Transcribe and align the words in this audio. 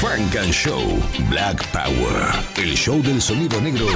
Funk 0.00 0.36
and 0.36 0.52
Show 0.52 0.82
Black 1.30 1.66
Power. 1.72 2.30
El 2.56 2.74
show 2.74 3.02
del 3.02 3.22
sonido 3.22 3.58
negro 3.62 3.86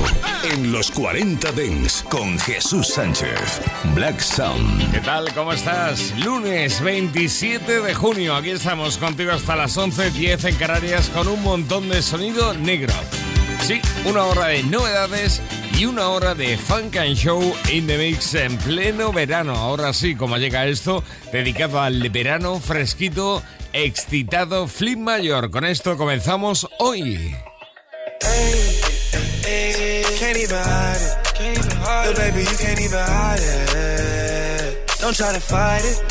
en 0.50 0.73
los 0.73 0.91
40 0.91 1.53
Dents 1.53 2.03
con 2.09 2.39
Jesús 2.39 2.89
Sánchez. 2.89 3.61
Black 3.95 4.18
Sound. 4.18 4.93
¿Qué 4.93 5.00
tal? 5.00 5.32
¿Cómo 5.35 5.53
estás? 5.53 6.14
Lunes 6.18 6.81
27 6.81 7.82
de 7.82 7.95
junio. 7.95 8.35
Aquí 8.35 8.50
estamos 8.50 8.96
contigo 8.96 9.32
hasta 9.32 9.57
las 9.57 9.76
11.10 9.76 10.49
en 10.49 10.54
Canarias 10.57 11.11
con 11.11 11.29
un 11.29 11.43
montón 11.43 11.89
de 11.90 12.01
sonido 12.01 12.54
negro. 12.54 12.95
Sí, 13.63 13.81
una 14.05 14.25
hora 14.25 14.46
de 14.46 14.63
novedades 14.63 15.41
y 15.79 15.85
una 15.85 16.09
hora 16.09 16.35
de 16.35 16.59
Funk 16.59 16.96
and 16.96 17.14
Show 17.14 17.55
in 17.71 17.87
the 17.87 17.96
Mix 17.96 18.35
en 18.35 18.57
pleno 18.59 19.13
verano. 19.13 19.55
Ahora 19.55 19.93
sí, 19.93 20.14
como 20.17 20.37
llega 20.39 20.67
esto, 20.67 21.05
dedicado 21.32 21.81
al 21.81 22.09
verano 22.11 22.59
fresquito 22.59 23.43
excitado 23.73 24.67
Flip 24.67 24.99
Mayor. 24.99 25.51
Con 25.51 25.65
esto 25.65 25.96
comenzamos 25.96 26.68
hoy. 26.79 27.37
Don't 35.01 35.17
try 35.17 35.33
to 35.33 35.41
fight 35.41 35.83
it. 35.84 36.03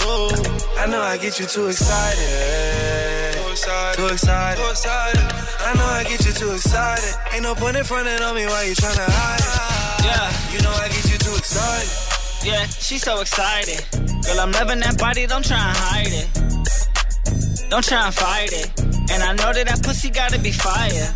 Too 3.95 4.07
excited. 4.07 5.38
I 5.69 5.73
know 5.75 5.85
I 5.85 6.03
get 6.03 6.25
you 6.25 6.33
too 6.33 6.51
excited. 6.51 7.13
Ain't 7.31 7.43
no 7.43 7.53
point 7.53 7.77
in 7.77 7.83
fronting 7.83 8.19
on 8.23 8.33
me 8.33 8.43
while 8.47 8.65
you 8.65 8.73
tryna 8.73 9.05
hide 9.05 9.37
it. 9.37 10.05
Yeah, 10.09 10.25
you 10.49 10.59
know 10.65 10.73
I 10.73 10.87
get 10.89 11.05
you 11.11 11.17
too 11.21 11.35
excited. 11.37 11.93
Yeah, 12.41 12.65
she's 12.65 13.03
so 13.03 13.21
excited. 13.21 13.85
Girl, 14.25 14.39
I'm 14.39 14.51
loving 14.51 14.79
that 14.79 14.97
body, 14.97 15.27
don't 15.27 15.45
try 15.45 15.61
and 15.61 15.77
hide 15.77 16.09
it. 16.09 17.69
Don't 17.69 17.85
try 17.85 18.03
and 18.03 18.15
fight 18.15 18.49
it. 18.51 18.81
And 19.13 19.21
I 19.21 19.33
know 19.37 19.53
that 19.53 19.67
that 19.67 19.83
pussy 19.83 20.09
gotta 20.09 20.39
be 20.39 20.51
fire. 20.51 21.13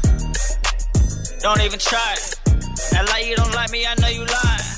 Don't 1.42 1.62
even 1.66 1.80
try 1.80 2.14
it. 2.14 2.38
Act 2.94 3.10
like 3.10 3.26
you 3.26 3.36
don't 3.36 3.56
like 3.56 3.72
me, 3.72 3.88
I 3.88 3.96
know 4.02 4.08
you 4.08 4.22
lying. 4.22 4.70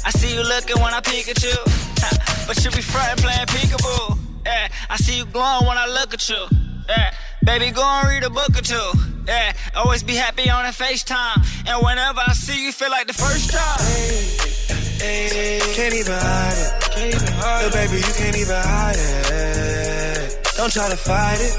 I 0.00 0.10
see 0.16 0.32
you 0.32 0.42
looking 0.42 0.80
when 0.80 0.94
I 0.94 1.00
peek 1.00 1.28
at 1.28 1.42
you. 1.42 1.56
But 2.48 2.64
you 2.64 2.70
be 2.70 2.80
frontin' 2.80 3.20
playing 3.22 3.48
peekaboo. 3.52 4.16
Yeah, 4.46 4.68
I 4.88 4.96
see 4.96 5.18
you 5.18 5.26
glowing 5.26 5.66
when 5.66 5.76
I 5.76 5.86
look 5.86 6.14
at 6.14 6.26
you. 6.30 6.40
Yeah, 6.88 7.12
baby, 7.44 7.70
go 7.70 7.82
and 7.82 8.08
read 8.08 8.24
a 8.24 8.30
book 8.30 8.50
or 8.50 8.62
two. 8.62 8.90
Yeah, 9.26 9.52
always 9.76 10.02
be 10.02 10.14
happy 10.14 10.48
on 10.48 10.64
a 10.64 10.70
FaceTime. 10.70 11.44
And 11.68 11.84
whenever 11.84 12.20
I 12.20 12.32
see 12.32 12.64
you, 12.64 12.72
feel 12.72 12.90
like 12.90 13.06
the 13.06 13.12
first 13.12 13.50
time. 13.50 13.78
Hey, 14.98 15.28
hey, 15.28 15.60
can't 15.74 15.94
even 15.94 16.12
hide 16.12 16.58
it. 16.58 16.70
Can't 16.90 17.14
even 17.14 17.32
hide 17.36 17.66
it. 17.66 17.72
baby, 17.72 17.96
you 17.96 18.12
can't 18.16 18.36
even 18.36 18.56
hide 18.56 18.96
it. 18.96 20.48
Don't 20.56 20.72
try 20.72 20.88
to 20.88 20.96
fight 20.96 21.38
it. 21.40 21.54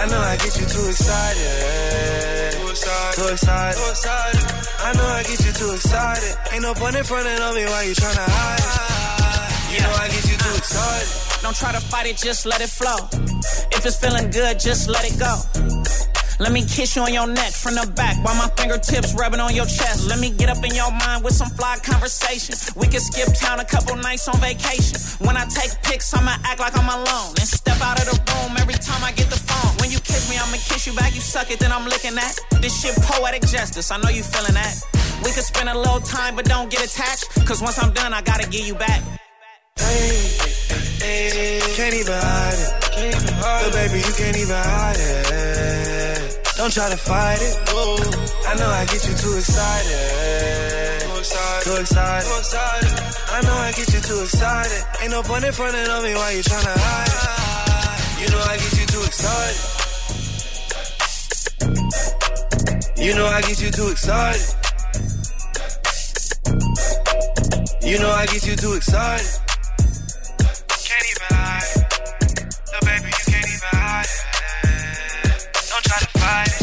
I 0.00 0.06
know 0.08 0.18
I 0.18 0.36
get 0.36 0.56
you 0.58 0.66
too 0.66 0.88
excited. 0.88 2.58
Too 2.58 2.68
excited. 2.70 3.22
Too 3.22 3.28
excited. 3.28 3.76
Too 3.78 3.90
excited. 3.90 4.40
I 4.82 4.92
know 4.96 5.06
I 5.06 5.22
get 5.22 5.38
you 5.44 5.52
too 5.52 5.72
excited. 5.74 6.34
Ain't 6.52 6.62
no 6.62 6.74
point 6.74 6.96
in 6.96 7.04
front 7.04 7.28
of 7.28 7.54
me 7.54 7.64
while 7.66 7.84
you 7.84 7.94
tryna 7.94 8.26
hide 8.26 8.58
it. 8.58 9.74
You 9.74 9.80
know 9.82 9.92
I 9.92 10.08
get 10.08 10.24
you 10.24 10.36
too 10.36 10.56
excited. 10.56 11.42
Don't 11.42 11.56
try 11.56 11.72
to 11.72 11.80
fight 11.80 12.06
it, 12.06 12.16
just 12.16 12.46
let 12.46 12.60
it 12.60 12.70
flow. 12.70 13.29
If 13.72 13.86
it's 13.86 13.96
feeling 13.96 14.30
good, 14.30 14.58
just 14.60 14.88
let 14.88 15.04
it 15.04 15.18
go. 15.18 15.34
Let 16.40 16.52
me 16.52 16.64
kiss 16.64 16.96
you 16.96 17.02
on 17.02 17.12
your 17.12 17.28
neck 17.28 17.52
from 17.52 17.74
the 17.74 17.84
back 17.94 18.16
while 18.24 18.34
my 18.34 18.48
fingertips 18.56 19.12
rubbing 19.12 19.40
on 19.40 19.54
your 19.54 19.66
chest. 19.66 20.08
Let 20.08 20.18
me 20.18 20.30
get 20.30 20.48
up 20.48 20.64
in 20.64 20.74
your 20.74 20.90
mind 20.90 21.22
with 21.22 21.34
some 21.34 21.50
fly 21.50 21.76
conversation. 21.84 22.56
We 22.80 22.88
can 22.88 23.00
skip 23.00 23.28
town 23.36 23.60
a 23.60 23.64
couple 23.64 23.94
nights 23.96 24.26
on 24.26 24.40
vacation. 24.40 24.96
When 25.20 25.36
I 25.36 25.44
take 25.44 25.76
pics, 25.82 26.08
I'ma 26.16 26.40
act 26.48 26.58
like 26.58 26.72
I'm 26.72 26.88
alone 26.88 27.36
and 27.36 27.44
step 27.44 27.76
out 27.82 28.00
of 28.00 28.08
the 28.08 28.16
room 28.16 28.56
every 28.56 28.80
time 28.80 29.04
I 29.04 29.12
get 29.12 29.28
the 29.28 29.36
phone. 29.36 29.76
When 29.84 29.90
you 29.92 30.00
kiss 30.00 30.30
me, 30.32 30.40
I'ma 30.40 30.56
kiss 30.56 30.86
you 30.86 30.94
back. 30.94 31.14
You 31.14 31.20
suck 31.20 31.50
it, 31.50 31.60
then 31.60 31.72
I'm 31.72 31.84
licking 31.84 32.14
that. 32.14 32.34
This 32.62 32.72
shit 32.72 32.96
poetic 33.04 33.42
justice. 33.42 33.90
I 33.90 33.98
know 34.00 34.08
you 34.08 34.22
feeling 34.22 34.54
that. 34.54 34.80
We 35.22 35.32
could 35.32 35.44
spend 35.44 35.68
a 35.68 35.76
little 35.76 36.00
time, 36.00 36.36
but 36.36 36.46
don't 36.46 36.70
get 36.70 36.80
attached. 36.80 37.28
Cause 37.44 37.60
once 37.60 37.76
I'm 37.76 37.92
done, 37.92 38.14
I 38.14 38.22
gotta 38.22 38.48
give 38.48 38.66
you 38.66 38.74
back. 38.74 39.02
Hey, 39.76 40.39
hey, 40.39 40.39
can't 41.00 41.94
even 41.94 42.12
hide 42.12 42.60
it. 42.60 42.72
It. 43.00 43.72
baby, 43.72 43.98
you 44.04 44.12
can't 44.12 44.36
even 44.36 44.54
hide 44.54 44.96
it. 44.98 46.38
Don't 46.56 46.72
try 46.72 46.90
to 46.90 46.96
fight 46.96 47.40
it. 47.40 47.56
I 48.46 48.54
know 48.54 48.68
I 48.68 48.84
get 48.84 49.08
you 49.08 49.14
too 49.16 49.36
excited. 49.36 51.00
Too 51.64 51.80
excited. 51.80 52.28
I 53.32 53.40
know 53.42 53.54
I 53.54 53.72
get 53.72 53.92
you 53.94 54.00
too 54.00 54.20
excited. 54.22 54.84
Ain't 55.00 55.10
no 55.10 55.22
point 55.22 55.44
in 55.44 55.52
fronting 55.52 55.88
on 55.88 56.02
me 56.02 56.14
while 56.14 56.32
you 56.32 56.42
tryna 56.42 56.76
hide 56.76 57.08
it. 57.08 58.20
You 58.20 58.28
know 58.30 58.40
I 58.44 58.56
get 58.60 58.72
you 58.78 58.86
too 58.86 59.02
excited. 59.08 59.80
You 63.00 63.14
know 63.14 63.26
I 63.26 63.40
get 63.40 63.62
you 63.62 63.70
too 63.70 63.88
excited. 63.88 64.54
You 67.82 67.98
know 67.98 68.10
I 68.10 68.26
get 68.26 68.46
you 68.46 68.56
too 68.56 68.74
excited. 68.74 69.49
Try 75.90 75.98
to 75.98 76.12
fight 76.22 76.54
it. 76.54 76.62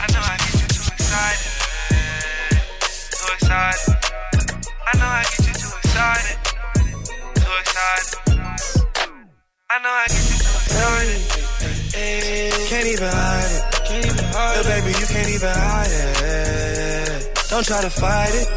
I 0.00 0.06
know 0.12 0.22
I 0.24 0.36
get 0.40 0.54
you 0.56 0.68
too 0.72 0.88
excited. 0.96 1.52
Too 3.12 3.28
excited. 3.36 3.92
I 4.88 4.92
know 4.96 5.10
I 5.20 5.24
get 5.28 5.42
you 5.48 5.54
too 5.60 5.72
excited. 5.84 6.36
Too 7.44 7.56
excited. 7.60 8.16
I 9.68 9.76
know 9.82 9.92
I 9.92 10.06
get 10.08 10.24
you 10.32 10.36
too 10.40 10.54
excited. 10.64 11.20
Can't 12.72 12.88
even 12.88 13.10
hide 13.12 13.52
it. 13.52 13.62
Can't 13.84 14.06
even 14.06 14.24
hide 14.32 14.56
it. 14.56 14.64
baby, 14.64 14.90
you 14.98 15.06
can't 15.12 15.28
even 15.28 15.52
hide 15.52 15.92
it. 15.92 17.20
Don't 17.50 17.66
try 17.66 17.82
to 17.82 17.90
fight 17.90 18.32
it. 18.32 18.48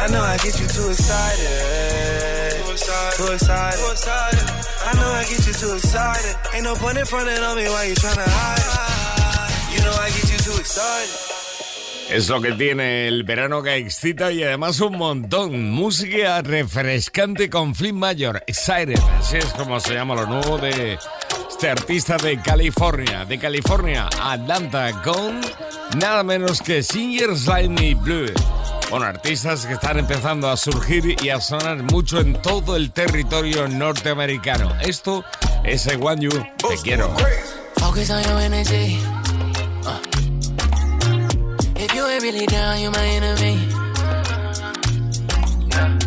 I 0.00 0.06
know 0.12 0.20
I 0.20 0.36
get 0.36 0.60
you 0.60 0.66
too 0.68 0.90
excited. 0.90 2.60
Too 2.60 2.72
excited. 2.72 3.16
Too 3.16 3.32
excited. 3.32 3.78
Too 3.80 3.92
excited. 3.92 4.61
I 4.84 4.94
know 4.96 5.12
I 5.12 5.24
get 5.24 5.46
you 5.46 5.54
too 5.54 5.74
excited. 5.74 6.36
Ain't 6.54 6.64
no 6.64 6.74
point 6.74 6.98
in 6.98 7.06
hide. 7.06 7.32
You 9.72 9.80
know 9.82 9.94
I 10.00 10.10
get 10.10 10.30
you 10.30 10.38
too 10.38 10.58
excited. 10.60 11.32
Es 12.10 12.28
lo 12.28 12.42
que 12.42 12.52
tiene 12.52 13.08
el 13.08 13.22
verano 13.22 13.62
que 13.62 13.76
excita 13.76 14.32
y 14.32 14.42
además 14.42 14.80
un 14.80 14.98
montón. 14.98 15.70
Música 15.70 16.42
refrescante 16.42 17.48
con 17.48 17.74
Flip 17.74 17.94
Mayor, 17.94 18.42
Excited. 18.46 18.98
Así 19.18 19.38
es 19.38 19.46
como 19.46 19.80
se 19.80 19.94
llama 19.94 20.14
lo 20.16 20.26
nuevo 20.26 20.58
de 20.58 20.98
este 21.48 21.70
artista 21.70 22.16
de 22.18 22.38
California. 22.40 23.24
De 23.24 23.38
California, 23.38 24.10
Atlanta, 24.20 25.00
con 25.02 25.40
nada 25.96 26.22
menos 26.22 26.60
que 26.60 26.82
Singer 26.82 27.36
Slimy 27.36 27.94
Blue. 27.94 28.32
Bueno, 28.92 29.06
artistas 29.06 29.64
que 29.64 29.72
están 29.72 29.98
empezando 29.98 30.50
a 30.50 30.56
surgir 30.58 31.16
y 31.22 31.30
a 31.30 31.40
sonar 31.40 31.82
mucho 31.82 32.20
en 32.20 32.34
todo 32.42 32.76
el 32.76 32.92
territorio 32.92 33.66
norteamericano. 33.66 34.70
Esto 34.82 35.24
es 35.64 35.86
I 35.86 35.96
Want 35.96 36.20
You, 36.20 36.28
Te 36.28 36.76
Quiero. 36.82 37.10
Focus 37.78 38.10
on 38.10 38.22
your 38.22 38.38
energy. 38.38 38.98
Uh. 39.86 39.98
If 41.74 41.94
you 41.94 42.06
ain't 42.06 42.22
really 42.22 42.44
down, 42.44 42.82
you 42.82 42.90
my 42.90 43.06
enemy. 43.16 43.66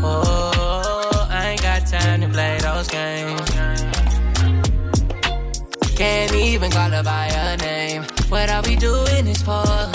Oh, 0.04 1.28
I 1.32 1.54
ain't 1.54 1.64
got 1.64 1.88
time 1.88 2.22
to 2.22 2.28
play 2.28 2.60
those 2.60 2.88
games. 2.88 3.42
Can't 5.96 6.34
even 6.36 6.70
call 6.70 6.92
her 6.92 7.02
by 7.02 7.32
her 7.32 7.58
name. 7.58 8.04
What 8.30 8.52
are 8.52 8.62
we 8.62 8.76
doing 8.76 9.26
this 9.26 9.42
for? 9.42 9.95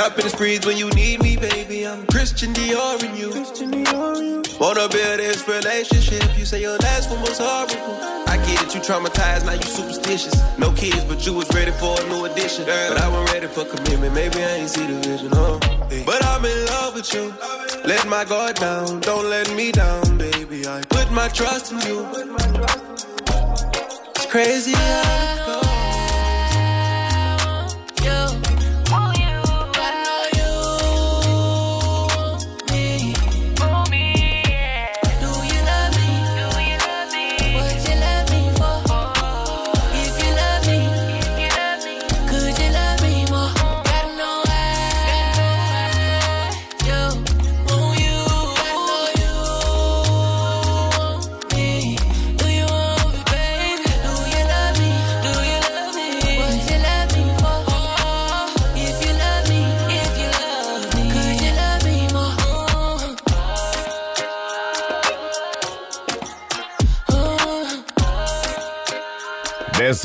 Dropping 0.00 0.24
the 0.24 0.30
sprees 0.30 0.64
when 0.64 0.78
you 0.78 0.88
need 0.92 1.22
me, 1.22 1.36
baby. 1.36 1.86
I'm 1.86 2.06
Christian 2.06 2.54
Dior 2.54 3.04
in 3.04 3.14
you. 3.20 3.28
Wanna 4.58 4.88
build 4.88 5.20
this 5.20 5.46
relationship? 5.46 6.38
You 6.38 6.46
say 6.46 6.62
your 6.62 6.78
last 6.78 7.10
one 7.10 7.20
was 7.20 7.36
horrible. 7.36 8.00
I 8.26 8.38
get 8.38 8.62
it, 8.62 8.74
you 8.74 8.80
traumatized, 8.80 9.44
now 9.44 9.52
you 9.52 9.62
superstitious. 9.62 10.32
No 10.56 10.72
kids, 10.72 11.04
but 11.04 11.26
you 11.26 11.34
was 11.34 11.50
ready 11.54 11.72
for 11.72 12.00
a 12.00 12.08
new 12.08 12.24
addition. 12.24 12.64
But 12.64 12.98
I 12.98 13.08
wasn't 13.10 13.30
ready 13.34 13.46
for 13.48 13.66
commitment, 13.66 14.14
maybe 14.14 14.42
I 14.42 14.64
ain't 14.64 14.70
see 14.70 14.86
the 14.86 15.06
vision, 15.06 15.32
oh. 15.34 15.60
But 16.06 16.24
I'm 16.24 16.46
in 16.46 16.66
love 16.68 16.94
with 16.94 17.12
you. 17.12 17.34
Let 17.84 18.08
my 18.08 18.24
guard 18.24 18.56
down, 18.56 19.00
don't 19.00 19.28
let 19.28 19.54
me 19.54 19.70
down, 19.70 20.16
baby. 20.16 20.66
I 20.66 20.80
put 20.88 21.12
my 21.12 21.28
trust 21.28 21.72
in 21.72 21.80
you. 21.82 22.08
It's 24.16 24.24
crazy 24.32 24.72
how 24.72 25.39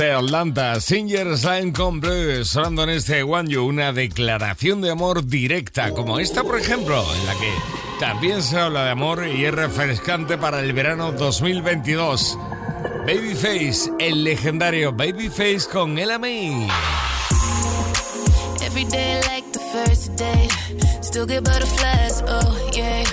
Desde 0.06 0.18
Atlanta, 0.18 0.80
Singers 0.82 1.44
Line 1.44 1.74
con 1.74 2.00
Blue, 2.00 2.46
sonando 2.46 2.84
en 2.84 2.92
este 2.92 3.24
One 3.24 3.58
una 3.58 3.92
declaración 3.92 4.80
de 4.80 4.92
amor 4.92 5.26
directa, 5.26 5.90
como 5.90 6.20
esta, 6.20 6.44
por 6.44 6.60
ejemplo, 6.60 7.04
en 7.12 7.26
la 7.26 7.34
que 7.34 7.52
también 8.00 8.44
se 8.44 8.60
habla 8.60 8.86
de 8.86 8.92
amor 8.92 9.26
y 9.26 9.46
es 9.46 9.52
refrescante 9.52 10.38
para 10.38 10.60
el 10.60 10.74
verano 10.74 11.12
2022. 11.12 12.38
Babyface, 13.08 13.94
el 14.00 14.24
legendario 14.24 14.92
Babyface 14.92 15.68
con 15.72 15.98
El 15.98 16.20
May. 16.20 16.68
Every 18.64 18.86
day 18.86 19.20
like 19.28 19.52
the 19.54 19.60
first 19.74 20.16
day, 20.18 20.48
still 21.02 21.26
get 21.26 21.44
butterflies, 21.44 22.22
oh 22.28 22.70
yeah. 22.76 23.06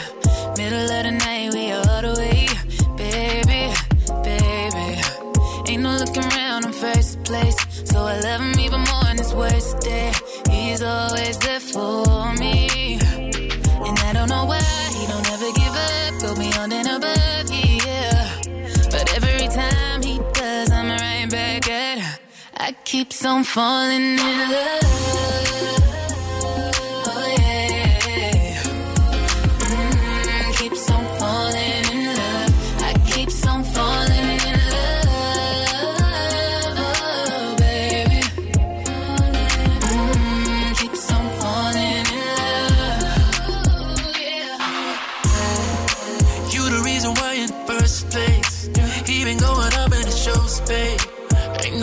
Middle 0.59 0.91
of 0.91 1.05
the 1.05 1.13
night, 1.13 1.42
place, 7.33 7.57
so 7.91 7.99
I 8.15 8.17
love 8.21 8.41
him 8.47 8.59
even 8.67 8.81
more 8.91 9.09
in 9.13 9.17
his 9.25 9.33
worst 9.41 9.81
day. 9.81 10.13
He's 10.51 10.83
always 10.83 11.37
there 11.39 11.65
for 11.73 12.35
me, 12.43 12.99
and 13.87 13.97
I 14.09 14.11
don't 14.17 14.31
know 14.35 14.45
why 14.53 14.63
he 14.99 15.05
don't 15.13 15.29
ever 15.35 15.51
give 15.63 15.77
up, 15.91 16.11
go 16.25 16.31
beyond 16.43 16.73
and 16.79 16.89
above, 16.97 17.47
yeah. 17.87 18.19
But 18.95 19.05
every 19.17 19.49
time 19.61 20.03
he 20.09 20.15
does, 20.41 20.71
I'm 20.79 20.89
right 21.05 21.29
back 21.31 21.63
at 21.71 21.99
her. 22.05 22.15
I 22.67 22.69
keep 22.85 23.09
on 23.25 23.45
falling 23.45 24.19
in 24.31 24.39
love. 24.57 25.82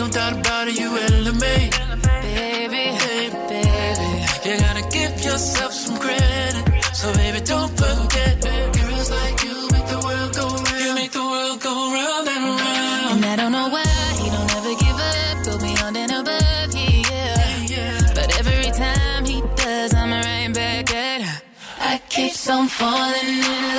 No 0.00 0.08
doubt 0.08 0.32
about 0.40 0.66
it, 0.66 0.78
you 0.80 0.88
elevate. 0.96 1.72
Baby, 2.22 2.84
Baby, 3.04 3.36
baby. 3.52 4.08
You 4.46 4.54
gotta 4.64 4.84
give 4.96 5.12
yourself 5.26 5.72
some 5.74 5.98
credit. 5.98 6.54
So 6.94 7.12
baby, 7.20 7.40
don't 7.52 7.72
forget. 7.80 8.34
Girls 8.76 9.10
like 9.18 9.36
you 9.44 9.56
make 9.74 9.88
the 9.94 10.00
world 10.06 10.32
go 10.40 10.46
round. 10.48 10.80
You 10.84 10.94
make 11.00 11.12
the 11.12 11.26
world 11.32 11.60
go 11.60 11.74
round 11.96 12.28
and 12.34 12.44
round. 12.60 13.12
And 13.12 13.24
I 13.32 13.36
don't 13.40 13.52
know 13.52 13.68
why 13.76 13.92
he 14.20 14.26
don't 14.34 14.50
ever 14.58 14.74
give 14.84 14.98
up, 15.12 15.36
go 15.46 15.52
beyond 15.66 15.96
and 16.02 16.12
above, 16.20 16.70
yeah. 16.74 17.66
Yeah. 17.74 18.14
But 18.16 18.28
every 18.40 18.70
time 18.84 19.24
he 19.26 19.38
does, 19.56 19.92
I'm 19.92 20.10
right 20.10 20.50
back 20.54 20.94
at 20.94 21.20
her. 21.28 21.42
I 21.92 22.00
keep 22.08 22.32
on 22.48 22.68
falling 22.68 23.38
in 23.54 23.69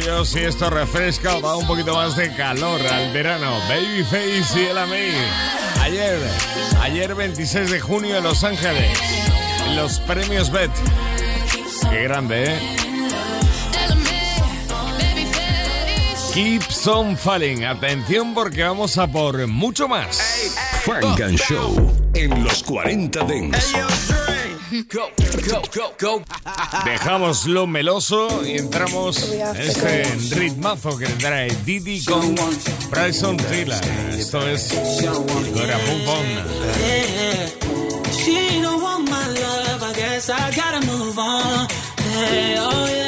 yo 0.00 0.24
si 0.24 0.40
esto 0.40 0.70
refresca 0.70 1.36
o 1.36 1.40
da 1.40 1.56
un 1.56 1.66
poquito 1.66 1.94
más 1.94 2.16
de 2.16 2.34
calor 2.34 2.80
al 2.86 3.12
verano. 3.12 3.58
Babyface 3.68 4.60
y 4.60 4.66
el 4.66 4.74
May. 4.88 5.12
Ayer, 5.82 6.18
ayer 6.80 7.14
26 7.14 7.70
de 7.70 7.80
junio 7.80 8.16
en 8.16 8.24
Los 8.24 8.44
Ángeles, 8.44 8.98
en 9.66 9.76
los 9.76 10.00
premios 10.00 10.50
BET. 10.50 10.70
Qué 11.90 12.04
grande, 12.04 12.44
¿eh? 12.44 12.76
Keeps 16.32 16.86
on 16.86 17.16
falling. 17.16 17.64
Atención 17.64 18.32
porque 18.32 18.62
vamos 18.62 18.96
a 18.96 19.06
por 19.06 19.46
mucho 19.46 19.86
más. 19.88 20.16
Funk 20.82 21.20
and 21.20 21.38
Show 21.38 21.92
en 22.14 22.42
los 22.42 22.62
40 22.62 23.24
Dents. 23.24 23.74
go, 25.48 25.62
go, 25.74 25.94
go. 25.98 26.22
Dejamos 26.84 27.46
lo 27.46 27.66
meloso 27.66 28.44
y 28.44 28.58
entramos 28.58 29.30
en 29.30 29.56
este 29.56 30.04
ritmazo 30.36 30.96
que 30.96 31.06
trae 31.06 31.48
Didi 31.64 32.04
con 32.04 32.34
Bryson 32.90 33.36
Tiller. 33.36 33.80
Esto 34.18 34.46
es 34.48 34.72
Gora 35.02 35.78
Pum 35.78 36.00
Pum. 36.04 36.26
She 38.12 38.60
don't 38.60 38.82
want 38.82 39.08
my 39.08 39.26
love, 39.26 39.82
I 39.82 39.92
guess 39.94 40.30
I 40.30 40.50
gotta 40.54 40.80
move 40.86 41.18
on. 41.18 41.68
Hey, 41.98 42.56
oh 42.58 42.86
yeah, 42.88 43.01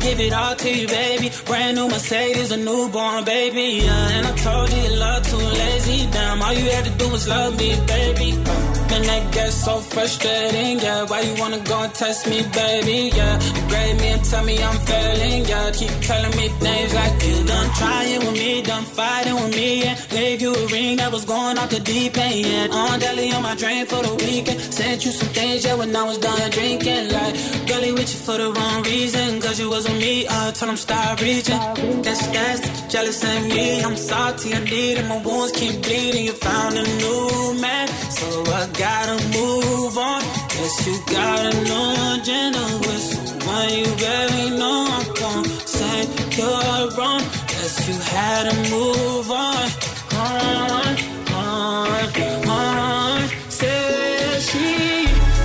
give 0.00 0.20
it 0.20 0.32
all 0.32 0.56
to 0.56 0.70
you, 0.70 0.86
baby. 0.86 1.30
Brand 1.44 1.76
new 1.76 1.88
Mercedes, 1.88 2.50
a 2.50 2.56
newborn 2.56 3.24
baby. 3.24 3.82
Yeah, 3.84 4.16
and 4.16 4.26
I 4.26 4.36
told 4.36 4.70
you 4.72 4.82
your 4.82 4.96
love 4.98 5.22
too 5.28 5.36
lazy. 5.36 6.10
Damn, 6.10 6.42
all 6.42 6.52
you 6.52 6.70
had 6.70 6.84
to 6.84 6.90
do 6.92 7.08
was 7.10 7.28
love 7.28 7.56
me, 7.58 7.70
baby. 7.86 8.79
And 8.92 9.04
that 9.04 9.32
gets 9.32 9.54
so 9.64 9.78
frustrating, 9.78 10.80
yeah. 10.80 11.04
Why 11.04 11.20
you 11.20 11.34
wanna 11.40 11.60
go 11.60 11.82
and 11.82 11.94
test 11.94 12.28
me, 12.28 12.42
baby? 12.52 13.10
Yeah, 13.14 13.38
degrade 13.38 14.00
me 14.00 14.08
and 14.08 14.24
tell 14.24 14.44
me 14.44 14.62
I'm 14.62 14.78
failing, 14.80 15.44
yeah. 15.44 15.70
Keep 15.70 15.94
telling 16.02 16.36
me 16.36 16.48
things 16.48 16.94
like 16.94 17.14
you 17.22 17.44
done 17.44 17.70
trying 17.78 18.18
with 18.26 18.32
me, 18.32 18.62
done 18.62 18.84
fighting 18.84 19.34
with 19.34 19.54
me, 19.54 19.82
yeah. 19.84 19.96
Gave 20.10 20.42
you 20.42 20.52
a 20.54 20.66
ring 20.66 20.96
that 20.96 21.12
was 21.12 21.24
going 21.24 21.56
off 21.58 21.70
the 21.70 21.80
deep 21.80 22.18
end, 22.18 22.46
yeah. 22.46 22.66
On 22.72 22.98
deli 22.98 23.32
on 23.32 23.42
my 23.42 23.54
drain 23.54 23.86
for 23.86 24.02
the 24.02 24.14
weekend. 24.24 24.60
Sent 24.60 25.04
you 25.04 25.12
some 25.12 25.28
things, 25.28 25.64
yeah, 25.64 25.74
when 25.74 25.94
I 25.94 26.04
was 26.04 26.18
done 26.18 26.50
drinking. 26.50 27.12
Like, 27.12 27.34
girlie 27.68 27.92
with 27.92 28.10
you 28.12 28.20
for 28.26 28.36
the 28.38 28.52
wrong 28.52 28.82
reason, 28.82 29.40
cause 29.40 29.60
you 29.60 29.70
was 29.70 29.88
with 29.88 29.98
me, 30.00 30.26
I 30.28 30.50
told 30.50 30.70
him 30.70 30.76
stop 30.76 31.20
reaching. 31.20 31.60
Guess 32.02 32.26
that's 32.34 32.79
jealous 32.90 33.22
of 33.22 33.46
me. 33.46 33.82
I'm 33.82 33.96
salty, 33.96 34.52
I 34.52 34.60
need 34.64 34.98
it, 34.98 35.06
my 35.06 35.22
wounds 35.22 35.52
keep 35.52 35.80
bleeding. 35.82 36.24
You 36.24 36.32
found 36.32 36.76
a 36.76 36.82
new 36.82 37.60
man, 37.60 37.86
so 38.18 38.26
I 38.58 38.66
gotta 38.84 39.16
move 39.38 39.96
on. 39.96 40.20
Guess 40.54 40.86
you 40.86 40.96
got 41.06 41.40
a 41.50 41.54
new 41.68 41.88
agenda 42.12 42.64
with 42.84 43.02
someone 43.10 43.70
you 43.78 43.90
barely 44.02 44.58
know. 44.58 44.78
I'm 44.98 45.06
gonna 45.22 45.48
say 45.76 45.98
you're 46.36 46.86
wrong. 46.98 47.22
Guess 47.50 47.74
you 47.88 47.94
had 48.14 48.42
to 48.50 48.54
move 48.74 49.30
on. 49.30 49.66
On, 50.12 50.96
on, 51.32 52.48
on. 52.48 53.28
Said 53.48 54.42
she, 54.42 54.66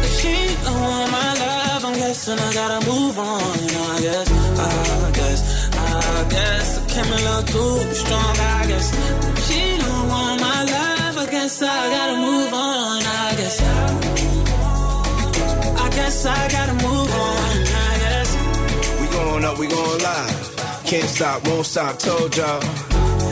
if 0.06 0.12
she 0.20 0.36
don't 0.64 0.82
want 0.82 1.12
my 1.12 1.34
love, 1.46 1.86
I'm 1.86 1.94
guessing 1.94 2.40
I 2.40 2.54
gotta 2.54 2.80
move 2.90 3.20
on. 3.20 3.58
I 3.94 4.00
guess, 4.02 4.32
I 4.32 4.35
I 4.35 4.35
little 7.10 7.44
too 7.44 7.94
strong. 7.94 8.36
I 8.38 8.66
guess 8.68 8.88
she 9.48 9.78
don't 9.78 10.08
want 10.10 10.42
my 10.42 10.64
love, 10.64 11.18
I 11.18 11.26
guess 11.32 11.62
I 11.62 11.90
gotta 11.96 12.18
move 12.18 12.54
on. 12.54 13.04
I 13.04 13.36
guess, 13.38 13.62
I 15.86 15.90
guess 15.96 16.26
I 16.26 16.48
gotta 16.50 16.74
move 16.74 17.12
on. 17.28 17.40
I 17.88 17.98
guess. 18.04 18.30
We 19.02 19.08
going 19.08 19.46
up, 19.46 19.58
we 19.58 19.68
going 19.68 20.02
live. 20.02 20.56
Can't 20.86 21.10
stop, 21.10 21.48
won't 21.48 21.66
stop, 21.66 21.98
told 22.00 22.36
y'all. 22.38 22.62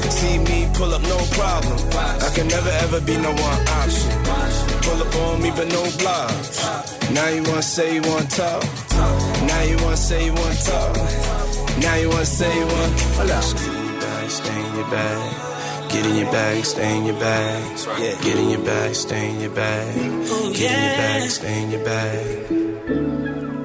See 0.10 0.38
me 0.38 0.70
pull 0.74 0.94
up, 0.94 1.02
no 1.04 1.18
problem. 1.38 1.78
I 1.94 2.30
can 2.36 2.48
never 2.48 2.70
ever 2.86 3.02
be 3.02 3.18
no 3.18 3.32
one 3.32 3.68
option. 3.82 4.12
Pull 4.84 5.02
up 5.02 5.16
on 5.28 5.42
me, 5.42 5.52
but 5.52 5.68
no 5.68 5.84
blocks. 6.00 6.60
Now 7.12 7.28
you 7.30 7.44
wanna 7.44 7.62
say 7.62 7.96
you 7.96 8.02
wanna 8.02 8.28
talk. 8.28 8.64
Now 9.48 9.62
you 9.64 9.78
wanna 9.84 9.98
say 9.98 10.26
you 10.26 10.34
wanna 10.34 10.56
talk. 10.56 11.43
Now 11.82 11.96
you 11.96 12.10
wanna 12.10 12.26
say 12.26 12.54
you 12.54 12.66
want. 12.66 13.02
Hold 13.18 13.32
up. 13.32 13.44
Get 13.44 13.66
in 13.66 13.86
your 13.86 14.02
bag, 14.02 14.30
stay 14.30 14.58
in 14.68 14.76
your 14.76 14.90
bag. 14.90 15.90
Get 15.90 16.06
in 16.06 16.16
your 16.16 16.32
bag, 16.32 16.66
stay 16.66 16.98
in 16.98 17.06
your 17.06 17.20
bag. 17.20 17.78
Yeah. 18.00 18.22
Get 18.22 18.38
in 18.38 18.50
your 18.50 18.60
bag, 18.66 18.96
stay 18.96 19.30
in 19.30 19.42
your 19.42 19.52
bag. 19.52 19.96
Get 20.54 20.72
in 20.72 20.84
your 20.84 20.98
bag, 20.98 21.30
stay 21.30 21.62
in 21.62 21.72
your 21.72 21.84
bag. 21.84 22.64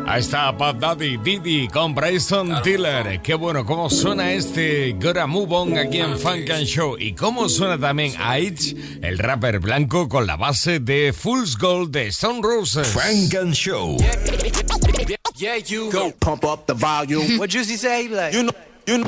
Ahí 0.08 0.20
está 0.20 0.56
Pop 0.56 0.78
Daddy, 0.78 1.18
Didi 1.18 1.68
con 1.68 1.94
Bryson 1.94 2.62
Tiller. 2.62 3.20
Qué 3.20 3.34
bueno, 3.34 3.66
cómo 3.66 3.90
suena 3.90 4.32
este 4.32 4.92
Gotta 4.98 5.26
Move 5.26 5.54
On 5.54 5.76
aquí 5.76 5.98
en 5.98 6.18
Funk 6.18 6.48
and 6.50 6.64
Show. 6.64 6.96
Y 6.98 7.12
cómo 7.12 7.46
suena 7.50 7.78
también 7.78 8.14
H, 8.18 8.74
el 9.02 9.18
rapper 9.18 9.58
blanco 9.58 10.08
con 10.08 10.26
la 10.26 10.36
base 10.36 10.80
de 10.80 11.12
Fool's 11.12 11.58
Gold 11.58 11.92
de 11.92 12.06
Stone 12.06 12.40
Roses. 12.42 12.88
Funk 12.88 13.34
and 13.34 13.52
Show. 13.52 13.98
Yeah, 15.38 15.54
you 15.54 15.88
go 15.92 16.10
pump 16.10 16.44
up 16.44 16.66
the 16.66 16.74
volume. 16.74 17.38
what 17.38 17.50
Juicy 17.50 17.76
say? 17.76 18.08
Like, 18.08 18.34
you 18.34 18.42
know, 18.42 18.52
you 18.88 18.98
know. 18.98 19.06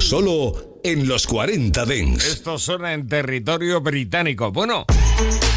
Solo 0.00 0.80
en 0.82 1.06
los 1.06 1.28
40 1.28 1.86
Dents. 1.86 2.26
Esto 2.26 2.58
suena 2.58 2.92
en 2.92 3.06
territorio 3.06 3.80
británico. 3.80 4.50
Bueno, 4.50 4.84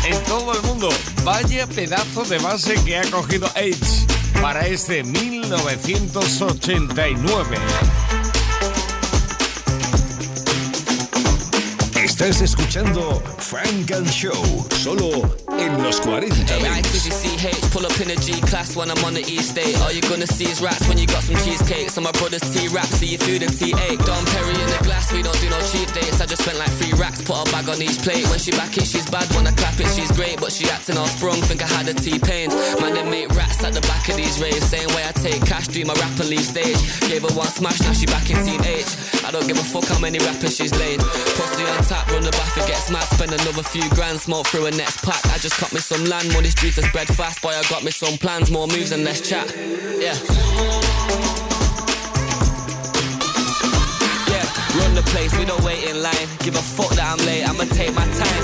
en 0.05 0.23
todo 0.25 0.53
el 0.53 0.61
mundo. 0.61 0.89
Vaya 1.23 1.65
pedazo 1.65 2.25
de 2.25 2.37
base 2.37 2.75
que 2.85 2.97
ha 2.97 3.09
cogido 3.09 3.47
H 3.55 4.05
para 4.39 4.67
este 4.67 5.03
1989. 5.03 7.57
Estás 12.03 12.41
escuchando 12.41 13.19
Frank 13.39 13.91
and 13.93 14.11
Show, 14.11 14.67
solo 14.77 15.35
en 15.61 15.83
los 15.83 15.99
40 15.99 16.35
Hey, 16.47 16.65
I 16.65 16.81
Dance. 16.81 16.87
fizzy 16.89 17.11
CH, 17.11 17.71
pull 17.71 17.85
up 17.85 17.99
in 18.01 18.11
a 18.11 18.15
G 18.15 18.39
class 18.41 18.75
when 18.75 18.89
I'm 18.91 19.03
on 19.05 19.13
the 19.13 19.21
East 19.21 19.49
State. 19.49 19.75
All 19.81 19.91
you're 19.91 20.07
gonna 20.09 20.27
see 20.27 20.45
is 20.45 20.61
rats 20.61 20.87
when 20.87 20.97
you 20.97 21.07
got 21.07 21.23
some 21.23 21.35
cheesecake. 21.43 21.89
So 21.89 22.01
my 22.01 22.11
brother's 22.13 22.41
T 22.53 22.67
rap, 22.69 22.85
see 22.85 23.07
your 23.07 23.19
food 23.19 23.43
and 23.43 23.51
T8. 23.51 23.97
Don 24.05 24.25
Perry 24.33 24.53
in 24.55 24.69
the 24.69 24.81
glass, 24.83 25.11
we 25.11 25.21
don't 25.21 25.39
do 25.39 25.49
no 25.49 25.59
cheap 25.71 25.91
dates. 25.93 26.21
I 26.21 26.25
just 26.25 26.43
spent 26.43 26.57
like 26.57 26.71
three 26.79 26.93
racks, 26.99 27.21
put 27.21 27.37
a 27.47 27.51
bag 27.51 27.69
on 27.69 27.81
each 27.81 27.99
plate. 28.01 28.25
When 28.29 28.39
she 28.39 28.51
back 28.51 28.75
it, 28.77 28.85
she's 28.85 29.09
bad. 29.09 29.27
When 29.35 29.45
I 29.47 29.51
clap 29.51 29.79
it, 29.79 29.87
she's 29.95 30.11
great. 30.11 30.39
But 30.39 30.51
she 30.51 30.69
acting 30.69 30.97
all 30.97 31.07
sprung, 31.07 31.41
think 31.41 31.61
I 31.63 31.67
had 31.67 31.87
a 31.87 31.93
T-pain. 31.93 32.49
Man, 32.81 32.93
they 32.93 33.03
make 33.03 33.29
rats 33.35 33.63
at 33.63 33.73
the 33.73 33.81
back 33.81 34.07
of 34.09 34.15
these 34.17 34.39
raves. 34.39 34.65
Same 34.65 34.87
way 34.95 35.03
I 35.07 35.11
take 35.11 35.45
cash, 35.45 35.67
do 35.67 35.83
my 35.85 35.93
rap 35.95 36.13
and 36.19 36.29
leave 36.29 36.45
stage. 36.45 36.77
Gave 37.07 37.23
her 37.23 37.33
one 37.35 37.47
smash, 37.47 37.79
now 37.81 37.93
she 37.93 38.05
back 38.05 38.29
in 38.29 38.37
Team 38.45 38.61
Aitch. 38.63 38.91
I 39.25 39.31
don't 39.31 39.47
give 39.47 39.57
a 39.57 39.63
fuck 39.63 39.85
how 39.85 39.99
many 39.99 40.19
rappers 40.19 40.55
she's 40.55 40.73
laid. 40.77 40.99
Pussy 41.37 41.63
on 41.63 41.83
tap, 41.83 42.07
run 42.11 42.23
the 42.23 42.31
bath 42.31 42.57
and 42.57 42.67
get 42.67 42.77
smacked. 42.77 43.13
Spend 43.13 43.31
another 43.33 43.63
few 43.63 43.87
grand, 43.91 44.19
smoke 44.19 44.47
through 44.47 44.65
a 44.67 44.71
next 44.71 45.03
pack. 45.05 45.21
I 45.33 45.37
just 45.37 45.48
cut 45.53 45.71
me 45.71 45.79
some 45.79 46.03
land, 46.05 46.31
money 46.33 46.49
streets 46.49 46.77
are 46.77 46.83
spread 46.83 47.07
fast. 47.07 47.41
Boy, 47.41 47.49
I 47.49 47.63
got 47.69 47.83
me 47.83 47.91
some 47.91 48.17
plans, 48.17 48.51
more 48.51 48.67
moves 48.67 48.91
and 48.91 49.03
less 49.03 49.21
chat. 49.21 49.47
Yeah. 49.97 50.15
Yeah, 54.27 54.45
run 54.79 54.95
the 54.95 55.03
place, 55.13 55.31
we 55.37 55.45
don't 55.45 55.63
wait 55.63 55.83
in 55.89 56.03
line. 56.03 56.27
Give 56.39 56.55
a 56.55 56.61
fuck 56.61 56.89
that 56.95 57.07
I'm 57.07 57.25
late, 57.25 57.47
I'ma 57.47 57.63
take 57.71 57.93
my 57.95 58.03
time. 58.03 58.43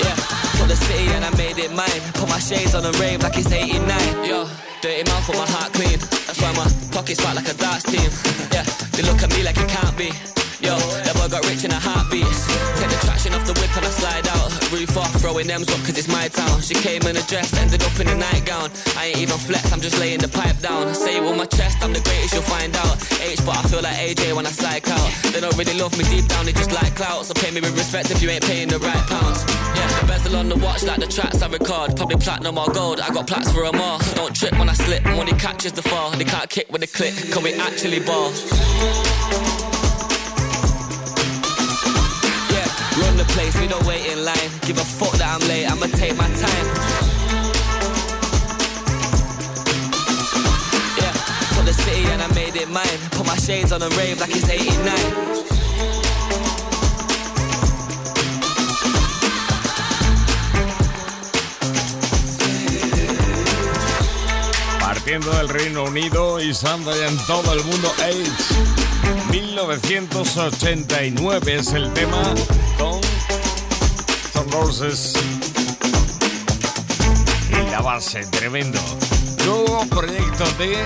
Yeah, 0.00 0.16
for 0.56 0.66
the 0.66 0.76
city 0.76 1.12
and 1.12 1.24
I 1.24 1.30
made 1.36 1.58
it 1.58 1.72
mine. 1.72 2.00
Put 2.14 2.28
my 2.28 2.38
shades 2.38 2.74
on 2.74 2.86
and 2.86 2.98
rave 2.98 3.22
like 3.22 3.36
it's 3.36 3.52
89. 3.52 4.24
Yo, 4.24 4.48
dirty 4.80 5.04
mouth 5.10 5.28
with 5.28 5.38
my 5.38 5.46
heart 5.50 5.72
clean. 5.74 5.98
That's 6.26 6.40
why 6.40 6.52
my 6.56 6.66
pockets 6.92 7.20
fat 7.20 7.36
like 7.36 7.48
a 7.48 7.54
darts 7.54 7.84
team. 7.84 8.10
Yeah, 8.52 8.64
they 8.96 9.02
look 9.02 9.22
at 9.22 9.30
me 9.36 9.42
like 9.42 9.58
it 9.58 9.68
can't 9.68 9.96
be. 9.98 10.10
Yo, 10.64 10.80
that 11.04 11.12
boy 11.20 11.28
got 11.28 11.44
rich 11.44 11.60
in 11.60 11.70
a 11.70 11.76
heartbeat. 11.76 12.24
Take 12.80 12.88
the 12.88 12.96
traction 13.04 13.36
off 13.36 13.44
the 13.44 13.52
whip 13.60 13.68
and 13.76 13.84
I 13.84 13.92
slide 13.92 14.24
out. 14.32 14.48
Roof 14.72 14.96
off, 14.96 15.12
throwing 15.20 15.46
them 15.46 15.60
up 15.60 15.80
cause 15.84 15.92
it's 16.00 16.08
my 16.08 16.26
town. 16.28 16.64
She 16.64 16.72
came 16.72 17.04
in 17.04 17.20
a 17.20 17.24
dress, 17.28 17.52
ended 17.52 17.84
up 17.84 17.92
in 18.00 18.08
a 18.08 18.16
nightgown. 18.16 18.72
I 18.96 19.12
ain't 19.12 19.20
even 19.20 19.36
flex, 19.36 19.68
I'm 19.76 19.84
just 19.84 20.00
laying 20.00 20.24
the 20.24 20.28
pipe 20.32 20.56
down. 20.64 20.94
Say 20.94 21.20
it 21.20 21.22
with 21.22 21.36
my 21.36 21.44
chest, 21.44 21.84
I'm 21.84 21.92
the 21.92 22.00
greatest, 22.00 22.32
you'll 22.32 22.48
find 22.48 22.72
out. 22.80 22.96
Aitch, 23.20 23.44
but 23.44 23.60
I 23.60 23.62
feel 23.68 23.82
like 23.84 23.92
AJ 24.00 24.32
when 24.32 24.46
I 24.46 24.52
psych 24.56 24.88
out. 24.88 25.10
They 25.36 25.40
don't 25.44 25.56
really 25.60 25.76
love 25.76 25.92
me 25.98 26.04
deep 26.08 26.26
down, 26.32 26.46
they 26.46 26.56
just 26.56 26.72
like 26.72 26.96
clout. 26.96 27.28
So 27.28 27.34
pay 27.34 27.50
me 27.52 27.60
with 27.60 27.76
respect 27.76 28.10
if 28.10 28.22
you 28.22 28.30
ain't 28.30 28.44
paying 28.48 28.68
the 28.68 28.80
right 28.80 29.04
pounds. 29.04 29.44
Yeah, 29.76 30.06
bezel 30.08 30.34
on 30.36 30.48
the 30.48 30.56
watch 30.56 30.82
like 30.82 31.00
the 31.00 31.12
tracks 31.12 31.42
I 31.42 31.48
record. 31.48 31.92
Probably 31.94 32.16
platinum 32.16 32.56
or 32.56 32.72
gold, 32.72 33.00
I 33.00 33.12
got 33.12 33.26
plats 33.26 33.52
for 33.52 33.66
'em 33.68 33.76
all. 33.84 34.00
Don't 34.16 34.34
trip 34.34 34.56
when 34.56 34.70
I 34.70 34.74
slip, 34.74 35.04
money 35.04 35.36
catches 35.36 35.72
the 35.72 35.82
fall. 35.82 36.10
They 36.12 36.24
can't 36.24 36.48
kick 36.48 36.72
with 36.72 36.82
a 36.82 36.88
click, 36.88 37.14
can 37.32 37.42
we 37.42 37.52
actually 37.52 38.00
ball? 38.00 38.32
Run 43.14 43.26
the 43.26 43.32
place, 43.32 43.54
we 43.60 43.66
don't 43.68 43.86
wait 43.86 44.04
in 44.10 44.24
line. 44.24 44.50
Give 44.62 44.76
a 44.76 44.84
fuck 44.84 45.12
that 45.18 45.28
I'm 45.30 45.38
late, 45.46 45.70
I'ma 45.70 45.86
take 45.86 46.16
my 46.16 46.26
time. 46.26 46.66
Yeah, 50.98 51.12
for 51.54 51.62
the 51.62 51.74
city 51.74 52.10
and 52.10 52.20
I 52.20 52.26
made 52.34 52.56
it 52.56 52.68
mine. 52.68 52.98
Put 53.12 53.24
my 53.24 53.36
shades 53.36 53.70
on 53.70 53.82
and 53.82 53.94
rave 53.94 54.18
like 54.18 54.34
it's 54.34 54.48
89. 54.48 54.74
Partiendo 64.80 65.30
del 65.36 65.48
Reino 65.50 65.84
Unido 65.84 66.40
y 66.40 66.52
Sandra 66.52 66.96
en 67.06 67.16
todo 67.26 67.52
el 67.52 67.62
mundo. 67.62 67.94
H. 67.98 68.24
1989 69.30 71.54
es 71.54 71.72
el 71.74 71.92
tema 71.92 72.34
con 72.78 73.03
Roses. 74.54 75.14
Y 77.50 77.70
la 77.70 77.80
base, 77.80 78.24
tremendo. 78.26 78.78
Nuevo 79.44 79.84
proyecto 79.90 80.44
de 80.58 80.76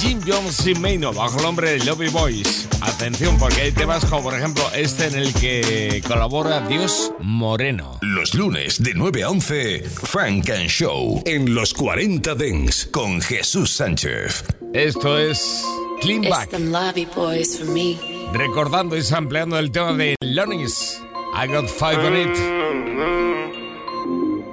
Jim 0.00 0.20
Jones 0.26 0.66
y 0.66 0.74
Maino 0.74 1.12
bajo 1.14 1.38
el 1.38 1.42
nombre 1.44 1.70
de 1.70 1.84
Lobby 1.86 2.08
Boys. 2.08 2.68
Atención, 2.82 3.38
porque 3.38 3.62
hay 3.62 3.72
temas 3.72 4.04
como 4.04 4.24
por 4.24 4.34
ejemplo 4.34 4.62
este 4.74 5.06
en 5.06 5.14
el 5.14 5.32
que 5.34 6.02
colabora 6.06 6.60
Dios 6.68 7.12
Moreno. 7.20 7.98
Los 8.02 8.34
lunes 8.34 8.82
de 8.82 8.92
9 8.94 9.22
a 9.24 9.30
11, 9.30 9.80
Frank 9.88 10.50
and 10.50 10.68
Show 10.68 11.22
en 11.24 11.54
los 11.54 11.72
40 11.72 12.34
Dents 12.34 12.86
con 12.92 13.22
Jesús 13.22 13.70
Sánchez. 13.70 14.44
Esto 14.74 15.18
es 15.18 15.64
Clean 16.02 16.22
It's 16.24 16.30
Back. 16.30 16.50
them 16.50 16.70
lobby 16.70 17.06
boys 17.16 17.58
for 17.58 17.66
me. 17.68 17.96
Recordando 18.34 18.96
y 18.98 19.02
sampleando 19.02 19.58
el 19.58 19.70
tema 19.72 19.94
de 19.94 20.14
Lonis. 20.20 21.00
I 21.32 21.46
got 21.46 21.70
five 21.70 21.98
on 21.98 22.12
it. 22.14 22.36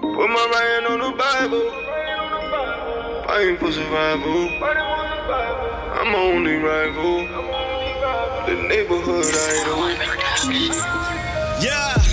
Put 0.02 0.30
my 0.30 0.46
writing 0.52 0.86
on 0.92 1.00
the 1.00 1.12
Bible. 1.18 1.72
Fighting 3.26 3.58
for 3.58 3.72
survival. 3.72 4.50
I'm 6.00 6.16
only 6.16 6.56
rival. 6.56 7.28
The 8.46 8.56
neighborhood 8.68 9.26
idol. 9.26 9.90
Yeah. 11.64 12.05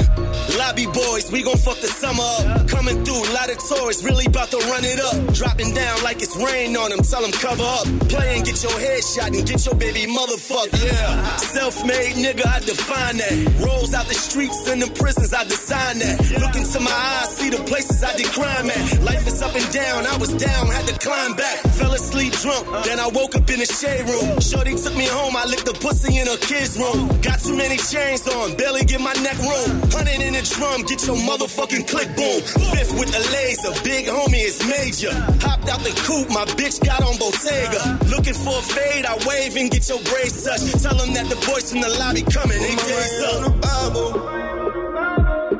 Lobby 0.59 0.87
boys, 0.87 1.33
we 1.33 1.43
gon' 1.43 1.57
fuck 1.57 1.81
the 1.81 1.89
summer 1.89 2.23
up. 2.23 2.69
Coming 2.69 3.03
through, 3.05 3.25
lot 3.33 3.49
of 3.49 3.57
tourists, 3.57 4.05
really 4.05 4.27
about 4.27 4.51
to 4.51 4.59
run 4.69 4.85
it 4.85 5.01
up. 5.01 5.35
Dropping 5.35 5.73
down 5.73 6.03
like 6.05 6.21
it's 6.21 6.37
rain 6.37 6.77
on 6.77 6.91
them, 6.91 7.01
tell 7.01 7.23
them 7.23 7.33
cover 7.33 7.65
up. 7.65 7.87
Play 8.13 8.37
and 8.37 8.45
get 8.45 8.63
your 8.63 8.77
head 8.79 9.01
shot 9.03 9.33
and 9.33 9.47
get 9.47 9.65
your 9.65 9.75
baby 9.75 10.05
motherfucker. 10.05 10.77
Yeah, 10.77 11.37
self 11.37 11.85
made 11.87 12.21
nigga, 12.21 12.45
I 12.45 12.61
define 12.61 13.17
that. 13.17 13.65
Rolls 13.65 13.95
out 13.95 14.07
the 14.09 14.15
streets 14.15 14.69
and 14.69 14.83
the 14.83 14.91
prisons, 14.93 15.33
I 15.33 15.45
design 15.45 15.99
that. 16.05 16.21
Look 16.37 16.55
into 16.57 16.81
my 16.81 16.93
eyes, 16.93 17.33
see 17.37 17.49
the 17.49 17.63
places 17.65 18.05
I 18.05 18.15
did 18.17 18.29
crime 18.33 18.69
at. 18.69 19.01
Life 19.03 19.27
is 19.27 19.41
up 19.41 19.55
and 19.57 19.69
down, 19.73 20.07
I 20.07 20.17
was 20.19 20.33
down, 20.37 20.67
had 20.69 20.87
to 20.87 20.97
climb 21.01 21.33
back. 21.33 21.59
Fell 21.81 21.93
asleep 21.93 22.33
drunk, 22.45 22.69
then 22.85 23.01
I 23.01 23.09
woke 23.09 23.35
up 23.35 23.49
in 23.49 23.61
the 23.61 23.69
shade 23.69 24.05
room. 24.05 24.41
Shorty 24.41 24.77
took 24.77 24.97
me 24.97 25.09
home, 25.09 25.35
I 25.35 25.45
licked 25.47 25.65
the 25.65 25.73
pussy 25.81 26.19
in 26.19 26.27
her 26.27 26.37
kids' 26.37 26.77
room. 26.77 27.09
Got 27.25 27.41
too 27.41 27.57
many 27.57 27.79
chains 27.81 28.29
on, 28.29 28.57
barely 28.57 28.85
get 28.85 29.01
my 29.01 29.17
neck 29.25 29.39
room. 29.41 29.81
Hunted 29.89 30.21
in 30.21 30.35
the 30.35 30.43
drum, 30.55 30.83
get 30.83 31.07
your 31.07 31.17
motherfucking 31.17 31.89
click 31.89 32.09
boom. 32.17 32.41
Fifth 32.73 32.93
with 32.99 33.11
the 33.13 33.23
laser, 33.33 33.73
big 33.83 34.07
homie 34.07 34.45
is 34.45 34.61
major. 34.69 35.13
Hopped 35.41 35.69
out 35.69 35.81
the 35.81 35.93
coupe, 36.05 36.29
my 36.31 36.45
bitch 36.57 36.85
got 36.85 37.03
on 37.03 37.17
Bottega. 37.19 37.99
Looking 38.11 38.35
for 38.35 38.59
a 38.59 38.63
fade, 38.63 39.07
I 39.07 39.17
wave 39.27 39.57
and 39.57 39.71
get 39.71 39.89
your 39.89 40.01
braids 40.03 40.45
touched. 40.45 40.83
Tell 40.83 40.95
them 40.95 41.13
that 41.15 41.29
the 41.29 41.37
boys 41.47 41.71
from 41.71 41.81
the 41.81 41.89
lobby 41.99 42.23
coming, 42.23 42.59
they 42.61 42.77
days 42.77 43.23
up. 43.33 43.53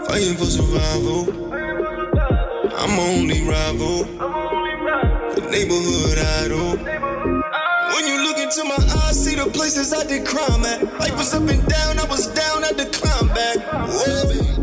Fighting 0.07 0.37
for 0.37 0.47
survival. 0.47 1.21
I'm 2.77 2.99
only 2.99 3.43
rival. 3.43 4.05
The 5.35 5.43
neighborhood 5.51 6.19
idol. 6.43 6.77
When 7.95 8.07
you 8.07 8.23
look 8.25 8.39
into 8.39 8.65
my 8.65 8.81
eyes, 9.05 9.25
see 9.25 9.37
the 9.37 9.51
places 9.51 9.93
I 9.93 10.05
did 10.05 10.27
crime 10.27 10.65
at. 10.65 10.83
Life 10.99 11.17
was 11.17 11.35
up 11.35 11.49
and 11.49 11.67
down, 11.69 11.99
I 11.99 12.05
was 12.07 12.27
down, 12.29 12.65
I 12.65 12.73
climb 12.73 13.29
back. 13.29 13.57
Whoa. 13.89 14.62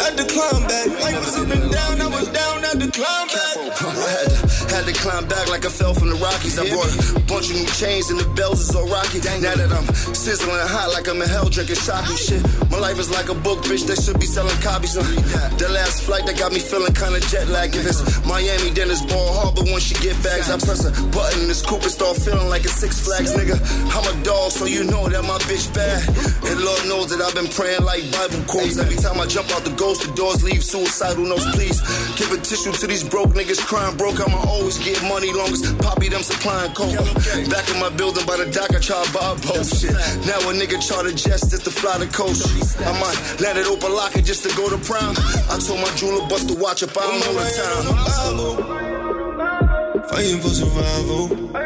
I 0.00 0.04
had 0.04 0.16
to 0.16 0.24
climb 0.24 0.66
back. 0.66 0.88
Life 1.02 1.20
was 1.20 1.36
up 1.36 1.50
and 1.50 1.70
down, 1.70 2.00
I 2.00 2.06
was 2.06 2.28
down, 2.28 2.64
I 2.64 2.68
had 2.68 2.80
to 2.80 2.90
climb 2.90 3.28
back. 3.28 3.56
I 3.82 4.10
had 4.16 4.30
to, 4.30 4.49
had 4.70 4.86
to 4.86 4.92
climb 4.92 5.26
back 5.28 5.48
like 5.48 5.64
I 5.64 5.70
fell 5.70 5.94
from 5.94 6.10
the 6.10 6.16
Rockies. 6.16 6.58
I 6.58 6.68
brought 6.68 6.90
a 7.16 7.20
bunch 7.26 7.50
of 7.50 7.56
new 7.56 7.66
chains 7.74 8.10
and 8.10 8.20
the 8.20 8.28
bells 8.36 8.60
is 8.60 8.74
all 8.76 8.86
rocky. 8.86 9.18
Now 9.40 9.56
that 9.56 9.72
I'm 9.72 9.86
sizzling 10.14 10.60
hot 10.68 10.92
like 10.92 11.08
I'm 11.08 11.22
in 11.22 11.28
hell 11.28 11.48
drinking 11.48 11.80
shotgun 11.80 12.16
shit. 12.16 12.42
My 12.70 12.78
life 12.78 12.98
is 12.98 13.10
like 13.10 13.28
a 13.28 13.34
book, 13.34 13.64
bitch, 13.64 13.88
They 13.88 13.96
should 13.96 14.20
be 14.20 14.26
selling 14.26 14.56
copies. 14.60 14.96
Uh, 14.96 15.02
the 15.56 15.68
last 15.72 16.04
flight 16.04 16.26
that 16.26 16.38
got 16.38 16.52
me 16.52 16.60
feeling 16.60 16.92
kinda 16.92 17.20
jet 17.32 17.48
lagged. 17.48 17.74
If 17.74 17.86
it's 17.86 18.02
Miami, 18.26 18.70
then 18.70 18.90
it's 18.90 19.02
Bal 19.02 19.32
Harbour 19.32 19.64
once 19.72 19.84
she 19.88 19.96
get 20.04 20.14
bags. 20.22 20.50
I 20.50 20.60
press 20.60 20.84
a 20.84 20.92
button 21.10 21.48
this 21.48 21.64
coupe 21.64 21.82
and 21.82 21.90
start 21.90 22.16
feeling 22.20 22.48
like 22.48 22.64
a 22.64 22.72
Six 22.72 23.00
Flags 23.00 23.32
nigga. 23.34 23.56
I'm 23.90 24.04
a 24.06 24.14
dog, 24.22 24.52
so 24.52 24.66
you 24.66 24.84
know 24.84 25.08
that 25.08 25.24
my 25.24 25.38
bitch 25.48 25.72
bad. 25.74 26.04
And 26.46 26.60
Lord 26.60 26.84
knows 26.86 27.08
that 27.10 27.20
I've 27.24 27.34
been 27.34 27.48
praying 27.48 27.84
like 27.84 28.04
Bible 28.12 28.44
quotes. 28.46 28.78
Every 28.78 28.96
time 28.96 29.20
I 29.20 29.26
jump 29.26 29.50
out 29.56 29.64
the 29.64 29.74
ghost, 29.74 30.04
the 30.04 30.12
doors 30.14 30.44
leave 30.44 30.62
suicidal 30.62 31.24
notes. 31.24 31.48
Please 31.56 31.80
give 32.16 32.30
a 32.32 32.38
tissue 32.38 32.72
to 32.72 32.86
these 32.86 33.04
broke 33.04 33.32
niggas 33.32 33.64
crying 33.64 33.96
broke. 33.96 34.10
I'ma 34.40 34.50
always 34.50 34.78
get 34.78 35.02
money 35.02 35.32
long 35.32 35.52
as 35.52 35.72
Poppy 35.74 36.08
them 36.08 36.22
supplying 36.22 36.72
coke. 36.72 36.94
Back 37.50 37.68
in 37.70 37.78
my 37.80 37.90
building 37.90 38.24
by 38.26 38.36
the 38.36 38.46
dock, 38.50 38.74
I 38.74 38.78
try 38.78 39.02
to 39.04 39.12
buy 39.12 39.32
a 39.32 39.34
boat. 39.46 39.66
Shit. 39.66 39.92
Now 40.26 40.38
a 40.48 40.52
nigga 40.52 40.80
charter 40.80 41.12
jets 41.12 41.48
just 41.50 41.64
to 41.64 41.70
fly 41.70 41.98
the 41.98 42.06
coast. 42.06 42.46
I 42.80 42.92
might 43.00 43.40
let 43.40 43.56
it 43.56 43.66
open 43.66 43.92
lock 43.92 44.16
it 44.16 44.24
just 44.24 44.42
to 44.48 44.56
go 44.56 44.68
to 44.70 44.78
prime. 44.78 45.14
I 45.50 45.58
told 45.58 45.80
my 45.80 45.90
jeweler 45.96 46.26
bust 46.28 46.48
the 46.48 46.54
watch 46.54 46.82
up, 46.82 46.96
I 46.96 47.00
don't 47.00 47.20
know 47.20 47.34
the 47.34 47.50
time. 47.60 48.08
Fighting 50.08 50.40
for 50.40 50.48
survival. 50.48 51.56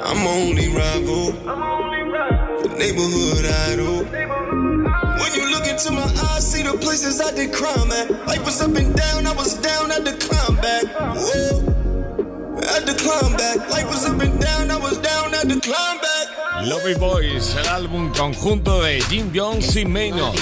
I'm 0.00 0.26
only 0.26 0.68
rival. 0.68 1.32
The 2.62 2.68
neighborhood 2.76 3.44
idol. 3.70 4.43
When 5.20 5.32
you 5.34 5.50
look 5.50 5.66
into 5.66 5.92
my 5.92 6.02
eyes, 6.02 6.50
see 6.50 6.62
the 6.62 6.76
places 6.78 7.20
I 7.20 7.32
did 7.34 7.52
crime 7.52 7.90
at. 7.92 8.26
Life 8.26 8.44
was 8.44 8.60
up 8.60 8.74
and 8.76 8.94
down, 8.94 9.26
I 9.26 9.32
was 9.32 9.54
down, 9.54 9.90
I 9.90 9.94
had 9.94 10.04
to 10.06 10.16
climb 10.16 10.56
back. 10.56 10.84
Whoa. 11.16 11.74
I 12.62 12.72
had 12.78 12.86
to 12.86 12.94
climb 12.94 13.36
back. 13.36 13.70
Life 13.70 13.88
was 13.88 14.06
up 14.06 14.20
and 14.20 14.40
down, 14.40 14.70
I 14.70 14.76
was 14.76 14.98
down, 14.98 15.34
I 15.34 15.38
had 15.38 15.48
to 15.48 15.60
climb 15.60 15.98
back. 15.98 16.34
Lobby 16.62 16.94
Boys, 16.94 17.54
el 17.56 17.68
álbum 17.68 18.10
conjunto 18.12 18.82
de 18.82 19.00
Jim 19.02 19.30
Jones 19.34 19.76
y 19.76 19.84
Maynard. 19.84 20.34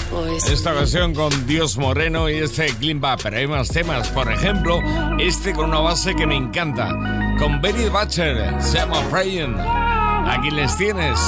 Esta 0.48 0.72
versión 0.72 1.14
con 1.14 1.46
Dios 1.46 1.76
Moreno 1.76 2.28
y 2.28 2.38
este 2.38 2.68
Glimba, 2.78 3.16
pero 3.16 3.38
hay 3.38 3.46
más 3.46 3.68
temas. 3.68 4.08
Por 4.08 4.30
ejemplo, 4.30 4.78
este 5.18 5.52
con 5.52 5.70
una 5.70 5.80
base 5.80 6.14
que 6.14 6.26
me 6.26 6.36
encanta. 6.36 6.90
Con 7.38 7.60
Benny 7.60 7.88
Butcher, 7.88 8.62
se 8.62 8.78
llama 8.78 9.00
Praying. 9.10 9.56
Aquí 10.26 10.50
les 10.50 10.76
tienes. 10.76 11.20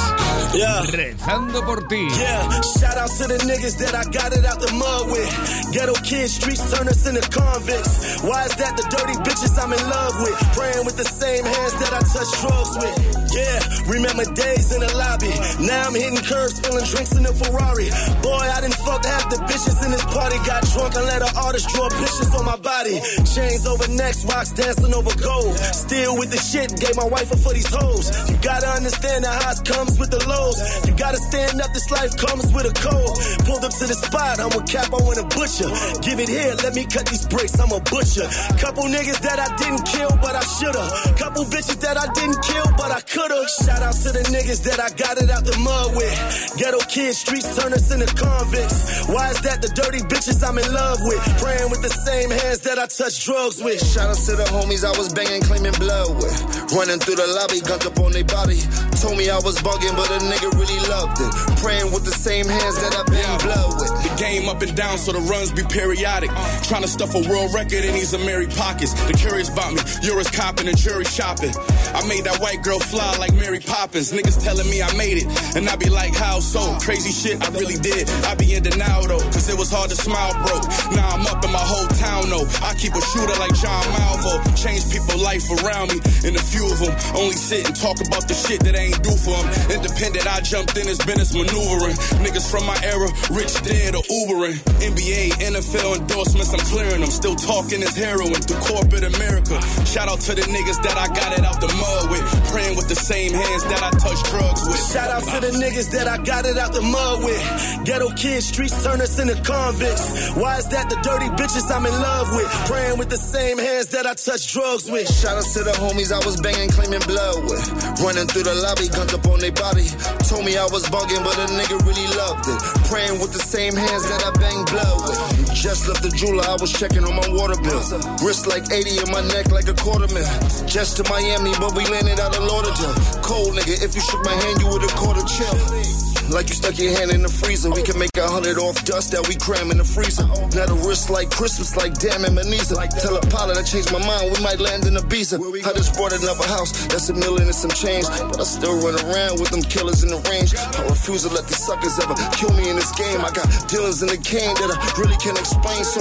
Yeah. 0.54 0.82
Rezando 0.86 1.64
por 1.66 1.88
ti. 1.88 2.06
Yeah, 2.14 2.46
shout 2.78 2.96
out 2.96 3.10
to 3.10 3.26
the 3.26 3.38
niggas 3.42 3.76
that 3.82 3.94
I 3.94 4.04
got 4.06 4.30
it 4.30 4.46
out 4.46 4.60
the 4.62 4.70
mud 4.70 5.10
with. 5.10 5.30
Ghetto 5.74 5.94
kids, 6.06 6.38
streets 6.38 6.62
turn 6.70 6.86
us 6.86 7.02
into 7.06 7.26
convicts. 7.26 8.22
Why 8.22 8.46
is 8.46 8.54
that 8.62 8.78
the 8.78 8.86
dirty 8.86 9.18
bitches 9.26 9.58
I'm 9.58 9.72
in 9.74 9.82
love 9.82 10.14
with? 10.22 10.38
Praying 10.54 10.86
with 10.86 10.96
the 10.96 11.04
same 11.10 11.42
hands 11.42 11.74
that 11.82 11.90
I 11.90 12.00
touch 12.06 12.30
drugs 12.38 12.72
with. 12.78 12.94
Yeah, 13.34 13.58
remember 13.90 14.24
days 14.30 14.70
in 14.70 14.78
the 14.78 14.90
lobby. 14.94 15.34
Now 15.66 15.90
I'm 15.90 15.94
hitting 15.98 16.22
curves, 16.22 16.54
spilling 16.54 16.86
drinks 16.86 17.18
in 17.18 17.26
the 17.26 17.34
Ferrari. 17.34 17.90
Boy, 18.22 18.46
I 18.46 18.62
didn't 18.62 18.78
fuck 18.78 19.02
half 19.02 19.26
the 19.26 19.42
bitches 19.42 19.82
in 19.82 19.90
this 19.90 20.06
party. 20.06 20.38
Got 20.46 20.62
drunk 20.70 20.94
and 20.94 21.06
let 21.10 21.18
an 21.18 21.34
artist 21.34 21.66
draw 21.74 21.90
pictures 21.90 22.30
on 22.30 22.46
my 22.46 22.58
body. 22.62 23.02
Chains 23.26 23.66
over 23.66 23.90
necks, 23.90 24.22
rocks 24.22 24.54
dancing 24.54 24.94
over 24.94 25.10
gold. 25.18 25.58
Still 25.74 26.14
with 26.14 26.30
the 26.30 26.38
shit, 26.38 26.70
gave 26.78 26.94
my 26.94 27.10
wife 27.10 27.34
a 27.34 27.36
for 27.42 27.50
these 27.50 27.66
hoes. 27.66 28.06
You 28.30 28.38
gotta 28.38 28.70
understand 28.70 28.83
the 28.90 29.32
highs 29.32 29.60
comes 29.60 29.98
with 29.98 30.10
the 30.10 30.20
lows. 30.28 30.56
You 30.84 30.92
gotta 30.96 31.16
stand 31.16 31.60
up, 31.60 31.72
this 31.72 31.90
life 31.90 32.16
comes 32.16 32.52
with 32.52 32.68
a 32.68 32.74
cold. 32.76 33.12
Pulled 33.48 33.64
up 33.64 33.72
to 33.72 33.84
the 33.88 33.96
spot, 33.96 34.40
I'm 34.40 34.52
with 34.52 34.68
Capo 34.68 35.00
and 35.00 35.20
a 35.24 35.26
butcher. 35.32 35.68
Give 36.04 36.18
it 36.20 36.28
here, 36.28 36.52
let 36.60 36.74
me 36.74 36.84
cut 36.84 37.06
these 37.08 37.24
bricks, 37.26 37.56
I'm 37.56 37.72
a 37.72 37.80
butcher. 37.80 38.26
Couple 38.60 38.84
niggas 38.84 39.20
that 39.24 39.38
I 39.40 39.48
didn't 39.56 39.84
kill, 39.88 40.12
but 40.20 40.36
I 40.36 40.44
shoulda. 40.44 40.84
Couple 41.16 41.44
bitches 41.48 41.80
that 41.80 41.96
I 41.96 42.06
didn't 42.12 42.40
kill, 42.44 42.68
but 42.76 42.90
I 42.92 43.00
coulda. 43.08 43.40
Shout 43.64 43.80
out 43.80 43.96
to 44.04 44.08
the 44.12 44.24
niggas 44.28 44.60
that 44.68 44.78
I 44.80 44.88
got 44.92 45.16
it 45.16 45.30
out 45.30 45.44
the 45.44 45.56
mud 45.64 45.96
with. 45.96 46.14
Ghetto 46.60 46.80
kids, 46.88 47.18
streets 47.18 47.48
turn 47.56 47.72
us 47.72 47.88
into 47.88 48.08
convicts. 48.12 49.08
Why 49.08 49.30
is 49.30 49.40
that 49.42 49.62
the 49.62 49.70
dirty 49.72 50.04
bitches 50.04 50.44
I'm 50.44 50.58
in 50.58 50.68
love 50.68 50.98
with? 51.04 51.22
Praying 51.40 51.70
with 51.70 51.82
the 51.82 51.94
same 52.04 52.30
hands 52.30 52.60
that 52.68 52.78
I 52.78 52.86
touch 52.86 53.24
drugs 53.24 53.62
with. 53.62 53.80
Shout 53.80 54.10
out 54.10 54.20
to 54.28 54.32
the 54.36 54.48
homies 54.52 54.84
I 54.84 54.92
was 54.98 55.12
banging, 55.12 55.42
claiming 55.42 55.76
blood 55.80 56.16
with. 56.20 56.36
Running 56.74 57.00
through 57.00 57.16
the 57.16 57.28
lobby, 57.32 57.60
gunned 57.64 57.86
up 57.86 57.98
on 58.00 58.12
their 58.12 58.24
body. 58.24 58.60
Told 59.00 59.18
me 59.18 59.28
I 59.28 59.38
was 59.38 59.56
bugging, 59.60 59.94
but 59.96 60.08
a 60.08 60.18
nigga 60.24 60.48
really 60.56 60.80
loved 60.88 61.20
it. 61.20 61.32
Praying 61.60 61.92
with 61.92 62.04
the 62.04 62.12
same 62.12 62.46
hands 62.46 62.80
that 62.80 62.96
I 62.96 63.02
bang 63.04 63.38
blood 63.44 63.74
with. 63.76 63.83
Game 64.18 64.48
up 64.48 64.62
and 64.62 64.74
down, 64.76 64.98
so 64.98 65.12
the 65.12 65.20
runs 65.26 65.50
be 65.50 65.62
periodic. 65.64 66.30
Trying 66.62 66.82
to 66.82 66.88
stuff 66.88 67.14
a 67.14 67.22
world 67.28 67.52
record 67.52 67.84
in 67.84 67.94
these 67.94 68.14
Ameri 68.14 68.46
pockets. 68.56 68.94
The 69.10 69.12
curious 69.12 69.48
about 69.50 69.74
me, 69.74 69.82
you're 70.02 70.22
copping 70.30 70.68
and 70.68 70.78
jury 70.78 71.04
shopping. 71.04 71.50
I 71.94 72.06
made 72.06 72.24
that 72.24 72.38
white 72.38 72.62
girl 72.62 72.78
fly 72.78 73.16
like 73.18 73.34
Mary 73.34 73.58
Poppins. 73.58 74.12
Niggas 74.12 74.42
telling 74.42 74.70
me 74.70 74.82
I 74.82 74.90
made 74.96 75.18
it, 75.18 75.26
and 75.56 75.68
I 75.68 75.76
be 75.76 75.90
like, 75.90 76.14
how 76.14 76.38
so? 76.38 76.78
Crazy 76.78 77.10
shit, 77.10 77.42
I 77.42 77.50
really 77.58 77.74
did. 77.74 78.08
I 78.30 78.34
be 78.34 78.54
in 78.54 78.62
denial 78.62 79.06
though, 79.10 79.24
cause 79.34 79.50
it 79.50 79.58
was 79.58 79.70
hard 79.70 79.90
to 79.90 79.96
smile 79.96 80.32
broke. 80.46 80.66
Now 80.94 81.10
I'm 81.10 81.26
up 81.26 81.42
in 81.44 81.50
my 81.50 81.62
whole 81.62 81.90
town 81.98 82.30
though. 82.30 82.46
I 82.62 82.74
keep 82.78 82.94
a 82.94 83.02
shooter 83.02 83.34
like 83.42 83.54
John 83.58 83.82
Malvo. 83.98 84.42
Change 84.54 84.86
people 84.94 85.18
life 85.18 85.46
around 85.62 85.90
me, 85.90 85.98
and 86.22 86.38
a 86.38 86.42
few 86.42 86.66
of 86.70 86.78
them 86.78 86.94
only 87.18 87.34
sit 87.34 87.66
and 87.66 87.74
talk 87.74 87.98
about 87.98 88.30
the 88.30 88.34
shit 88.34 88.62
that 88.62 88.78
I 88.78 88.94
ain't 88.94 89.02
do 89.02 89.10
for 89.10 89.34
them. 89.34 89.82
Independent, 89.82 90.26
I 90.30 90.40
jumped 90.40 90.78
in 90.78 90.86
this 90.86 91.02
business 91.02 91.34
maneuvering. 91.34 91.98
Niggas 92.22 92.46
from 92.46 92.62
my 92.66 92.78
era, 92.86 93.10
rich 93.34 93.54
dead 93.66 93.98
or 93.98 94.03
Ubering. 94.10 94.58
NBA, 94.84 95.32
NFL 95.40 95.96
endorsements, 95.96 96.52
I'm 96.52 96.60
clearing 96.68 97.00
them. 97.00 97.10
Still 97.10 97.34
talking 97.36 97.82
as 97.82 97.96
heroin 97.96 98.36
through 98.44 98.60
corporate 98.60 99.04
America. 99.04 99.56
Shout 99.88 100.08
out 100.08 100.20
to 100.28 100.34
the 100.34 100.42
niggas 100.42 100.82
that 100.84 100.96
I 100.98 101.08
got 101.08 101.32
it 101.32 101.44
out 101.44 101.60
the 101.60 101.72
mud 101.72 102.10
with. 102.10 102.24
Praying 102.52 102.76
with 102.76 102.88
the 102.88 102.94
same 102.94 103.32
hands 103.32 103.64
that 103.64 103.82
I 103.82 103.90
touch 103.96 104.20
drugs 104.28 104.62
with. 104.68 104.80
Shout 104.92 105.10
out 105.10 105.24
to 105.24 105.36
the 105.40 105.52
niggas 105.56 105.90
that 105.96 106.06
I 106.08 106.18
got 106.22 106.44
it 106.44 106.58
out 106.58 106.72
the 106.72 106.82
mud 106.82 107.24
with. 107.24 107.40
Ghetto 107.84 108.10
kids, 108.12 108.46
streets 108.46 108.76
turn 108.84 109.00
us 109.00 109.18
into 109.18 109.40
convicts. 109.42 110.36
Why 110.36 110.58
is 110.58 110.68
that 110.68 110.90
the 110.90 110.96
dirty 111.00 111.30
bitches 111.40 111.70
I'm 111.72 111.86
in 111.86 111.96
love 111.96 112.28
with? 112.36 112.48
Praying 112.68 112.98
with 112.98 113.08
the 113.08 113.16
same 113.16 113.56
hands 113.58 113.88
that 113.96 114.06
I 114.06 114.12
touch 114.14 114.52
drugs 114.52 114.90
with. 114.90 115.08
Shout 115.08 115.38
out 115.38 115.48
to 115.56 115.60
the 115.64 115.72
homies 115.80 116.12
I 116.12 116.20
was 116.24 116.40
banging, 116.40 116.68
claiming 116.70 117.04
blood 117.08 117.44
with. 117.48 117.64
Running 118.04 118.28
through 118.28 118.44
the 118.44 118.56
lobby, 118.60 118.88
gunned 118.92 119.14
up 119.16 119.24
on 119.32 119.40
their 119.40 119.56
body. 119.56 119.88
Told 120.28 120.44
me 120.44 120.58
I 120.60 120.68
was 120.68 120.84
bugging, 120.92 121.24
but 121.24 121.36
a 121.40 121.48
nigga 121.56 121.80
really 121.88 122.08
loved 122.20 122.44
it. 122.52 122.60
Praying 122.90 123.16
with 123.20 123.32
the 123.32 123.40
same 123.40 123.72
hands 123.72 123.93
that 124.02 124.26
I 124.26 124.30
bang 124.38 124.64
blood 124.66 124.98
with. 125.06 125.54
Just 125.54 125.86
left 125.86 126.02
the 126.02 126.10
jeweler, 126.10 126.42
I 126.42 126.56
was 126.58 126.72
checking 126.72 127.04
on 127.04 127.14
my 127.14 127.28
water 127.30 127.54
bill. 127.62 127.78
Wrist 128.26 128.46
like 128.46 128.70
80 128.70 129.06
in 129.06 129.10
my 129.10 129.22
neck 129.30 129.50
like 129.52 129.68
a 129.68 129.74
quarter 129.74 130.12
mil. 130.12 130.26
Just 130.66 130.96
to 130.98 131.02
Miami, 131.08 131.52
but 131.60 131.74
we 131.76 131.86
landed 131.86 132.18
out 132.18 132.36
of 132.36 132.42
Lauderdale. 132.42 132.94
Cold 133.22 133.54
nigga, 133.54 133.78
if 133.82 133.94
you 133.94 134.00
shook 134.00 134.24
my 134.24 134.34
hand, 134.34 134.60
you 134.60 134.66
would've 134.66 134.94
caught 134.98 135.16
a 135.16 135.24
chill. 135.30 136.03
Like 136.30 136.48
you 136.48 136.54
stuck 136.54 136.78
your 136.78 136.92
hand 136.96 137.10
in 137.10 137.22
the 137.22 137.28
freezer. 137.28 137.70
We 137.70 137.82
can 137.82 137.98
make 137.98 138.16
a 138.16 138.28
hundred 138.28 138.58
off 138.58 138.84
dust 138.84 139.12
that 139.12 139.26
we 139.28 139.36
cram 139.36 139.70
in 139.70 139.78
the 139.78 139.84
freezer. 139.84 140.24
Now 140.56 140.66
the 140.66 140.78
wrist 140.86 141.10
like 141.10 141.30
Christmas, 141.30 141.76
like 141.76 141.94
damn 141.98 142.24
Ebenezer. 142.24 142.76
Tell 143.00 143.16
a 143.16 143.24
pilot 143.28 143.58
I 143.58 143.62
changed 143.62 143.92
my 143.92 144.00
mind, 144.04 144.32
we 144.32 144.40
might 144.42 144.60
land 144.60 144.86
in 144.86 144.94
Ibiza. 144.94 145.40
I 145.66 145.72
just 145.72 145.96
bought 145.98 146.12
another 146.12 146.46
house, 146.48 146.72
that's 146.88 147.08
a 147.10 147.14
million 147.14 147.50
and 147.50 147.54
some 147.54 147.70
change. 147.72 148.06
But 148.08 148.40
I 148.40 148.44
still 148.44 148.76
run 148.80 148.96
around 149.04 149.40
with 149.40 149.50
them 149.50 149.62
killers 149.62 150.02
in 150.02 150.10
the 150.10 150.20
range. 150.30 150.54
I 150.56 150.82
refuse 150.88 151.26
to 151.26 151.30
let 151.34 151.46
these 151.46 151.60
suckers 151.60 151.98
ever 151.98 152.14
kill 152.32 152.52
me 152.54 152.70
in 152.70 152.76
this 152.76 152.92
game. 152.96 153.20
I 153.20 153.30
got 153.30 153.46
dealings 153.68 154.00
in 154.02 154.08
the 154.08 154.20
game 154.20 154.54
that 154.62 154.70
I 154.70 154.76
really 155.00 155.18
can't 155.20 155.38
explain. 155.38 155.82
So, 155.84 156.00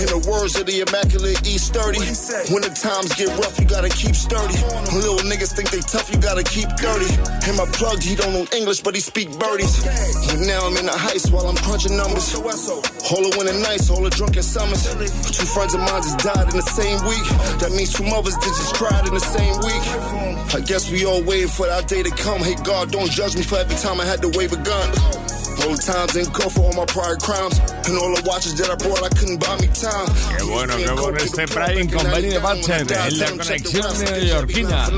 in 0.00 0.08
the 0.08 0.20
words 0.30 0.56
of 0.56 0.66
the 0.66 0.80
Immaculate 0.86 1.44
East 1.46 1.74
30, 1.74 2.52
when 2.52 2.62
the 2.62 2.72
times 2.72 3.12
get 3.14 3.28
rough, 3.36 3.58
you 3.58 3.66
gotta 3.66 3.90
keep 3.90 4.14
sturdy. 4.14 4.56
Little 4.94 5.20
niggas 5.26 5.52
think 5.52 5.70
they 5.70 5.80
tough, 5.84 6.08
you 6.12 6.18
gotta 6.18 6.44
keep 6.44 6.68
dirty. 6.80 7.10
And 7.46 7.56
my 7.56 7.66
plug, 7.76 8.02
he 8.02 8.14
don't 8.14 8.32
know 8.32 8.46
English, 8.56 8.80
but 8.80 8.94
he 8.94 9.00
speak 9.00 9.28
birdies. 9.58 10.32
And 10.32 10.46
now 10.46 10.66
I'm 10.66 10.76
in 10.76 10.86
the 10.86 10.92
heist 10.92 11.32
while 11.32 11.46
I'm 11.46 11.56
crunching 11.56 11.96
numbers. 11.96 12.34
All 12.34 12.42
the 12.42 13.34
winter 13.36 13.58
nights, 13.60 13.90
all 13.90 14.02
the 14.02 14.10
drunken 14.10 14.42
summers. 14.42 14.82
Two 14.84 15.46
friends 15.46 15.74
of 15.74 15.80
mine 15.80 16.02
just 16.02 16.18
died 16.18 16.48
in 16.50 16.56
the 16.56 16.62
same 16.62 16.98
week. 17.06 17.24
That 17.60 17.72
means 17.72 17.92
two 17.92 18.04
mothers 18.04 18.34
that 18.34 18.44
just 18.44 18.74
cried 18.74 19.06
in 19.06 19.14
the 19.14 19.20
same 19.20 19.56
week. 19.60 20.54
I 20.54 20.60
guess 20.60 20.90
we 20.90 21.04
all 21.04 21.22
waiting 21.22 21.48
for 21.48 21.66
that 21.66 21.88
day 21.88 22.02
to 22.02 22.10
come. 22.10 22.42
Hey 22.42 22.56
God, 22.62 22.90
don't 22.90 23.10
judge 23.10 23.36
me 23.36 23.42
for 23.42 23.56
every 23.56 23.76
time 23.76 24.00
I 24.00 24.04
had 24.04 24.22
to 24.22 24.28
wave 24.36 24.52
a 24.52 24.56
gun. 24.62 25.27
Times 25.76 26.16
in 26.16 26.26
court 26.32 26.52
for 26.52 26.64
all 26.64 26.72
my 26.72 26.86
prior 26.86 27.16
crimes. 27.16 27.60
And 27.86 27.96
all 27.98 28.14
the 28.14 28.22
watches 28.26 28.56
that 28.56 28.70
I 28.70 28.76
brought, 28.76 29.02
I 29.02 29.08
couldn't 29.10 29.38
buy 29.38 29.56
me 29.60 29.68
time. 29.68 30.08
Qué 30.36 30.42
bueno, 30.44 30.76
qué 30.76 30.90
bueno 31.00 31.18
este 31.18 31.46
Brian 31.46 31.88
con 31.88 32.04
Benny 32.10 32.28
de 32.28 32.38
Butcher 32.38 32.80
en 32.80 33.18
la 33.18 33.30
conexión 33.30 33.98
neoyorquina. 34.04 34.88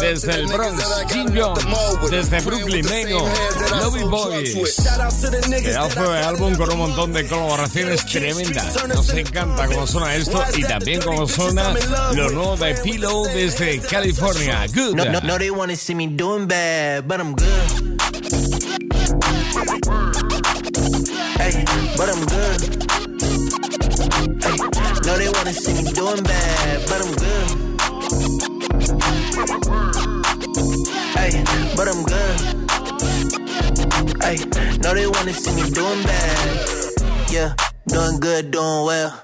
Desde 0.00 0.34
el 0.34 0.46
Bronx, 0.46 0.84
Jim 1.12 1.26
Jones. 1.34 1.64
Desde 2.10 2.40
Brooklyn, 2.40 2.84
Nego, 2.86 3.28
Lobby 3.80 4.02
Boys. 4.04 4.76
Pedazo 5.48 6.12
de 6.12 6.18
álbum 6.18 6.54
con 6.56 6.70
un 6.72 6.78
montón 6.78 7.12
de 7.12 7.26
colaboraciones 7.26 8.04
tremendas. 8.06 8.86
Nos 8.88 9.08
encanta 9.10 9.66
cómo 9.66 9.86
suena 9.86 10.14
esto 10.14 10.42
y 10.56 10.62
también 10.62 11.00
cómo 11.00 11.28
suena 11.28 11.74
lo 12.12 12.30
nuevo 12.30 12.56
de 12.56 12.74
Pillow 12.74 13.24
desde 13.26 13.80
California. 13.80 14.66
Good. 14.66 14.94
No, 14.94 15.04
no, 15.04 15.20
no, 15.20 15.38
they 15.38 15.50
wanna 15.50 15.76
see 15.76 15.94
me 15.94 16.06
doing 16.08 16.46
bad, 16.46 17.06
but 17.06 17.20
I'm 17.20 17.34
good. 17.34 17.98
But 21.98 22.08
I'm 22.14 22.24
good. 22.26 22.60
Hey, 24.40 24.56
no, 25.04 25.18
they 25.18 25.28
wanna 25.28 25.52
see 25.52 25.74
me 25.74 25.82
doing 25.90 26.22
bad, 26.22 26.86
but 26.86 27.02
I'm 27.02 27.12
good. 27.24 27.48
Hey, 31.18 31.42
but 31.74 31.88
I'm 31.88 32.04
good. 32.04 32.36
Hey, 34.22 34.38
no, 34.78 34.94
they 34.94 35.08
wanna 35.08 35.32
see 35.32 35.52
me 35.60 35.68
doing 35.70 36.02
bad. 36.04 36.60
Yeah, 37.32 37.54
doing 37.88 38.20
good, 38.20 38.52
doing 38.52 38.84
well. 38.84 39.20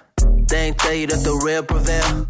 They 0.49 0.67
ain't 0.67 0.79
tell 0.79 0.95
you 0.95 1.07
that 1.07 1.23
the 1.23 1.35
real 1.45 1.63
prevail. 1.63 2.27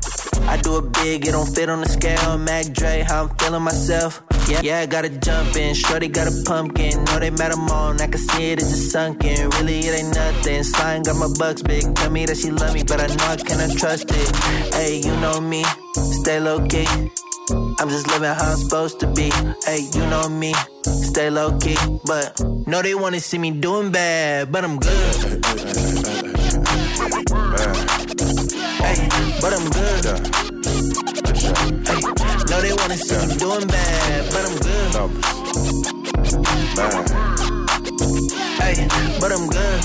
I 0.47 0.57
do 0.63 0.79
it 0.79 0.93
big, 0.93 1.27
it 1.27 1.33
don't 1.33 1.47
fit 1.47 1.69
on 1.69 1.81
the 1.81 1.89
scale. 1.89 2.39
Mac 2.39 2.67
Dre, 2.73 3.03
how 3.07 3.25
I'm 3.25 3.37
feeling 3.37 3.63
myself. 3.63 4.23
Yeah, 4.49 4.61
yeah, 4.63 4.79
I 4.81 4.87
gotta 4.87 5.09
jump 5.09 5.57
in. 5.57 5.75
Shorty 5.75 6.09
got 6.09 6.29
a 6.29 6.43
pumpkin. 6.45 7.03
Know 7.05 7.19
they 7.19 7.31
met 7.31 7.51
him 7.53 7.69
on. 7.71 8.01
I 8.01 8.07
can 8.07 8.21
see 8.21 8.53
it, 8.53 8.59
it's 8.61 8.71
just 8.71 8.91
sunken. 8.91 9.49
Really, 9.51 9.79
it 9.81 9.99
ain't 9.99 10.15
nothing. 10.15 10.63
Slime 10.63 11.03
got 11.03 11.17
my 11.17 11.29
bucks 11.39 11.63
big. 11.63 11.95
Tell 11.95 12.11
me 12.11 12.27
that 12.27 12.37
she 12.37 12.51
love 12.51 12.75
me, 12.75 12.83
but 12.85 13.01
I 13.01 13.07
know 13.07 13.25
I 13.25 13.37
cannot 13.37 13.77
trust 13.79 14.11
it. 14.11 14.37
Hey, 14.75 14.99
you 14.99 15.17
know 15.21 15.41
me. 15.41 15.65
Stay 16.21 16.41
low 16.41 16.61
key. 16.67 16.87
I'm 17.79 17.89
just 17.89 18.07
living 18.09 18.29
how 18.29 18.53
I'm 18.53 18.59
supposed 18.59 19.01
to 19.01 19.07
be. 19.07 19.31
Hey, 19.65 19.89
you 19.95 20.07
know 20.07 20.29
me. 20.29 20.55
Stay 20.83 21.31
low 21.31 21.59
key. 21.59 21.77
But 22.05 22.39
no, 22.67 22.83
they 22.83 22.95
wanna 22.95 23.21
see 23.21 23.39
me 23.39 23.51
doing 23.51 23.93
bad. 23.93 24.53
But 24.53 24.65
I'm 24.65 24.79
good. 24.79 25.45
Hey, 28.85 29.09
but 29.41 29.53
I'm 29.53 29.69
good. 29.71 29.94
They 32.65 32.73
wanna 32.73 32.97
see 32.97 33.27
me 33.27 33.37
doing 33.37 33.67
bad, 33.67 34.33
but 34.33 34.47
I'm 34.47 34.57
good. 34.57 34.95
Hey, 38.59 38.89
but 39.21 39.33
I'm 39.33 39.47
good. 39.49 39.85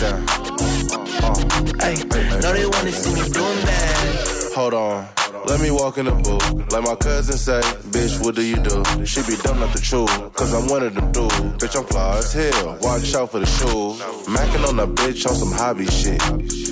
Hey, 1.82 1.96
no, 2.40 2.54
they 2.54 2.66
wanna 2.66 2.94
see 2.94 3.14
me 3.16 3.30
doing 3.32 3.66
bad. 3.66 4.39
Hold 4.60 4.74
on. 4.74 5.08
Let 5.48 5.62
me 5.62 5.72
walk 5.72 5.98
in 5.98 6.06
the 6.06 6.12
booth. 6.12 6.74
Like 6.74 6.84
my 6.84 6.96
cousin 6.96 7.38
say, 7.38 7.62
bitch, 7.96 8.22
what 8.22 8.36
do 8.36 8.44
you 8.44 8.58
do? 8.58 8.84
She 9.06 9.22
be 9.22 9.38
dumb 9.42 9.62
not 9.62 9.72
the 9.72 9.80
truth, 9.80 10.12
cause 10.34 10.54
I'm 10.54 10.68
one 10.68 10.84
of 10.84 10.94
them 10.94 11.14
dudes. 11.14 11.34
Bitch, 11.64 11.80
I'm 11.80 11.86
fly 11.86 12.18
as 12.18 12.34
hell. 12.34 12.78
Watch 12.82 13.16
out 13.16 13.32
for 13.32 13.40
the 13.40 13.46
shoes. 13.46 14.04
Macking 14.28 14.68
on 14.68 14.78
a 14.82 14.86
bitch 14.86 15.26
on 15.26 15.36
some 15.36 15.54
hobby 15.54 15.86
shit. 15.86 16.22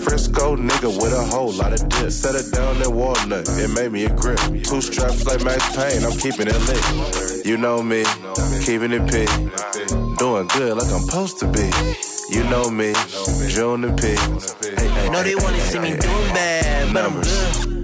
Frisco 0.04 0.58
nigga 0.58 0.91
with 1.02 1.13
a 1.13 1.23
whole 1.32 1.54
lot 1.54 1.71
of 1.71 1.88
dip. 1.88 2.12
Set 2.12 2.36
it 2.36 2.52
down 2.54 2.76
in 2.84 2.93
walnut, 2.93 3.47
it 3.47 3.69
made 3.73 3.93
me 3.93 4.04
a 4.04 4.13
grip. 4.13 4.39
Two 4.65 4.82
straps 4.82 5.26
like 5.26 5.41
Max 5.45 5.63
Payne, 5.73 6.04
I'm 6.04 6.19
keeping 6.19 6.47
it 6.52 6.60
lit. 6.67 7.45
You 7.45 7.56
know 7.56 7.82
me, 7.82 8.04
keeping 8.67 8.91
it 8.91 9.08
P. 9.08 9.23
Doing 10.19 10.47
good 10.47 10.76
like 10.76 10.91
I'm 10.91 11.08
supposed 11.08 11.39
to 11.39 11.47
be. 11.47 11.71
You 12.36 12.43
know 12.52 12.69
me, 12.69 12.91
June 13.47 13.86
and 13.86 13.97
P. 13.97 14.08
Hey, 14.08 14.76
hey, 14.76 15.10
No, 15.10 15.23
they 15.23 15.36
wanna 15.36 15.60
see 15.62 15.80
me 15.80 15.95
doing 15.95 16.34
bad, 16.36 16.93
but 16.93 17.06
I'm 17.06 17.21
good. 17.21 17.76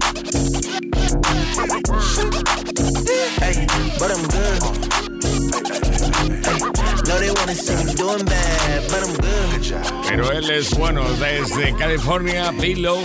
Hey, 3.40 3.66
but 3.98 4.10
I'm 4.10 4.24
good. 4.28 4.60
Hey, 6.44 6.58
no, 7.06 7.18
they 7.18 7.30
wanna 7.30 7.54
see 7.54 7.74
me 7.84 7.94
doing 7.94 8.24
bad, 8.24 8.90
but 8.90 9.02
I'm 9.02 9.14
good. 9.16 10.04
Pero 10.08 10.30
él 10.32 10.50
es 10.50 10.70
bueno 10.76 11.02
desde 11.14 11.74
California, 11.76 12.52
Pillow. 12.60 13.00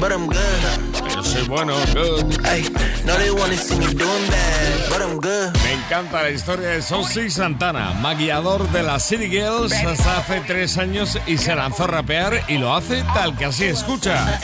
But 0.00 0.12
I'm 0.12 0.26
good. 0.26 1.06
Yo 1.14 1.22
soy 1.22 1.46
bueno, 1.48 1.74
good. 1.94 2.36
Hey, 2.44 2.64
no, 3.04 3.16
they 3.16 3.30
wanna 3.30 3.56
see 3.56 3.78
me 3.78 3.94
doing 3.94 4.26
bad, 4.28 4.90
but 4.90 5.00
I'm 5.00 5.18
good. 5.20 5.52
Me 5.64 5.72
encanta 5.74 6.22
la 6.22 6.30
historia 6.30 6.68
de 6.70 6.82
Sosi 6.82 7.30
Santana, 7.30 7.94
maquillador 8.00 8.68
de 8.70 8.82
las 8.82 9.04
City 9.06 9.28
Girls 9.28 9.72
hasta 9.72 10.18
hace 10.18 10.40
tres 10.40 10.76
años 10.78 11.18
y 11.26 11.38
se 11.38 11.54
lanzó 11.54 11.84
a 11.84 11.86
rapear 11.88 12.44
y 12.48 12.58
lo 12.58 12.74
hace 12.74 13.02
tal 13.14 13.36
que 13.36 13.46
así 13.46 13.64
escucha. 13.64 14.40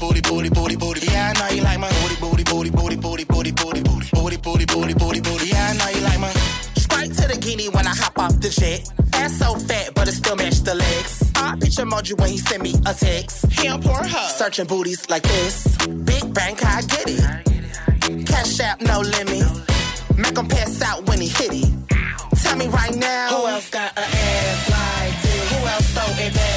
Booty, 0.00 0.20
booty, 0.22 0.48
booty, 0.48 0.76
booty. 0.76 1.06
Yeah, 1.06 1.32
I 1.34 1.38
know 1.38 1.54
you 1.54 1.62
like 1.62 1.78
my 1.78 1.88
booty, 2.00 2.16
booty, 2.16 2.44
booty, 2.44 2.70
booty, 2.70 2.96
booty, 2.96 3.24
booty, 3.24 3.52
booty, 3.52 3.82
booty, 3.82 4.08
booty, 4.10 4.36
booty, 4.38 4.64
booty, 4.64 4.94
booty, 4.94 5.20
booty. 5.20 5.46
Yeah, 5.48 5.70
I 5.70 5.76
know 5.76 5.98
you 5.98 6.04
like 6.04 6.20
my. 6.20 6.30
Straight 6.76 7.12
to 7.14 7.28
the 7.28 7.38
guinea 7.38 7.68
when 7.68 7.86
I 7.86 7.94
hop 7.94 8.18
off 8.18 8.40
the 8.40 8.48
jet. 8.48 8.90
Ass 9.14 9.38
so 9.38 9.54
fat, 9.54 9.94
but 9.94 10.08
it 10.08 10.12
still 10.12 10.36
match 10.36 10.60
the 10.60 10.74
legs. 10.74 11.30
I 11.36 11.56
picture 11.60 11.84
emoji 11.84 12.18
when 12.18 12.30
he 12.30 12.38
send 12.38 12.62
me 12.62 12.74
a 12.86 12.94
text. 12.94 13.46
He 13.52 13.68
on 13.68 13.82
Pornhub, 13.82 14.30
searching 14.30 14.66
booties 14.66 15.08
like 15.10 15.22
this. 15.22 15.76
Big 15.86 16.32
bank, 16.32 16.64
I 16.64 16.80
get 16.82 17.04
it. 17.06 18.26
Cash 18.26 18.60
out, 18.60 18.80
no 18.80 19.00
limit. 19.00 19.46
Make 20.16 20.36
him 20.36 20.48
pass 20.48 20.82
out 20.82 21.06
when 21.08 21.20
he 21.20 21.28
hit 21.28 21.52
it. 21.52 21.70
Tell 22.42 22.56
me 22.56 22.68
right 22.68 22.94
now. 22.94 23.28
Who 23.28 23.46
else 23.46 23.70
got 23.70 23.92
an 23.98 24.04
ass 24.04 24.70
like 24.70 25.22
this? 25.22 25.52
Who 25.52 25.66
else 25.66 25.90
throw 25.92 26.24
it 26.24 26.34
back 26.34 26.49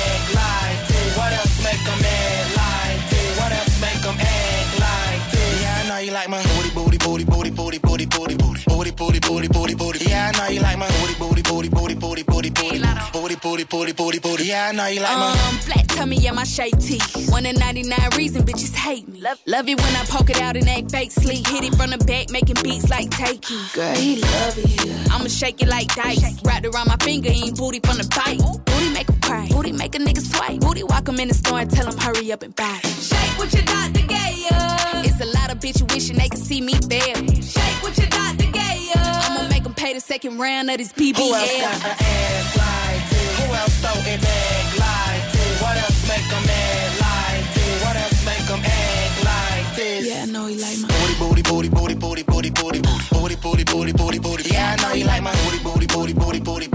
know 6.03 6.11
you 6.11 6.13
like 6.13 6.29
my 6.29 6.43
booty, 6.43 6.69
booty, 6.73 6.97
booty, 6.97 7.23
booty, 7.23 7.49
booty, 7.49 7.79
booty, 7.79 8.05
booty, 8.05 8.35
booty, 8.35 8.63
booty, 8.65 8.91
booty, 8.91 9.19
booty, 9.19 9.47
booty, 9.47 9.75
booty. 9.75 10.05
Yeah, 10.05 10.31
I 10.33 10.37
know 10.37 10.47
you 10.53 10.59
like 10.61 10.77
my 10.77 10.87
booty, 10.87 11.13
booty, 11.15 11.41
booty, 11.41 11.69
booty, 11.69 11.95
booty, 11.95 12.23
booty, 12.23 12.49
booty, 12.49 12.79
booty, 13.13 13.35
booty, 13.35 13.63
booty, 13.63 13.93
booty, 13.93 14.19
booty. 14.19 14.43
Yeah, 14.45 14.69
I 14.69 14.71
know 14.75 14.87
you 14.87 15.01
like 15.01 15.17
my. 15.17 15.31
Um, 15.31 15.57
flat 15.59 15.87
tummy, 15.89 16.17
yeah, 16.17 16.31
my 16.31 16.43
shake 16.43 16.77
tee. 16.79 16.99
One 17.29 17.45
in 17.45 17.55
99 17.55 17.99
reason 18.17 18.43
bitches 18.43 18.75
hate 18.75 19.07
me. 19.07 19.21
Love, 19.21 19.39
love 19.45 19.67
it 19.69 19.79
when 19.79 19.95
I 19.95 20.03
poke 20.05 20.29
it 20.29 20.41
out 20.41 20.57
and 20.57 20.67
act 20.67 20.91
fake 20.91 21.11
sleep. 21.11 21.47
Hit 21.47 21.63
it 21.63 21.75
from 21.75 21.91
the 21.91 21.97
back, 21.99 22.29
making 22.29 22.57
beats 22.63 22.89
like 22.89 23.09
takey. 23.09 23.73
Girl, 23.73 23.95
he 23.95 24.17
love 24.17 24.57
it. 24.57 25.11
I'ma 25.11 25.27
shake 25.27 25.61
it 25.61 25.69
like 25.69 25.93
dice. 25.95 26.41
Wrapped 26.43 26.65
around 26.65 26.87
my 26.87 26.97
finger, 26.97 27.29
ain't 27.29 27.57
booty 27.57 27.79
from 27.79 27.97
the 27.97 28.07
bite. 28.15 28.39
Booty 28.65 28.89
make 28.91 29.09
him 29.09 29.19
cry. 29.21 29.47
Booty 29.49 29.71
make 29.71 29.95
a 29.95 29.99
nigga 29.99 30.21
swipe. 30.21 30.59
Booty 30.59 30.83
walk 30.83 31.07
him 31.07 31.19
in 31.19 31.29
the 31.29 31.33
store 31.33 31.59
and 31.59 31.71
tell 31.71 31.87
him 31.89 31.97
hurry 31.97 32.31
up 32.33 32.43
and 32.43 32.55
buy. 32.55 32.79
Shake 32.83 33.37
what 33.39 33.53
your 33.53 33.63
doctor 33.63 34.01
gave 34.01 34.51
ya. 34.51 35.12
It's 35.23 35.33
a 35.33 35.39
lot 35.39 35.53
of 35.53 35.59
bitches 35.59 35.89
wishing 35.93 36.17
they 36.17 36.27
could 36.27 36.37
see 36.43 36.59
me 36.59 36.73
fail. 36.73 37.15
Shake 37.15 37.79
what 37.81 37.97
your 37.97 38.07
doctor 38.07 38.43
gave 38.43 38.83
ya. 38.91 38.99
I'ma 38.99 39.47
make 39.47 39.63
him 39.65 39.73
pay 39.73 39.93
the 39.93 40.01
second 40.01 40.37
round 40.37 40.69
of 40.69 40.77
this 40.77 40.91
PBL. 40.91 41.15
Who 41.15 41.33
else 41.33 41.61
got 41.63 41.79
an 41.79 41.95
ass 41.95 42.57
like 42.59 43.09
this? 43.09 43.39
Who 43.39 43.53
else 43.55 43.75
throw 43.79 44.11
it 44.11 44.19
back 44.19 44.67
like 44.83 45.31
this? 45.31 45.61
What 45.61 45.77
else 45.77 46.07
make 46.09 46.27
'em 46.27 46.43
mad 46.45 46.91
like 47.07 47.53
this? 47.55 47.83
What 47.85 47.95
else 48.03 48.25
make 48.25 48.49
'em 48.51 48.61
act 48.65 49.23
like 49.23 49.75
this? 49.77 50.07
Yeah, 50.07 50.23
I 50.23 50.25
know 50.25 50.47
he 50.47 50.57
like 50.59 50.77
my 50.79 50.87
booty, 50.91 51.41
booty, 51.41 51.69
booty, 51.69 51.69
booty, 51.69 51.95
booty, 51.95 52.23
booty, 52.23 52.49
booty, 52.51 52.79
booty, 52.81 53.35
booty, 53.39 53.63
booty, 53.63 53.63
booty, 53.63 53.91
booty, 53.93 54.19
booty. 54.19 54.49
Yeah, 54.51 54.75
I 54.77 54.81
know 54.81 54.93
you 54.93 55.05
like 55.05 55.23
my 55.23 55.31
booty, 55.47 55.59
booty, 55.63 55.87
booty, 55.87 56.13
booty, 56.13 56.39
booty, 56.39 56.67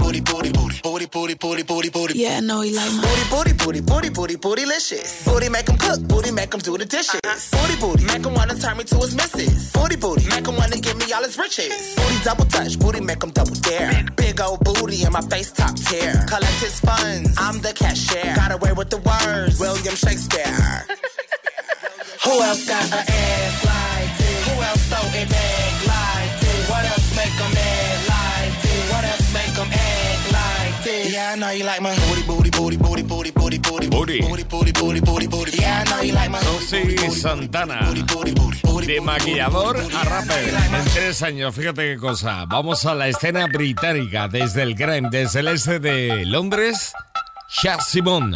booty, 0.89 1.05
booty, 1.05 1.35
booty, 1.35 1.63
booty, 1.63 1.89
booty. 1.89 2.13
Yeah, 2.17 2.37
I 2.37 2.39
know 2.39 2.61
he 2.61 2.75
like 2.75 2.91
my 2.93 3.01
Booty, 3.29 3.53
booty, 3.53 3.53
booty, 3.53 4.09
booty, 4.09 4.09
booty, 4.09 4.35
bootylicious. 4.37 5.23
Booty 5.25 5.49
make 5.49 5.67
him 5.69 5.77
cook, 5.77 6.01
booty 6.07 6.31
make 6.31 6.51
him 6.51 6.59
do 6.61 6.77
the 6.77 6.85
dishes. 6.85 7.19
Uh-huh. 7.23 7.37
Booty, 7.57 7.75
booty, 7.79 8.03
make 8.05 8.25
him 8.25 8.33
wanna 8.33 8.55
turn 8.55 8.75
me 8.77 8.83
to 8.85 8.95
his 8.97 9.13
missus. 9.13 9.71
Booty, 9.71 9.97
booty, 9.97 10.25
make 10.29 10.47
him 10.47 10.55
wanna 10.55 10.77
give 10.77 10.97
me 10.97 11.11
all 11.13 11.23
his 11.23 11.37
riches. 11.37 11.93
Booty 11.95 12.17
double 12.23 12.45
touch, 12.45 12.79
booty 12.79 13.01
make 13.01 13.21
him 13.21 13.29
double 13.31 13.55
dare. 13.61 14.03
Big 14.15 14.41
old 14.41 14.59
booty 14.61 15.03
in 15.03 15.11
my 15.11 15.21
face 15.21 15.51
top 15.51 15.75
tier. 15.75 16.25
Collect 16.27 16.59
his 16.65 16.79
funds, 16.79 17.35
I'm 17.37 17.61
the 17.61 17.73
cashier. 17.73 18.33
Got 18.35 18.51
away 18.51 18.73
with 18.73 18.89
the 18.89 18.97
words, 18.97 19.59
William 19.59 19.95
Shakespeare. 19.95 20.45
Who 22.25 22.41
else 22.41 22.67
got 22.67 22.83
an 22.85 23.05
ass 23.07 23.48
Yeah, 31.19 31.33
I 31.33 31.35
know 31.35 31.49
you 31.49 31.65
like 31.65 31.81
my 31.81 31.93
booty, 32.07 32.23
booty, 32.23 32.49
booty, 32.49 32.77
booty, 32.77 33.03
booty, 33.03 33.31
booty, 33.33 33.57
booty, 33.59 33.87
Booty. 33.89 34.21
booty, 34.21 34.43
booty, 34.45 34.71
booty, 34.71 35.01
booty, 35.01 35.27
booty. 35.27 35.51
Yeah, 35.59 35.83
I 35.85 35.89
know 35.89 36.01
you 36.01 36.13
like 36.13 36.29
my 36.29 36.39
Rosy 36.39 36.95
Santana. 37.11 37.93
De 38.85 39.01
maquillador 39.01 39.75
a 39.77 40.03
rapper 40.05 40.53
en 40.73 40.85
tres 40.93 41.21
años. 41.21 41.53
Fíjate 41.53 41.81
qué 41.93 41.97
cosa. 41.97 42.45
Vamos 42.47 42.85
a 42.85 42.95
la 42.95 43.09
escena 43.09 43.47
británica 43.47 44.29
desde 44.29 44.63
el 44.63 44.75
grime, 44.75 45.09
desde 45.11 45.41
el 45.41 45.49
este 45.49 45.79
de 45.79 46.25
Londres. 46.25 46.93
Chad 47.49 47.79
Simon. 47.85 48.33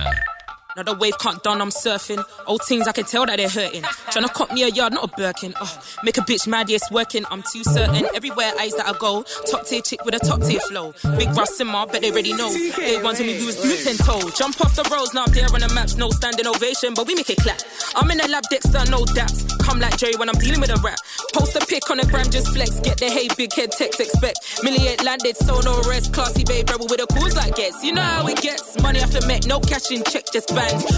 Now 0.76 0.84
the 0.84 0.94
wave 0.94 1.18
can't 1.20 1.42
done, 1.44 1.62
I'm 1.62 1.70
surfing. 1.70 2.24
Old 2.48 2.64
things 2.64 2.88
I 2.88 2.92
can 2.92 3.06
tell 3.06 3.26
that 3.26 3.38
they're 3.38 3.50
hurting. 3.50 3.84
Tryna 3.84 4.34
cop 4.34 4.52
me 4.52 4.64
a 4.64 4.70
yard, 4.70 4.94
not 4.94 5.04
a 5.04 5.08
Birkin. 5.08 5.54
Oh, 5.62 5.82
make 6.04 6.18
a 6.18 6.22
bitch 6.22 6.48
mad, 6.48 6.70
yes, 6.70 6.90
working. 6.92 7.26
I'm 7.30 7.44
too 7.44 7.64
certain. 7.64 8.06
Everywhere 8.16 8.52
eyes 8.60 8.74
that 8.76 8.88
I 8.88 8.98
go, 8.98 9.24
top 9.50 9.66
tier 9.66 9.82
chick 9.82 10.04
with 10.06 10.16
a 10.16 10.20
top 10.20 10.42
tier 10.42 10.60
flow. 10.62 10.94
Big 11.18 11.30
Russ 11.36 11.60
my, 11.64 11.86
bet 11.86 12.02
they 12.02 12.12
already 12.12 12.34
know. 12.34 12.52
They 12.52 13.02
wanted 13.02 13.28
me, 13.28 13.38
we 13.40 13.46
was 13.46 13.58
blue 13.62 13.78
ten 13.78 13.98
toe. 13.98 14.30
Jump 14.32 14.60
off 14.62 14.76
the 14.76 14.84
roads, 14.92 15.14
now 15.14 15.26
I'm 15.26 15.34
there 15.34 15.46
on 15.46 15.60
the 15.60 15.72
maps. 15.74 15.96
No 15.96 16.10
standing 16.10 16.48
ovation, 16.48 16.94
but 16.94 17.08
we 17.08 17.16
make 17.16 17.30
it 17.30 17.38
clap. 17.38 17.62
I'm 17.96 18.10
in 18.12 18.18
the 18.18 18.28
lab, 18.28 18.44
Dexter, 18.50 18.84
no 18.90 19.06
daps. 19.14 19.46
Come 19.64 19.80
like 19.80 19.98
Jerry 19.98 20.16
when 20.16 20.30
I'm 20.30 20.36
dealing 20.36 20.60
with 20.60 20.72
a 20.72 20.80
rap. 20.84 21.00
Post 21.34 21.56
a 21.56 21.66
pic 21.66 21.90
on 21.90 21.98
the 21.98 22.06
gram, 22.06 22.30
just 22.30 22.50
flex. 22.50 22.80
Get 22.82 22.98
the 22.98 23.10
hey, 23.10 23.30
big 23.38 23.54
head 23.54 23.72
text, 23.72 24.00
expect. 24.00 24.64
Million 24.64 24.98
landed, 25.06 25.38
so 25.38 25.60
no 25.62 25.82
rest. 25.88 26.14
Classy 26.14 26.44
babe, 26.44 26.70
rebel 26.70 26.88
with 26.90 27.02
a 27.02 27.08
cruise 27.08 27.36
like 27.36 27.56
gets. 27.56 27.84
You 27.84 27.94
know 27.94 28.02
how 28.02 28.28
it 28.28 28.42
gets. 28.42 28.82
Money 28.82 29.00
after 29.00 29.26
met, 29.28 29.48
no 29.48 29.60
cash 29.60 29.92
in 29.92 30.04
check, 30.04 30.26
just 30.34 30.54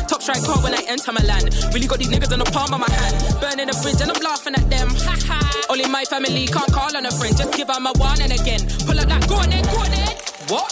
Top 0.08 0.22
strike 0.22 0.44
hard 0.44 0.64
when 0.64 0.74
I 0.74 0.82
enter 0.88 1.12
my 1.12 1.24
land. 1.24 1.54
Really 1.74 1.88
got 1.88 2.00
these 2.00 2.10
niggas 2.10 2.32
on 2.32 2.40
the 2.40 2.46
palm 2.46 2.74
of 2.74 2.80
my 2.80 2.90
hand. 2.90 3.16
Burning 3.42 3.68
the 3.68 3.78
bridge 3.82 4.02
and 4.02 4.12
I'm 4.12 4.22
laughing 4.22 4.56
at 4.56 4.70
them. 4.70 4.90
Ha 4.90 5.16
ha. 5.26 5.66
Only 5.70 5.88
my 5.90 6.04
family 6.06 6.48
can't 6.48 6.72
call 6.72 6.96
on 6.96 7.06
a 7.06 7.12
friend. 7.12 7.36
Just 7.38 7.54
give 7.58 7.68
her 7.68 7.80
my 7.80 7.92
one 7.98 8.22
and 8.22 8.32
again. 8.32 8.62
Pull 8.86 9.00
up 9.00 9.08
that, 9.08 9.28
go 9.28 9.36
on 9.36 9.50
then, 9.50 9.64
go 9.66 9.78
on 9.80 9.92
then. 9.92 10.16
What? 10.48 10.72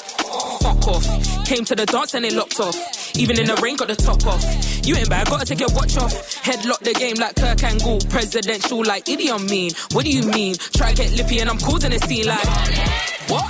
Fuck 0.62 0.88
off. 0.88 1.06
Came 1.46 1.66
to 1.66 1.76
the 1.76 1.86
dance 1.86 2.14
and 2.14 2.26
it 2.26 2.34
locked 2.34 2.60
off. 2.60 2.76
Even 3.16 3.40
in 3.40 3.46
the 3.46 3.56
rain, 3.62 3.76
got 3.76 3.88
the 3.88 3.96
top 3.96 4.26
off. 4.26 4.44
You 4.86 4.96
ain't 4.96 5.10
bad, 5.10 5.28
gotta 5.28 5.46
take 5.46 5.60
your 5.60 5.74
watch 5.74 5.98
off. 5.98 6.14
Headlock 6.44 6.80
the 6.80 6.94
game 6.94 7.16
like 7.18 7.36
Kurt 7.36 7.64
Angle. 7.64 8.00
Presidential 8.10 8.84
like 8.84 9.08
idiot 9.10 9.42
mean. 9.50 9.72
What 9.92 10.06
do 10.06 10.12
you 10.12 10.24
mean? 10.24 10.56
Try 10.56 10.94
get 10.94 11.12
lippy 11.14 11.40
and 11.40 11.50
I'm 11.50 11.60
causing 11.60 11.94
a 11.94 12.00
scene 12.00 12.26
like. 12.26 12.46
What? 13.30 13.50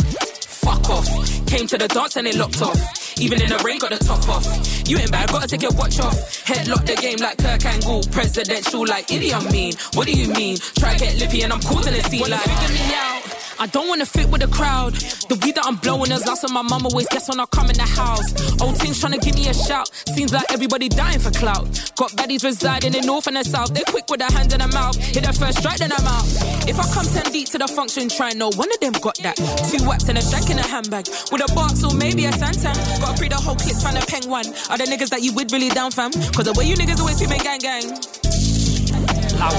Fuck 0.64 0.90
off. 0.90 1.08
Came 1.46 1.68
to 1.68 1.78
the 1.78 1.88
dance 1.88 2.16
and 2.18 2.28
it 2.28 2.36
locked 2.36 2.62
off. 2.62 2.80
Even 3.20 3.42
in 3.42 3.50
the 3.50 3.62
rain, 3.66 3.80
got 3.80 3.92
the 3.92 3.98
top 3.98 4.28
off. 4.30 4.46
You 4.88 4.98
ain't 4.98 5.12
bad, 5.12 5.30
gotta 5.30 5.48
take 5.48 5.62
your 5.62 5.74
watch 5.74 6.00
off. 6.00 6.16
Headlock 6.46 6.86
the 6.86 6.96
game 6.96 7.20
like 7.20 7.38
Kurt 7.38 7.66
Angle. 7.66 8.04
Presidential 8.12 8.86
like 8.86 9.12
idiot 9.12 9.52
mean. 9.52 9.74
What 9.94 10.08
do 10.08 10.14
you 10.14 10.34
mean? 10.34 10.58
Try 10.80 10.98
get 10.98 11.20
lippy 11.20 11.44
and 11.44 11.54
I'm 11.54 11.62
causing 11.62 11.94
a 11.94 12.02
scene 12.04 12.30
like. 12.30 12.42
Figure 12.42 12.74
me 12.74 12.94
out. 12.96 13.43
I 13.60 13.68
don't 13.68 13.88
wanna 13.88 14.06
fit 14.06 14.30
with 14.30 14.42
the 14.42 14.48
crowd. 14.48 14.94
The 15.30 15.40
weed 15.44 15.56
that 15.56 15.66
I'm 15.66 15.78
blowing 15.78 16.12
is 16.12 16.26
last 16.26 16.44
when 16.44 16.54
my 16.54 16.62
mum 16.62 16.86
always 16.86 17.08
guess 17.08 17.30
when 17.30 17.40
I 17.40 17.46
come 17.48 17.70
in 17.70 17.78
the 17.78 17.84
house. 17.84 18.34
Old 18.62 18.78
things 18.78 19.00
trying 19.00 19.14
to 19.14 19.20
give 19.20 19.36
me 19.36 19.48
a 19.48 19.54
shout. 19.54 19.90
Seems 20.16 20.34
like 20.34 20.46
everybody 20.52 20.90
dying 20.90 21.20
for 21.20 21.32
clout. 21.32 21.66
Got 21.96 22.12
baddies 22.12 22.44
residing 22.44 22.94
in 22.96 23.06
north 23.06 23.28
and 23.28 23.38
the 23.38 23.44
south. 23.44 23.74
They're 23.74 23.86
quick 23.88 24.10
with 24.10 24.20
their 24.20 24.32
hands 24.32 24.54
in 24.54 24.60
their 24.60 24.68
mouth. 24.70 24.98
Hit 24.98 25.24
their 25.24 25.34
first 25.34 25.60
strike, 25.60 25.78
then 25.78 25.92
I'm 25.92 26.06
out. 26.06 26.26
If 26.68 26.80
I 26.80 26.86
come 26.94 27.06
10 27.06 27.32
deep 27.32 27.48
to 27.50 27.58
the 27.58 27.68
function, 27.68 28.10
try 28.10 28.32
no 28.34 28.50
one 28.56 28.72
of 28.72 28.80
them 28.80 28.94
got 29.02 29.18
that. 29.24 29.38
Two 29.70 29.84
whaps 29.86 30.10
and 30.10 30.18
a 30.18 30.22
shank 30.22 30.50
in 30.50 30.60
a 30.60 30.68
handbag. 30.68 31.08
With 31.32 31.42
a 31.42 31.54
box 31.54 31.84
or 31.84 31.94
maybe 31.94 32.26
a 32.26 32.32
Santan. 32.32 32.76
Gotta 33.02 33.18
pre 33.18 33.30
the 33.30 33.36
whole 33.36 33.56
clip 33.56 33.78
trying 33.80 34.00
to 34.00 34.06
peng 34.08 34.30
one. 34.30 34.48
Are 34.70 34.78
the 34.78 34.86
niggas 34.86 35.10
that 35.10 35.22
you 35.22 35.34
would 35.34 35.52
really 35.52 35.70
down, 35.70 35.92
fam? 35.92 36.12
Cause 36.12 36.46
the 36.46 36.54
way 36.58 36.66
you 36.66 36.76
niggas 36.76 37.00
always 37.00 37.18
screaming 37.18 37.40
gang 37.40 37.60
gang. 37.60 37.86
Loud. 39.40 39.54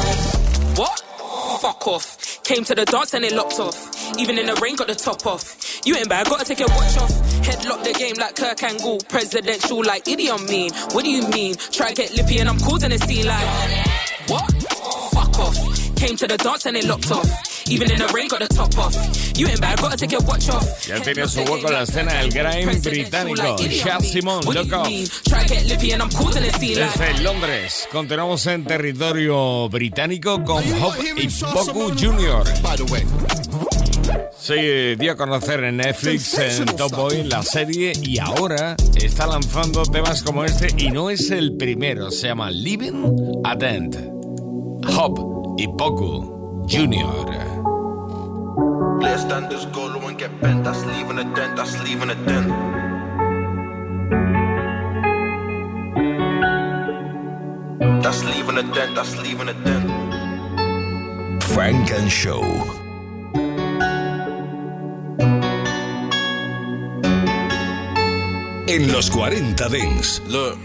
What? 0.78 1.13
Fuck 1.60 1.86
off. 1.86 2.42
Came 2.44 2.64
to 2.64 2.74
the 2.74 2.84
dance 2.84 3.14
and 3.14 3.24
it 3.24 3.32
locked 3.32 3.58
off. 3.58 4.18
Even 4.18 4.38
in 4.38 4.46
the 4.46 4.54
rain, 4.56 4.76
got 4.76 4.88
the 4.88 4.94
top 4.94 5.26
off. 5.26 5.80
You 5.86 5.96
ain't 5.96 6.08
bad, 6.08 6.26
gotta 6.26 6.44
take 6.44 6.60
your 6.60 6.68
watch 6.68 6.96
off. 6.98 7.10
Headlock 7.42 7.84
the 7.84 7.92
game 7.92 8.16
like 8.16 8.36
Kurt 8.36 8.62
Angle. 8.62 8.98
Presidential 9.08 9.84
like 9.84 10.08
idiot 10.08 10.48
mean. 10.48 10.70
What 10.92 11.04
do 11.04 11.10
you 11.10 11.26
mean? 11.28 11.54
Try 11.56 11.88
to 11.88 11.94
get 11.94 12.14
lippy 12.16 12.38
and 12.38 12.48
I'm 12.48 12.58
causing 12.58 12.92
a 12.92 12.98
scene 12.98 13.26
like. 13.26 13.46
What? 14.28 14.50
Fuck 15.12 15.38
off. 15.38 15.83
Came 16.04 16.16
to 16.16 16.26
the 16.26 16.36
dance 16.36 16.66
and 16.66 16.76
it 16.76 16.84
locked 16.84 17.10
off. 17.12 17.26
Even 17.66 17.90
in 17.90 17.96
the 17.96 18.06
rain, 18.08 18.28
got 18.28 18.40
the 18.40 18.46
top 18.46 18.76
off. 18.76 18.94
You 19.38 19.48
ain't 19.48 19.58
bad, 19.58 19.80
gotta 19.80 19.96
take 19.96 20.12
your 20.12 20.20
watch 20.26 20.50
off. 20.50 20.86
Ya 20.86 21.00
tiene 21.00 21.26
su 21.26 21.40
hueco 21.40 21.66
en 21.66 21.72
la 21.72 21.82
escena 21.84 22.12
del 22.20 22.30
grime 22.30 22.78
británico. 22.78 23.56
Chad 23.82 24.00
Simon, 24.02 24.44
like. 24.44 25.08
Desde 26.74 27.22
Londres, 27.22 27.88
continuamos 27.90 28.46
en 28.48 28.64
territorio 28.64 29.70
británico 29.70 30.44
con 30.44 30.62
Hop 30.82 30.94
y 31.16 31.26
Poku 31.26 31.94
Jr. 31.98 32.44
Se 34.38 34.96
dio 34.96 35.12
a 35.12 35.16
conocer 35.16 35.64
en 35.64 35.78
Netflix 35.78 36.36
en 36.36 36.66
Top 36.76 36.94
Boy 36.94 37.24
la 37.24 37.42
serie 37.42 37.94
y 38.02 38.18
ahora 38.18 38.76
está 38.94 39.26
lanzando 39.26 39.84
temas 39.84 40.22
como 40.22 40.44
este 40.44 40.68
y 40.76 40.90
no 40.90 41.08
es 41.08 41.30
el 41.30 41.56
primero, 41.56 42.10
se 42.10 42.26
llama 42.26 42.50
Living 42.50 43.40
a 43.42 43.56
Dent. 43.56 43.96
Hop 44.98 45.43
Ikpoku 45.56 46.66
Jr. 46.66 47.24
Clear 49.00 49.18
standards, 49.18 49.66
go 49.66 49.86
low 49.86 50.08
and 50.08 50.18
get 50.18 50.40
bent. 50.40 50.64
That's 50.64 50.84
leaving 50.84 51.18
a 51.18 51.24
dent, 51.34 51.56
that's 51.56 51.80
leaving 51.84 52.10
a 52.10 52.14
dent. 52.14 52.48
That's 58.02 58.24
leaving 58.24 58.58
a 58.58 58.62
dent, 58.74 58.94
that's 58.96 59.16
leaving 59.16 59.48
a 59.48 59.54
dent. 59.64 59.84
Funk 61.44 61.90
and 61.92 62.10
Show. 62.10 62.42
En 68.66 68.92
los 68.92 69.08
40 69.08 69.68
Dance. 69.68 70.20
Look, 70.26 70.58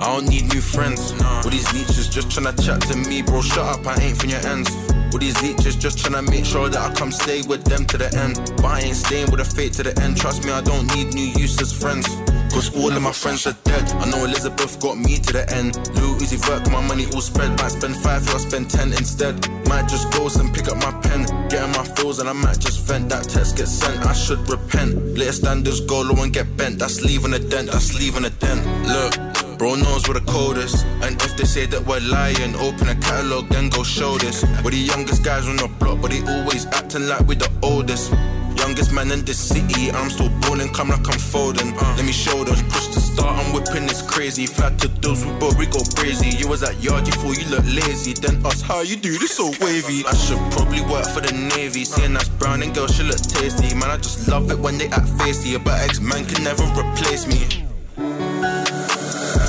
I 0.00 0.14
don't 0.14 0.28
need 0.30 0.48
new 0.54 0.62
friends. 0.62 1.12
All 1.20 1.50
these 1.50 1.70
leeches 1.74 2.08
just 2.08 2.28
tryna 2.28 2.56
chat 2.64 2.80
to 2.88 2.96
me, 2.96 3.20
bro. 3.20 3.42
Shut 3.42 3.58
up, 3.58 3.86
I 3.86 4.00
ain't 4.00 4.16
from 4.16 4.30
your 4.30 4.40
ends. 4.46 4.70
All 5.12 5.18
these 5.18 5.36
leeches 5.42 5.76
just 5.76 5.98
tryna 5.98 6.26
make 6.30 6.46
sure 6.46 6.70
that 6.70 6.80
I 6.80 6.94
come 6.94 7.12
stay 7.12 7.42
with 7.42 7.64
them 7.64 7.84
to 7.84 7.98
the 7.98 8.08
end. 8.16 8.40
But 8.56 8.64
I 8.64 8.80
ain't 8.80 8.96
staying 8.96 9.30
with 9.30 9.40
a 9.40 9.44
fate 9.44 9.74
to 9.74 9.82
the 9.82 9.92
end. 10.00 10.16
Trust 10.16 10.46
me, 10.46 10.52
I 10.52 10.62
don't 10.62 10.86
need 10.96 11.12
new 11.12 11.28
useless 11.36 11.70
friends. 11.70 12.08
Cause 12.48 12.74
all 12.74 12.90
of 12.90 13.02
my 13.02 13.12
friends 13.12 13.46
are 13.46 13.56
dead. 13.64 13.92
I 14.00 14.08
know 14.10 14.24
Elizabeth 14.24 14.80
got 14.80 14.96
me 14.96 15.18
to 15.18 15.32
the 15.34 15.44
end. 15.52 15.76
Lil 15.94 16.16
Uzi 16.16 16.40
Vert, 16.48 16.70
my 16.72 16.80
money 16.80 17.04
all 17.12 17.20
spread. 17.20 17.50
Might 17.60 17.76
spend 17.76 17.96
five, 17.96 18.26
I'll 18.30 18.38
spend 18.38 18.70
ten 18.70 18.88
instead. 18.96 19.36
Might 19.68 19.86
just 19.86 20.10
go 20.16 20.32
and 20.40 20.48
pick 20.54 20.68
up 20.68 20.78
my 20.80 20.96
pen. 21.04 21.28
Get 21.48 21.68
my 21.76 21.84
feels 21.84 22.20
and 22.20 22.28
I 22.28 22.32
might 22.32 22.58
just 22.58 22.88
vent. 22.88 23.10
That 23.10 23.28
text 23.28 23.58
gets 23.58 23.72
sent, 23.72 24.00
I 24.06 24.14
should 24.14 24.48
repent. 24.48 24.96
Later 25.18 25.32
standards 25.32 25.80
go 25.80 26.00
low 26.00 26.22
and 26.22 26.32
get 26.32 26.56
bent. 26.56 26.78
That's 26.78 27.02
leaving 27.02 27.34
a 27.34 27.38
dent, 27.38 27.70
that's 27.70 27.92
leaving 27.98 28.24
a 28.24 28.30
dent. 28.30 28.64
Look. 28.88 29.19
Bro 29.60 29.74
knows 29.74 30.08
we're 30.08 30.14
the 30.14 30.24
coldest. 30.24 30.86
And 31.04 31.20
if 31.20 31.36
they 31.36 31.44
say 31.44 31.66
that 31.66 31.84
we're 31.84 32.00
lying, 32.00 32.56
open 32.56 32.88
a 32.88 32.94
catalog, 32.96 33.50
then 33.50 33.68
go 33.68 33.84
show 33.84 34.16
this. 34.16 34.40
We're 34.64 34.70
the 34.70 34.80
youngest 34.80 35.22
guys 35.22 35.46
on 35.46 35.56
the 35.56 35.68
block, 35.68 36.00
but 36.00 36.12
they 36.12 36.24
always 36.24 36.64
acting 36.72 37.08
like 37.08 37.20
we're 37.28 37.36
the 37.36 37.52
oldest. 37.60 38.10
Youngest 38.56 38.90
man 38.90 39.12
in 39.12 39.20
this 39.20 39.36
city, 39.36 39.92
I'm 39.92 40.08
still 40.08 40.32
balling, 40.40 40.72
come 40.72 40.88
like 40.88 41.04
I'm 41.04 41.20
folding. 41.20 41.76
Uh. 41.76 41.92
Let 41.92 42.06
me 42.06 42.12
show 42.12 42.42
them. 42.42 42.56
Push 42.72 42.96
the 42.96 43.04
start, 43.04 43.36
I'm 43.36 43.52
whipping 43.52 43.84
this 43.84 44.00
crazy. 44.00 44.46
Flat 44.46 44.78
to 44.80 44.88
those, 45.04 45.26
we 45.26 45.32
both 45.36 45.58
we 45.58 45.66
go 45.66 45.84
crazy. 45.92 46.32
You 46.40 46.48
was 46.48 46.62
at 46.62 46.80
yard, 46.82 47.04
you 47.04 47.12
thought 47.20 47.36
you 47.36 47.44
look 47.52 47.68
lazy. 47.68 48.14
Then 48.14 48.40
us, 48.46 48.62
how 48.62 48.80
you 48.80 48.96
do 48.96 49.12
this 49.18 49.36
so 49.36 49.52
wavy? 49.60 50.08
I 50.08 50.16
should 50.16 50.40
probably 50.56 50.80
work 50.88 51.04
for 51.04 51.20
the 51.20 51.36
navy. 51.36 51.84
Seeing 51.84 52.14
that's 52.14 52.32
brown 52.40 52.62
and 52.62 52.74
girl, 52.74 52.88
should 52.88 53.12
look 53.12 53.20
tasty. 53.20 53.76
Man, 53.76 53.92
I 53.92 53.98
just 53.98 54.26
love 54.26 54.50
it 54.50 54.58
when 54.58 54.78
they 54.78 54.88
act 54.88 55.10
facey. 55.20 55.52
But 55.58 55.84
ex 55.84 56.00
man 56.00 56.24
can 56.24 56.44
never 56.48 56.64
replace 56.80 57.28
me. 57.28 57.69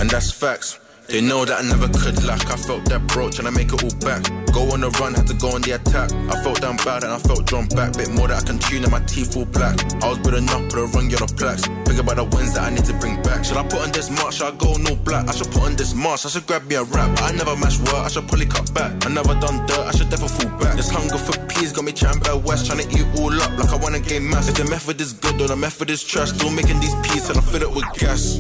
And 0.02 0.10
that's 0.10 0.32
facts. 0.32 0.80
They 1.10 1.22
know 1.22 1.46
that 1.46 1.64
I 1.64 1.68
never 1.68 1.88
could 1.88 2.24
lack. 2.24 2.50
I 2.50 2.56
felt 2.56 2.86
that 2.86 3.06
broach 3.06 3.38
and 3.38 3.48
I 3.48 3.52
make 3.52 3.72
it 3.72 3.84
all 3.84 3.96
back. 4.00 4.26
Go 4.54 4.72
on 4.72 4.82
the 4.82 4.90
run, 5.00 5.14
had 5.14 5.28
to 5.28 5.34
go 5.34 5.56
on 5.56 5.62
the 5.62 5.72
attack. 5.72 6.12
I 6.12 6.36
felt 6.44 6.62
down 6.62 6.78
bad 6.78 7.04
and 7.04 7.14
I 7.14 7.20
felt 7.20 7.46
drawn 7.46 7.68
back. 7.68 7.96
Bit 7.98 8.12
more 8.12 8.28
that 8.28 8.44
I 8.44 8.46
can 8.46 8.60
tune 8.60 8.84
and 8.84 8.92
my 8.92 9.00
teeth 9.08 9.36
all 9.38 9.46
black. 9.46 9.80
I 10.04 10.10
was 10.10 10.20
building 10.20 10.50
up 10.50 10.62
with 10.68 10.76
a 10.76 10.86
run 10.92 11.10
yellow 11.10 11.28
plaques. 11.28 11.64
Think 11.88 12.00
about 12.00 12.18
the 12.18 12.26
wins 12.36 12.54
that 12.56 12.68
I 12.68 12.70
need 12.70 12.86
to 12.86 12.94
bring 13.00 13.22
back. 13.24 13.46
Should 13.46 13.58
I 13.58 13.64
put 13.64 13.80
on 13.80 13.92
this 13.92 14.10
march? 14.12 14.36
Should 14.36 14.48
I 14.48 14.56
go 14.58 14.76
no 14.76 14.96
black? 14.96 15.28
I 15.28 15.34
should 15.34 15.52
put 15.52 15.64
on 15.64 15.76
this 15.76 15.96
march. 15.96 16.26
I 16.26 16.30
should 16.30 16.46
grab 16.48 16.68
me 16.68 16.76
a 16.76 16.84
rap. 16.84 17.10
I 17.22 17.32
never 17.32 17.56
match 17.56 17.80
work. 17.80 18.04
I 18.04 18.10
should 18.10 18.28
probably 18.28 18.46
cut 18.46 18.74
back. 18.74 18.92
I 19.06 19.10
never 19.10 19.34
done 19.40 19.66
dirt. 19.68 19.86
I 19.88 19.92
should 19.92 20.10
definitely 20.10 20.36
fall 20.44 20.60
back. 20.60 20.76
This 20.76 20.90
hunger 20.90 21.18
for 21.18 21.36
peas 21.48 21.72
got 21.72 21.86
me 21.86 21.92
chatting 21.92 22.22
about 22.22 22.44
West. 22.44 22.68
Trying 22.68 22.84
to 22.84 22.88
eat 22.92 23.08
all 23.20 23.32
up 23.32 23.52
like 23.58 23.72
I 23.72 23.78
wanna 23.78 24.00
gain 24.00 24.30
mass. 24.30 24.50
If 24.50 24.56
the 24.56 24.66
method 24.66 25.00
is 25.00 25.14
good 25.14 25.40
or 25.42 25.48
the 25.48 25.56
method 25.56 25.90
is 25.90 26.04
trash, 26.04 26.30
still 26.36 26.52
making 26.52 26.80
these 26.80 26.96
peas 27.08 27.30
and 27.30 27.38
I 27.38 27.42
fill 27.42 27.64
it 27.64 27.72
with 27.72 27.88
gas. 27.96 28.40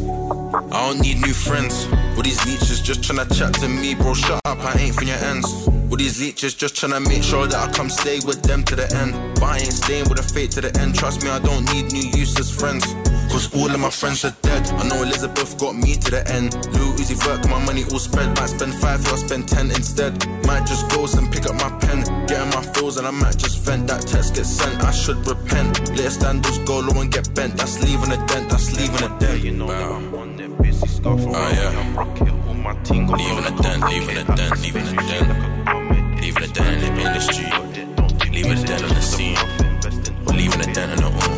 I 0.71 0.88
don't 0.88 1.00
need 1.00 1.21
new 1.21 1.34
friends. 1.34 1.88
All 2.15 2.24
these 2.24 2.43
leeches 2.45 2.82
just 2.82 3.04
trying 3.04 3.26
to 3.26 3.34
chat 3.34 3.54
to 3.56 3.67
me, 3.67 3.95
bro. 3.95 4.13
Shut 4.13 4.41
up, 4.45 4.60
I 4.60 4.78
ain't 4.80 4.95
for 4.95 5.04
your 5.04 5.17
ends. 5.17 5.47
All 5.92 5.98
these 5.98 6.22
leeches 6.22 6.54
just 6.54 6.76
tryna 6.76 7.06
make 7.06 7.22
sure 7.22 7.48
that 7.48 7.60
I 7.60 7.70
come 7.74 7.90
stay 7.90 8.20
with 8.26 8.42
them 8.44 8.64
to 8.64 8.78
the 8.78 8.88
end. 8.96 9.12
But 9.36 9.44
I 9.44 9.58
ain't 9.58 9.74
staying 9.74 10.08
with 10.08 10.20
a 10.20 10.24
fate 10.24 10.52
to 10.52 10.62
the 10.62 10.72
end. 10.80 10.96
Trust 10.96 11.22
me, 11.22 11.30
I 11.30 11.40
don't 11.40 11.66
need 11.74 11.92
new 11.92 12.08
useless 12.18 12.50
friends. 12.50 12.88
Cause 13.28 13.54
all 13.54 13.70
of 13.70 13.80
my 13.80 13.90
friends 13.90 14.24
are 14.24 14.36
dead. 14.42 14.64
I 14.80 14.88
know 14.88 15.04
Elizabeth 15.04 15.60
got 15.60 15.76
me 15.76 15.96
to 15.96 16.12
the 16.12 16.24
end. 16.32 16.56
Lil 16.72 16.96
Uzi 16.96 17.20
Vert, 17.20 17.44
my 17.50 17.60
money 17.66 17.84
all 17.92 18.00
spread. 18.00 18.32
Might 18.40 18.56
spend 18.56 18.74
five, 18.76 19.06
I'll 19.08 19.18
spend 19.18 19.50
ten 19.50 19.68
instead. 19.72 20.16
Might 20.48 20.66
just 20.66 20.88
go 20.92 21.04
and 21.04 21.28
pick 21.28 21.44
up 21.46 21.56
my 21.60 21.68
pen. 21.84 22.08
Get 22.28 22.40
in 22.40 22.50
my 22.56 22.64
feels 22.72 22.96
and 22.96 23.06
I 23.06 23.12
might 23.12 23.36
just 23.36 23.60
vent. 23.60 23.88
That 23.88 24.08
text 24.08 24.36
gets 24.36 24.48
sent, 24.48 24.82
I 24.84 24.92
should 24.92 25.20
repent. 25.28 25.92
Let 25.98 26.12
standards 26.14 26.60
go 26.60 26.80
low 26.80 27.02
and 27.02 27.12
get 27.12 27.36
bent. 27.36 27.58
That's 27.58 27.84
leaving 27.84 28.16
a 28.16 28.20
dent, 28.28 28.48
that's 28.48 28.72
leaving 28.80 29.04
a 29.04 29.12
dent. 29.20 29.44
You 29.44 29.52
know 29.52 29.68
that 29.68 29.92
I'm 29.92 30.16
on 30.16 30.38
that 30.38 30.62
busy 30.62 30.88
scarf. 30.88 31.20
Oh 31.20 31.32
yeah. 31.32 31.76
I'm 31.76 31.96
rocking 31.98 32.32
all 32.48 32.54
my 32.54 32.76
team. 32.84 33.08
Leaving 33.08 33.44
a 33.44 33.62
dent, 33.62 33.84
leaving 33.92 34.18
a 34.18 34.36
dent, 34.38 34.62
leaving 34.62 34.88
a 34.88 34.96
dent. 34.96 35.81
Leaving 36.22 36.44
a 36.44 36.48
dent 36.54 36.84
in 36.84 36.96
the 36.96 37.02
industry. 37.02 37.46
Leaving 38.32 38.52
a 38.52 38.68
dent 38.68 38.84
on 38.84 38.90
the 38.90 39.02
scene. 39.02 39.36
Leaving 40.38 40.62
a 40.62 40.72
dent 40.72 40.92
on 40.92 41.12
the 41.12 41.26
own. 41.26 41.31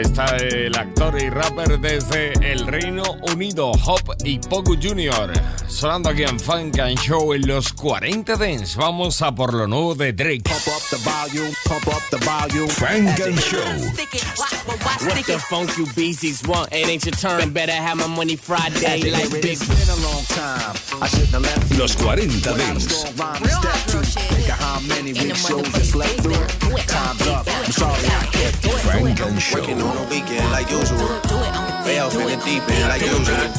Está 0.00 0.36
el 0.36 0.76
actor 0.76 1.20
y 1.20 1.28
rapper 1.30 1.78
desde 1.78 2.32
el 2.52 2.66
Reino 2.66 3.02
Unido, 3.32 3.72
Hop 3.72 4.14
y 4.24 4.38
Pogu 4.38 4.76
Jr. 4.80 5.32
Sonando 5.68 6.10
aquí 6.10 6.22
en 6.22 6.38
Funk 6.38 6.78
and 6.78 6.98
Show 6.98 7.32
en 7.34 7.46
los 7.46 7.72
40 7.72 8.36
Dance. 8.36 8.78
Vamos 8.78 9.20
a 9.22 9.34
por 9.34 9.54
lo 9.54 9.66
nuevo 9.66 9.94
de 9.94 10.12
Drake. 10.12 10.42
Pump 10.44 10.68
up 10.68 10.82
the 10.90 10.96
volume, 10.96 11.54
pump 11.66 11.88
up 11.88 12.02
the 12.10 12.18
volume. 12.24 12.68
Funk 12.68 13.20
and 13.20 13.38
Show. 13.40 13.58
What 15.06 15.26
the 15.26 15.38
funk 15.38 15.76
you 15.78 15.86
beasties 15.94 16.46
want? 16.46 16.72
It 16.72 16.88
ain't 16.88 17.04
your 17.04 17.12
turn. 17.12 17.52
Better 17.52 17.72
have 17.72 17.96
my 17.96 18.06
money 18.06 18.36
Friday 18.36 19.10
like 19.10 19.30
big. 19.30 19.44
It's 19.44 19.66
been 19.66 19.88
a 19.88 20.06
long 20.06 20.24
time. 20.24 20.76
I 21.02 21.08
shouldn't 21.08 21.30
have 21.30 21.42
left. 21.42 21.78
Los 21.78 21.94
40 21.94 22.26
Dance. 22.40 23.04
Think 23.04 24.48
of 24.48 24.58
how 24.58 24.80
many 24.80 25.12
week 25.12 25.36
shows 25.36 25.68
just 25.72 25.94
left 25.94 26.20
through. 26.20 26.34
Time's 26.86 27.26
up. 27.28 27.46
I'm 27.48 27.72
sorry 27.72 28.06
I 28.06 28.26
kept 28.32 28.64
it. 28.64 28.72
Funk 28.80 29.20
and 29.20 29.40
Show. 29.40 29.89
On 29.90 29.96
the 29.96 30.02
weekend 30.14 30.50
like 30.52 30.70
usual. 30.70 31.00
Way 31.84 31.98
off 31.98 32.14
in 32.14 32.26
the 32.26 32.36
deep 32.44 32.62
end 32.70 32.88
like 32.88 33.02
usual. 33.02 33.50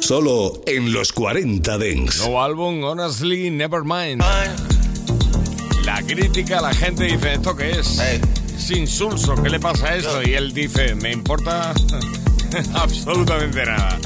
Solo 0.00 0.60
en 0.66 0.92
los 0.92 1.12
40 1.12 1.78
Dance. 1.78 2.18
Nuevo 2.18 2.42
álbum, 2.42 2.82
Honestly 2.82 3.50
Nevermind. 3.50 4.22
La 5.84 6.02
crítica, 6.02 6.60
la 6.60 6.74
gente 6.74 7.04
dice, 7.04 7.34
¿esto 7.34 7.54
qué 7.54 7.70
es? 7.70 8.00
Es 8.00 8.70
insulso, 8.70 9.34
¿qué 9.40 9.50
le 9.50 9.60
pasa 9.60 9.90
a 9.90 9.96
esto? 9.96 10.22
Y 10.22 10.34
él 10.34 10.52
dice, 10.52 10.94
me 10.96 11.12
importa 11.12 11.72
absolutamente 12.74 13.64
nada. 13.66 13.98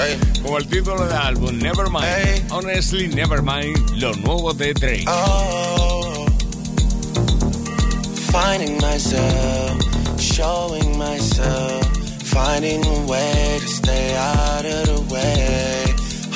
Como 0.43 0.59
el 0.59 0.69
título 0.69 1.07
del 1.07 1.17
álbum, 1.17 1.57
Nevermind, 1.59 2.51
Honestly 2.51 3.09
Nevermind, 3.09 3.91
lo 3.97 4.13
nuevo 4.15 4.53
de 4.53 4.75
Drake. 4.75 5.05
Oh, 5.09 6.08
finding 8.33 8.79
myself, 8.79 10.21
showing 10.21 10.99
myself, 10.99 11.85
finding 12.23 12.85
a 12.85 13.07
way 13.07 13.59
to 13.61 13.69
stay 13.69 14.15
out 14.17 14.65
of 14.65 14.87
the 14.87 15.01
way, 15.15 15.85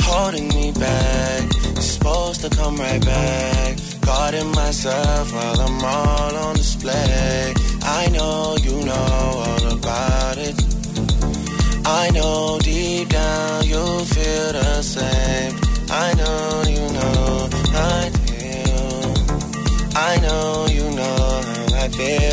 holding 0.00 0.48
me 0.48 0.72
back, 0.72 1.52
supposed 1.80 2.40
to 2.40 2.50
come 2.50 2.76
right 2.76 3.04
back, 3.04 3.78
guarding 4.00 4.50
myself 4.52 5.32
while 5.32 5.60
I'm 5.60 5.84
all 5.84 6.36
on 6.46 6.56
display. 6.56 7.54
I 7.82 8.08
know 8.10 8.56
you 8.60 8.84
know 8.84 9.32
all 9.46 9.72
about 9.72 10.38
it. 10.38 10.56
I 11.84 12.10
know 12.10 12.58
deep 12.62 13.08
down 13.08 13.64
you 13.64 13.84
feel 14.04 14.52
the 14.52 14.82
same. 14.82 15.61
Feel. 22.04 22.31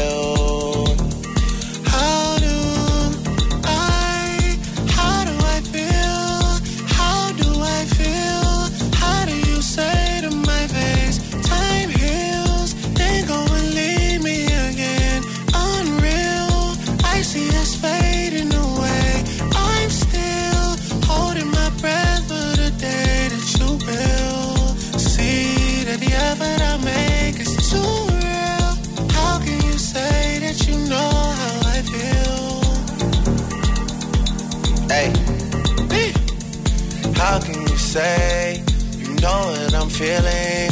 Say 37.89 38.63
you 38.99 39.15
know 39.15 39.39
what 39.49 39.73
I'm 39.73 39.89
feeling? 39.89 40.69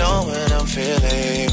Know 0.00 0.16
what 0.26 0.50
I'm 0.50 0.66
feeling? 0.66 1.46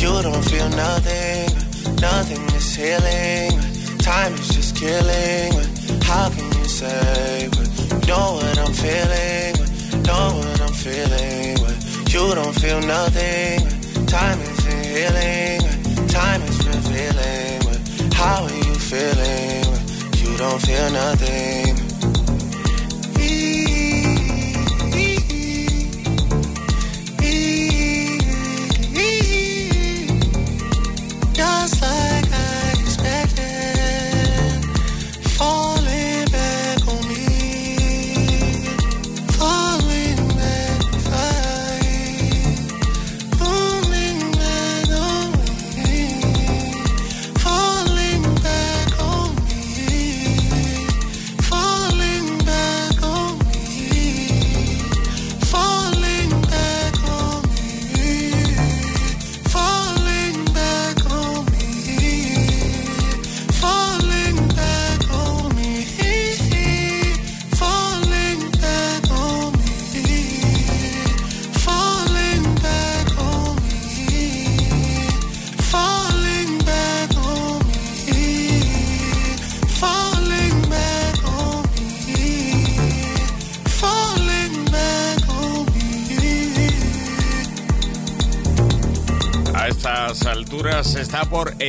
You 0.00 0.12
don't 0.22 0.44
feel 0.50 0.70
nothing, 0.70 1.52
nothing 2.00 2.42
is 2.56 2.74
healing. 2.74 3.52
Time 3.98 4.32
is 4.32 4.48
just 4.48 4.74
killing. 4.74 5.52
How 6.00 6.30
can 6.30 6.48
you 6.58 6.64
say 6.64 7.50
you 7.52 7.98
know 8.08 8.40
what 8.40 8.56
I'm 8.64 8.72
feeling? 8.72 9.52
Know 10.08 10.26
what 10.40 10.58
I'm 10.62 10.72
feeling? 10.72 11.58
You 12.08 12.34
don't 12.34 12.56
feel 12.62 12.80
nothing. 12.80 13.60
Time 14.06 14.40
isn't 14.40 14.86
healing. 14.96 15.60
Time 16.08 16.40
is 16.40 16.58
revealing. 16.66 17.60
How 18.14 18.44
are 18.44 18.58
you 18.66 18.74
feeling? 18.90 19.64
You 20.22 20.38
don't 20.38 20.62
feel 20.62 20.90
nothing. 20.90 21.83
Just 31.64 31.80
like 31.80 32.13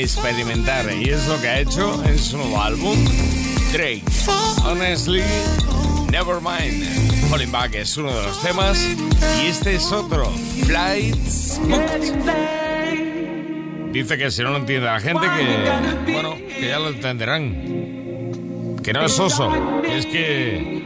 experimentar 0.01 0.85
y 0.91 1.09
es 1.09 1.27
lo 1.27 1.39
que 1.41 1.47
ha 1.47 1.59
hecho 1.59 2.03
en 2.05 2.17
su 2.19 2.37
nuevo 2.37 2.61
álbum 2.61 2.97
Drake. 3.71 4.03
Honestly, 4.63 5.23
Nevermind. 6.11 6.83
Falling 7.29 7.51
Back 7.51 7.75
es 7.75 7.97
uno 7.97 8.13
de 8.13 8.23
los 8.23 8.41
temas 8.41 8.79
y 9.41 9.47
este 9.47 9.75
es 9.75 9.91
otro, 9.91 10.25
Flights 10.65 11.59
Dice 13.91 14.17
que 14.17 14.29
si 14.29 14.43
no 14.43 14.51
lo 14.51 14.57
entiende 14.57 14.85
la 14.85 14.99
gente, 14.99 15.25
que 15.25 16.11
bueno, 16.11 16.35
que 16.47 16.67
ya 16.67 16.79
lo 16.79 16.89
entenderán. 16.89 18.81
Que 18.83 18.91
no 18.91 19.05
es 19.05 19.17
oso, 19.19 19.51
es 19.83 20.05
que 20.05 20.83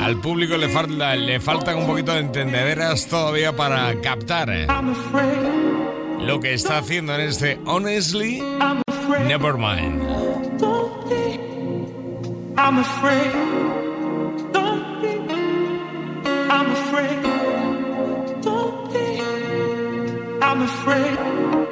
al 0.00 0.20
público 0.20 0.56
le, 0.56 0.68
falta, 0.68 1.16
le 1.16 1.40
faltan 1.40 1.78
un 1.78 1.86
poquito 1.86 2.12
de 2.12 2.20
entendederas 2.20 3.06
todavía 3.08 3.54
para 3.54 4.00
captar 4.00 4.50
eh, 4.50 4.66
lo 6.26 6.40
que 6.40 6.54
está 6.54 6.78
haciendo 6.78 7.14
en 7.14 7.20
este 7.20 7.58
Honestly 7.66 8.40
Nevermind. 9.28 10.02
I'm 12.56 12.78
afraid. 12.78 13.32
Don't 14.52 15.02
be. 15.02 15.08
I'm 16.50 16.70
afraid. 16.70 17.22
Don't 18.42 18.92
be. 18.92 19.20
I'm 20.40 20.62
afraid. 20.62 21.71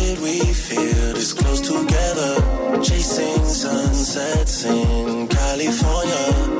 seen 3.01 3.45
sunsets 3.45 4.63
in 4.65 5.27
California. 5.27 6.50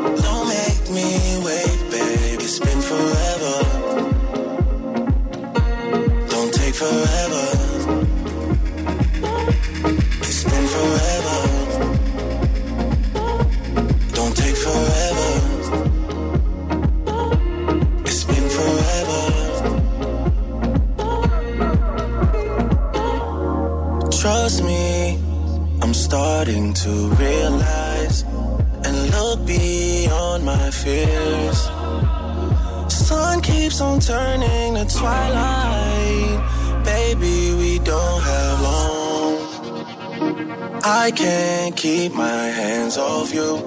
Can't 41.16 41.76
keep 41.76 42.14
my 42.14 42.46
hands 42.60 42.98
off 42.98 43.34
you 43.34 43.58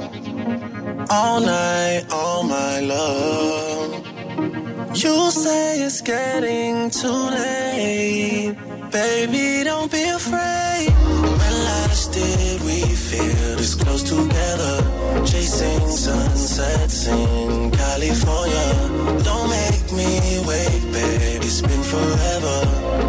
all 1.10 1.40
night, 1.40 2.06
all 2.10 2.42
my 2.42 2.80
love. 2.80 4.06
You 4.96 5.30
say 5.30 5.80
it's 5.82 6.00
getting 6.00 6.90
too 6.90 7.08
late, 7.08 8.56
baby. 8.90 9.64
Don't 9.64 9.90
be 9.92 10.02
afraid. 10.08 10.88
When 11.40 11.54
last 11.70 12.12
did 12.12 12.60
we 12.62 12.80
feel 12.82 13.56
this 13.56 13.74
close 13.74 14.02
together? 14.02 15.24
Chasing 15.24 15.86
sunsets 15.88 17.06
in 17.06 17.70
California. 17.70 19.22
Don't 19.22 19.50
make 19.50 19.92
me 19.92 20.42
wait, 20.46 20.82
baby. 20.92 21.46
It's 21.46 21.60
been 21.62 21.82
forever. 21.82 23.03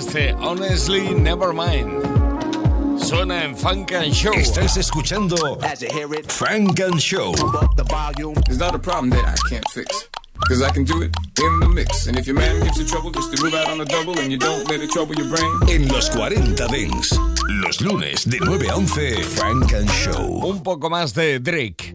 Este 0.00 0.34
Honestly 0.40 1.14
Nevermind. 1.14 2.02
Suena 2.98 3.44
en 3.44 3.54
Funk 3.54 3.92
and 3.92 4.14
Show. 4.14 4.32
Estás 4.32 4.78
escuchando 4.78 5.36
Funk 6.26 6.80
and 6.80 6.98
Show. 6.98 7.34
It's 8.48 8.56
not 8.56 8.74
a 8.74 8.78
problem 8.78 9.10
that 9.10 9.26
I 9.26 9.36
can't 9.50 9.68
fix. 9.74 10.08
Cause 10.48 10.62
I 10.62 10.70
can 10.70 10.84
do 10.84 11.02
it 11.02 11.14
in 11.38 11.60
the 11.60 11.68
mix. 11.68 12.06
And 12.06 12.18
if 12.18 12.26
your 12.26 12.34
man 12.34 12.64
gives 12.64 12.78
you 12.78 12.86
trouble, 12.86 13.10
just 13.10 13.36
to 13.36 13.44
move 13.44 13.52
out 13.52 13.68
on 13.68 13.76
the 13.76 13.84
double 13.84 14.18
and 14.18 14.32
you 14.32 14.38
don't 14.38 14.66
let 14.70 14.80
it 14.80 14.90
trouble 14.90 15.14
your 15.16 15.28
brain. 15.28 15.52
En 15.68 15.86
los 15.88 16.08
40 16.08 16.66
Dance, 16.66 17.18
los 17.62 17.82
lunes 17.82 18.24
de 18.24 18.38
9 18.40 18.70
a 18.70 18.76
11, 18.76 19.22
Funk 19.22 19.74
and 19.74 19.90
Show. 19.90 20.40
Un 20.48 20.62
poco 20.62 20.88
más 20.88 21.12
de 21.12 21.40
Drake. 21.40 21.94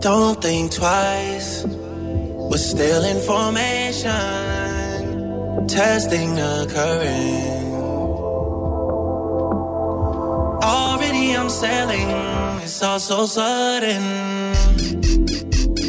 Don't 0.00 0.40
think 0.40 0.70
twice. 0.70 1.66
We're 1.66 2.58
still 2.58 3.04
information. 3.04 4.51
Testing 5.68 6.34
the 6.34 6.66
current. 6.74 7.72
Already 10.62 11.34
I'm 11.36 11.48
selling. 11.48 12.08
It's 12.62 12.82
all 12.82 13.00
so 13.00 13.26
sudden 13.26 14.02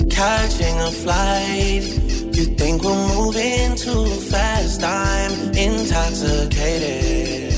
catching 0.09 0.79
a 0.79 0.91
flight. 1.03 1.83
You 2.37 2.45
think 2.59 2.83
we're 2.83 3.07
moving 3.15 3.75
too 3.75 4.05
fast? 4.31 4.83
I'm 4.83 5.31
intoxicated. 5.53 7.53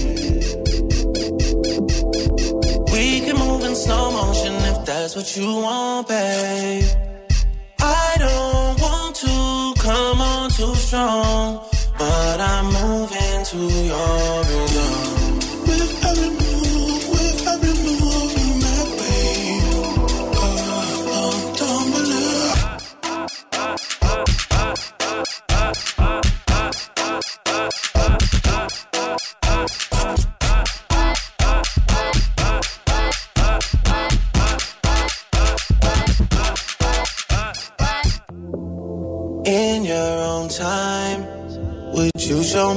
We 2.91 3.21
can 3.25 3.37
move 3.37 3.63
in 3.63 3.75
slow 3.75 4.11
motion 4.11 4.53
if 4.71 4.85
that's 4.85 5.15
what 5.15 5.35
you 5.37 5.45
want, 5.47 6.07
babe. 6.07 6.83
I 7.79 8.15
don't 8.17 8.79
want 8.81 9.15
to 9.17 9.73
come 9.81 10.21
on 10.21 10.49
too 10.49 10.73
strong, 10.75 11.59
but 12.37 12.43
I'm 12.43 12.65
moving 12.65 13.45
to 13.45 13.57
your 13.57 14.43
rhythm. 14.43 15.14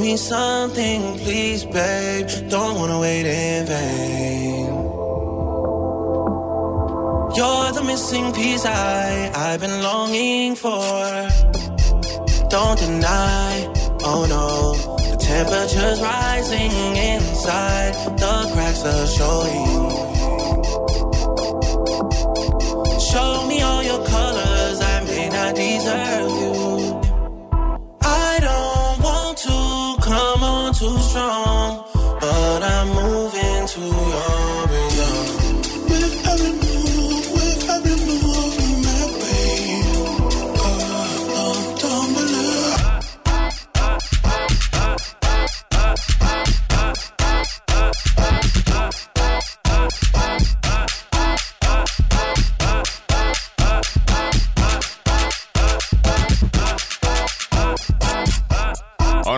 Me 0.08 0.16
something, 0.16 1.18
please, 1.18 1.64
babe? 1.66 2.28
Don't 2.48 2.74
wanna 2.78 2.98
wait 2.98 3.26
in 3.26 3.66
vain. 3.66 4.66
You're 7.36 7.70
the 7.78 7.84
missing 7.84 8.32
piece 8.32 8.64
I, 8.64 9.30
I've 9.46 9.60
been 9.60 9.82
longing 9.82 10.54
for. 10.64 11.02
Don't 12.54 12.78
deny, 12.86 13.50
oh 14.10 14.22
no. 14.34 14.48
The 15.10 15.18
temperature's 15.32 16.00
rising 16.00 16.72
inside, 17.12 17.94
the 18.22 18.34
cracks 18.52 18.82
are 18.92 19.06
showing. 19.18 19.74
Show 23.10 23.32
me 23.50 23.56
all 23.68 23.82
your 23.90 24.02
colors, 24.14 24.78
I 24.80 24.96
may 25.04 25.28
not 25.28 25.54
deserve 25.54 26.17
too 30.78 30.96
strong, 30.98 31.84
but 32.20 32.62
I'm 32.62 32.88
moving 32.94 33.27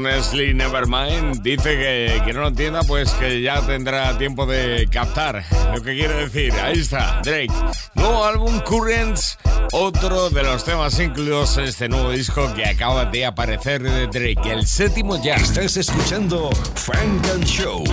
Honestly 0.01 0.55
Nevermind 0.55 1.43
dice 1.43 1.77
que 1.77 2.23
quien 2.25 2.37
no 2.37 2.43
lo 2.43 2.49
entienda, 2.49 2.83
pues 2.85 3.11
que 3.13 3.43
ya 3.43 3.61
tendrá 3.61 4.17
tiempo 4.17 4.47
de 4.47 4.89
captar 4.91 5.45
lo 5.75 5.83
que 5.83 5.93
quiere 5.95 6.15
decir. 6.27 6.55
Ahí 6.55 6.79
está, 6.79 7.21
Drake. 7.23 7.53
Nuevo 7.97 8.25
álbum 8.25 8.61
Currents, 8.61 9.37
otro 9.73 10.31
de 10.31 10.43
los 10.43 10.65
temas 10.65 10.99
incluidos 10.99 11.59
en 11.59 11.65
este 11.65 11.91
nuevo 11.91 12.13
disco 12.13 12.51
que 12.55 12.65
acaba 12.65 13.05
de 13.05 13.27
aparecer 13.27 13.83
de 13.83 14.07
Drake, 14.07 14.51
el 14.51 14.67
séptimo 14.67 15.23
ya. 15.23 15.35
Estás 15.35 15.77
escuchando 15.77 16.49
Frank 16.77 17.27
and 17.35 17.45
Show. 17.45 17.85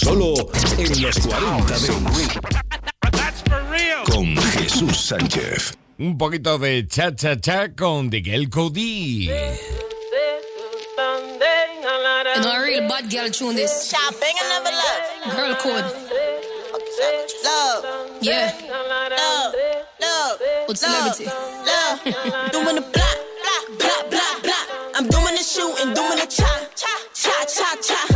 Solo 0.00 0.32
en 0.78 1.02
los 1.02 1.18
40 1.18 1.78
Dents. 1.78 2.38
Con 4.06 4.34
Jesús 4.34 4.96
Sánchez. 4.96 5.76
Un 6.00 6.16
poquito 6.16 6.58
de 6.58 6.86
cha 6.86 7.10
cha 7.10 7.34
cha 7.34 7.68
con 7.74 8.08
Miguel 8.08 8.48
Cody. 8.48 9.24
You 9.24 9.32
know, 12.44 12.52
a 12.52 12.62
real 12.62 12.88
bad 12.88 13.10
girl 13.10 13.28
tune 13.30 13.56
this. 13.56 13.90
Shopping 13.90 14.36
and 14.38 14.48
never 14.48 14.70
love. 14.70 15.34
Girl 15.34 15.54
code. 15.56 15.84
Love. 17.42 17.84
Yeah. 18.20 18.52
Love. 18.70 19.54
Love. 20.00 20.40
With 20.68 20.78
celebrity. 20.78 21.26
Love. 21.26 22.04
doing 22.52 22.76
the 22.76 22.82
blah, 22.82 23.14
blah, 23.42 23.62
blah, 23.76 24.02
blah, 24.08 24.40
blah. 24.44 24.64
I'm 24.94 25.08
doing 25.08 25.34
the 25.34 25.42
shooting, 25.42 25.94
doing 25.94 26.18
the 26.18 26.26
cha, 26.30 26.46
cha, 26.76 26.94
cha, 27.12 27.74
cha, 27.82 28.07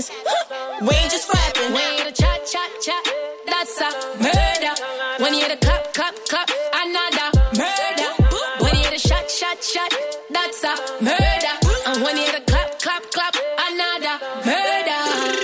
We 0.00 0.94
ain't 0.96 1.10
just 1.10 1.28
rapping. 1.28 1.76
You 1.76 1.76
hear 1.76 2.04
the 2.06 2.12
cha 2.12 2.32
cha 2.48 2.64
cha, 2.80 2.96
that's 3.44 3.76
a 3.82 3.90
murder. 4.16 4.72
When 5.22 5.34
you 5.34 5.40
hear 5.40 5.50
the 5.50 5.60
clap 5.60 5.92
clap 5.92 6.16
clap, 6.24 6.48
another 6.72 7.28
murder. 7.52 8.08
When 8.64 8.72
you 8.76 8.80
hear 8.80 8.90
the 8.92 8.98
shot 8.98 9.30
shot 9.30 9.62
shot, 9.62 9.92
that's 10.30 10.64
a 10.64 10.72
murder. 11.04 11.54
And 11.86 12.02
when 12.02 12.16
you 12.16 12.22
hear 12.22 12.32
the 12.32 12.44
clap 12.50 12.80
clap 12.80 13.02
clap, 13.12 13.36
another 13.68 14.16
murder. 14.48 15.00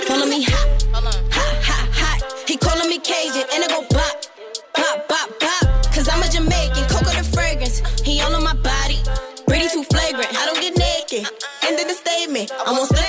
Calling 0.07 0.29
me 0.31 0.41
hot, 0.41 0.85
hot, 0.91 1.63
hot, 1.63 1.89
hot. 1.93 2.49
He 2.49 2.57
calling 2.57 2.89
me 2.89 2.97
Cajun, 2.97 3.45
and 3.53 3.61
it 3.63 3.69
go 3.69 3.85
bop, 3.93 4.25
bop, 4.73 5.07
bop, 5.07 5.39
bop. 5.39 5.93
Cause 5.93 6.09
I'm 6.09 6.23
a 6.23 6.29
Jamaican, 6.29 6.89
cocoa 6.89 7.13
the 7.13 7.29
fragrance. 7.31 7.77
He 8.01 8.21
all 8.21 8.33
on 8.33 8.43
my 8.43 8.55
body, 8.55 8.97
pretty 9.45 9.69
too 9.69 9.83
flagrant. 9.83 10.33
I 10.33 10.45
don't 10.47 10.61
get 10.61 10.75
naked. 10.75 11.29
End 11.61 11.79
of 11.79 11.87
the 11.87 11.93
statement. 11.93 12.51
I'm 12.65 12.73
on 12.79 12.87
split, 12.87 13.06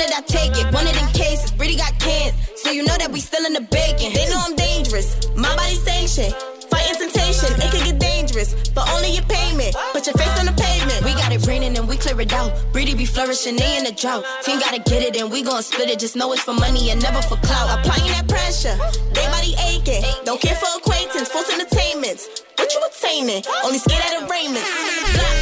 If 0.00 0.16
I 0.16 0.22
take 0.22 0.56
it. 0.56 0.72
One 0.72 0.86
of 0.86 0.94
them 0.94 1.12
cases, 1.12 1.52
really 1.58 1.76
got 1.76 1.92
cans. 2.00 2.32
So 2.56 2.70
you 2.70 2.84
know 2.84 2.96
that 2.96 3.12
we 3.12 3.20
still 3.20 3.44
in 3.44 3.52
the 3.52 3.60
bacon. 3.60 4.12
They 4.16 4.24
know 4.32 4.40
I'm 4.40 4.56
dangerous. 4.56 5.28
My 5.36 5.54
body 5.56 5.76
sanctioned. 5.76 6.32
Fighting 6.72 6.96
temptation, 6.96 7.52
it 7.60 7.68
could 7.68 7.84
get 7.84 7.98
dangerous. 8.00 8.56
But 8.70 8.88
only 8.96 9.12
your 9.12 9.28
payment. 9.28 9.76
Put 9.92 10.06
your 10.06 10.16
face 10.16 10.32
on 10.40 10.46
the 10.46 10.56
pavement. 10.56 11.04
We 11.04 11.12
got 11.20 11.32
it 11.32 11.44
raining 11.46 11.76
and 11.76 11.86
we 11.86 11.96
clear 11.96 12.18
it 12.20 12.32
out. 12.32 12.56
Breedy 12.72 12.96
be 12.96 13.04
flourishing, 13.04 13.56
they 13.56 13.76
in 13.76 13.84
the 13.84 13.92
drought. 13.92 14.24
Team 14.42 14.58
gotta 14.58 14.80
get 14.80 15.02
it 15.04 15.20
and 15.20 15.30
we 15.30 15.42
gon' 15.42 15.62
split 15.62 15.90
it. 15.90 15.98
Just 15.98 16.16
know 16.16 16.32
it's 16.32 16.42
for 16.42 16.54
money 16.54 16.90
and 16.90 17.02
never 17.02 17.20
for 17.20 17.36
clout. 17.44 17.68
Applying 17.80 18.08
that 18.16 18.24
pressure, 18.28 18.76
they 19.12 19.26
body 19.28 19.52
aching. 19.68 20.00
Don't 20.24 20.40
care 20.40 20.56
for 20.56 20.70
acquaintance, 20.80 21.28
false 21.28 21.52
entertainments. 21.52 22.44
What 22.56 22.72
you 22.72 22.80
attaining? 22.88 23.44
Only 23.64 23.78
scared 23.78 24.00
at 24.00 24.24
arraignments. 24.24 24.70
Blah, 25.12 25.34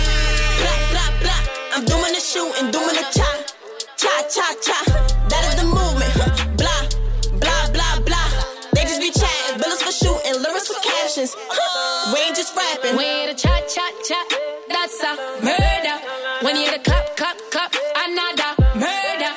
blah, 0.61 0.79
blah, 0.91 1.11
blah. 1.23 1.43
I'm 1.79 1.85
doing 1.85 2.11
the 2.11 2.19
shooting, 2.19 2.71
doing 2.73 2.97
the 2.99 3.07
cha, 3.15 3.29
cha, 3.99 4.15
cha, 4.31 4.47
cha. 4.63 4.79
That 5.29 5.43
is 5.51 5.55
the 5.61 5.67
movement. 5.67 6.15
Blah, 6.57 6.83
blah, 7.43 7.65
blah, 7.75 7.97
blah. 8.07 8.29
They 8.73 8.83
just 8.87 9.01
be 9.03 9.11
chatting, 9.11 9.59
bullets 9.61 9.83
for 9.83 9.93
shooting, 9.93 10.35
lyrics 10.43 10.69
for 10.71 10.81
captions. 10.81 11.35
We 12.15 12.19
ain't 12.23 12.37
just 12.37 12.55
rapping. 12.57 12.97
When 12.97 13.05
you 13.07 13.13
hear 13.27 13.29
the 13.35 13.39
cha 13.39 13.55
cha 13.67 13.87
cha, 14.07 14.21
that's 14.71 15.03
a 15.03 15.13
murder. 15.43 15.97
When 16.47 16.55
you 16.57 16.63
hear 16.63 16.79
the 16.79 16.85
clap 16.85 17.17
clap 17.17 17.39
clap, 17.51 17.75
another 18.07 18.51
murder. 18.79 19.33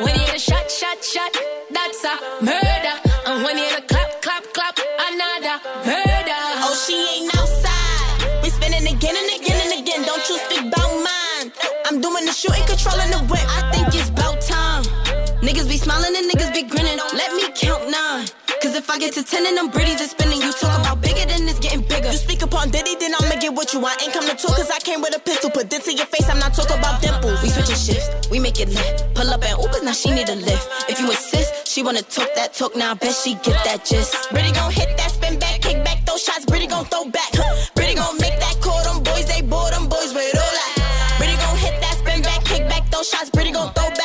When 0.00 0.14
you 0.16 0.22
hear 0.24 0.32
the 0.32 0.40
shot 0.40 0.70
shot 0.70 0.98
shot, 1.04 1.32
that's 1.70 2.02
a 2.04 2.14
murder. 2.40 2.94
And 3.28 3.44
when 3.44 3.58
you 3.58 3.64
hear 3.64 3.80
the 3.80 3.86
clap 3.86 4.22
clap 4.22 4.44
clap, 4.56 4.74
another 5.12 5.56
murder. 5.84 6.40
Oh, 6.64 6.74
she 6.86 6.96
ain't 6.96 7.35
I'm 12.36 12.52
shooting, 12.52 12.68
controlling 12.68 13.08
the 13.08 13.20
whip. 13.32 13.48
I 13.48 13.72
think 13.72 13.88
it's 13.96 14.12
about 14.12 14.44
time. 14.44 14.84
Niggas 15.40 15.72
be 15.72 15.80
smiling 15.80 16.12
and 16.12 16.28
niggas 16.28 16.52
be 16.52 16.68
grinning. 16.68 17.00
Let 17.16 17.32
me 17.32 17.48
count 17.56 17.88
nine. 17.88 18.28
Cause 18.60 18.76
if 18.76 18.90
I 18.90 18.98
get 18.98 19.14
to 19.14 19.24
ten 19.24 19.46
and 19.46 19.56
them 19.56 19.72
britties 19.72 20.04
is 20.04 20.10
spinning, 20.12 20.42
you 20.44 20.52
talk 20.52 20.76
about 20.76 21.00
bigger 21.00 21.24
than 21.24 21.48
it's 21.48 21.58
getting 21.60 21.80
bigger. 21.80 22.12
You 22.12 22.20
speak 22.20 22.42
upon 22.42 22.68
Diddy, 22.68 22.94
then 23.00 23.14
I'ma 23.16 23.40
get 23.40 23.54
what 23.54 23.72
you 23.72 23.80
I 23.80 23.96
Ain't 24.04 24.12
come 24.12 24.28
to 24.28 24.36
talk 24.36 24.52
cause 24.52 24.70
I 24.70 24.80
came 24.80 25.00
with 25.00 25.16
a 25.16 25.18
pistol. 25.18 25.48
Put 25.48 25.70
this 25.70 25.88
in 25.88 25.96
your 25.96 26.04
face, 26.12 26.28
I'm 26.28 26.38
not 26.38 26.52
talking 26.52 26.76
about 26.76 27.00
dimples. 27.00 27.40
We 27.42 27.48
switching 27.48 27.80
shifts, 27.80 28.28
we 28.28 28.38
make 28.38 28.60
it 28.60 28.68
lit. 28.68 29.04
Pull 29.14 29.32
up 29.32 29.40
and 29.40 29.56
Ubers, 29.56 29.82
now 29.82 29.96
she 29.96 30.12
need 30.12 30.28
a 30.28 30.36
lift. 30.36 30.68
If 30.90 31.00
you 31.00 31.08
insist, 31.08 31.66
she 31.66 31.82
wanna 31.82 32.02
talk 32.02 32.28
that 32.36 32.52
talk, 32.52 32.76
now 32.76 32.90
I 32.90 32.94
bet 33.00 33.14
she 33.16 33.32
get 33.40 33.56
that 33.64 33.86
gist. 33.86 34.12
Britty 34.28 34.52
gon' 34.52 34.72
hit 34.72 34.92
that 34.98 35.10
spin 35.10 35.38
back, 35.38 35.62
kick 35.62 35.82
back, 35.84 36.04
those 36.04 36.22
shots, 36.22 36.44
Britty 36.44 36.66
gon' 36.66 36.84
throw 36.84 37.08
back. 37.08 37.32
Britty 37.74 37.94
gon' 37.94 38.18
shots, 43.06 43.30
pretty 43.30 43.52
gon' 43.52 43.72
throw 43.72 43.95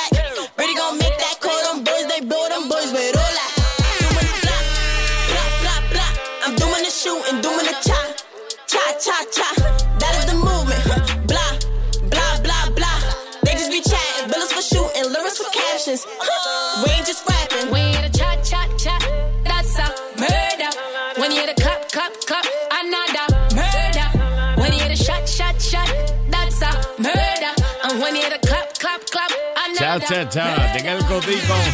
Cha 30.00 30.00
Cha 30.00 30.30
Cha, 30.30 30.74
de 30.74 30.84
Gal 30.84 31.06
con 31.06 31.18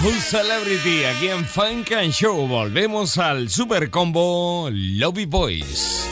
Who's 0.04 0.24
Celebrity 0.24 1.04
aquí 1.04 1.28
en 1.28 1.46
Funk 1.46 1.92
and 1.92 2.12
Show. 2.12 2.48
Volvemos 2.48 3.20
al 3.20 3.48
super 3.48 3.92
combo 3.92 4.70
Lobby 4.72 5.26
Boys. 5.26 6.08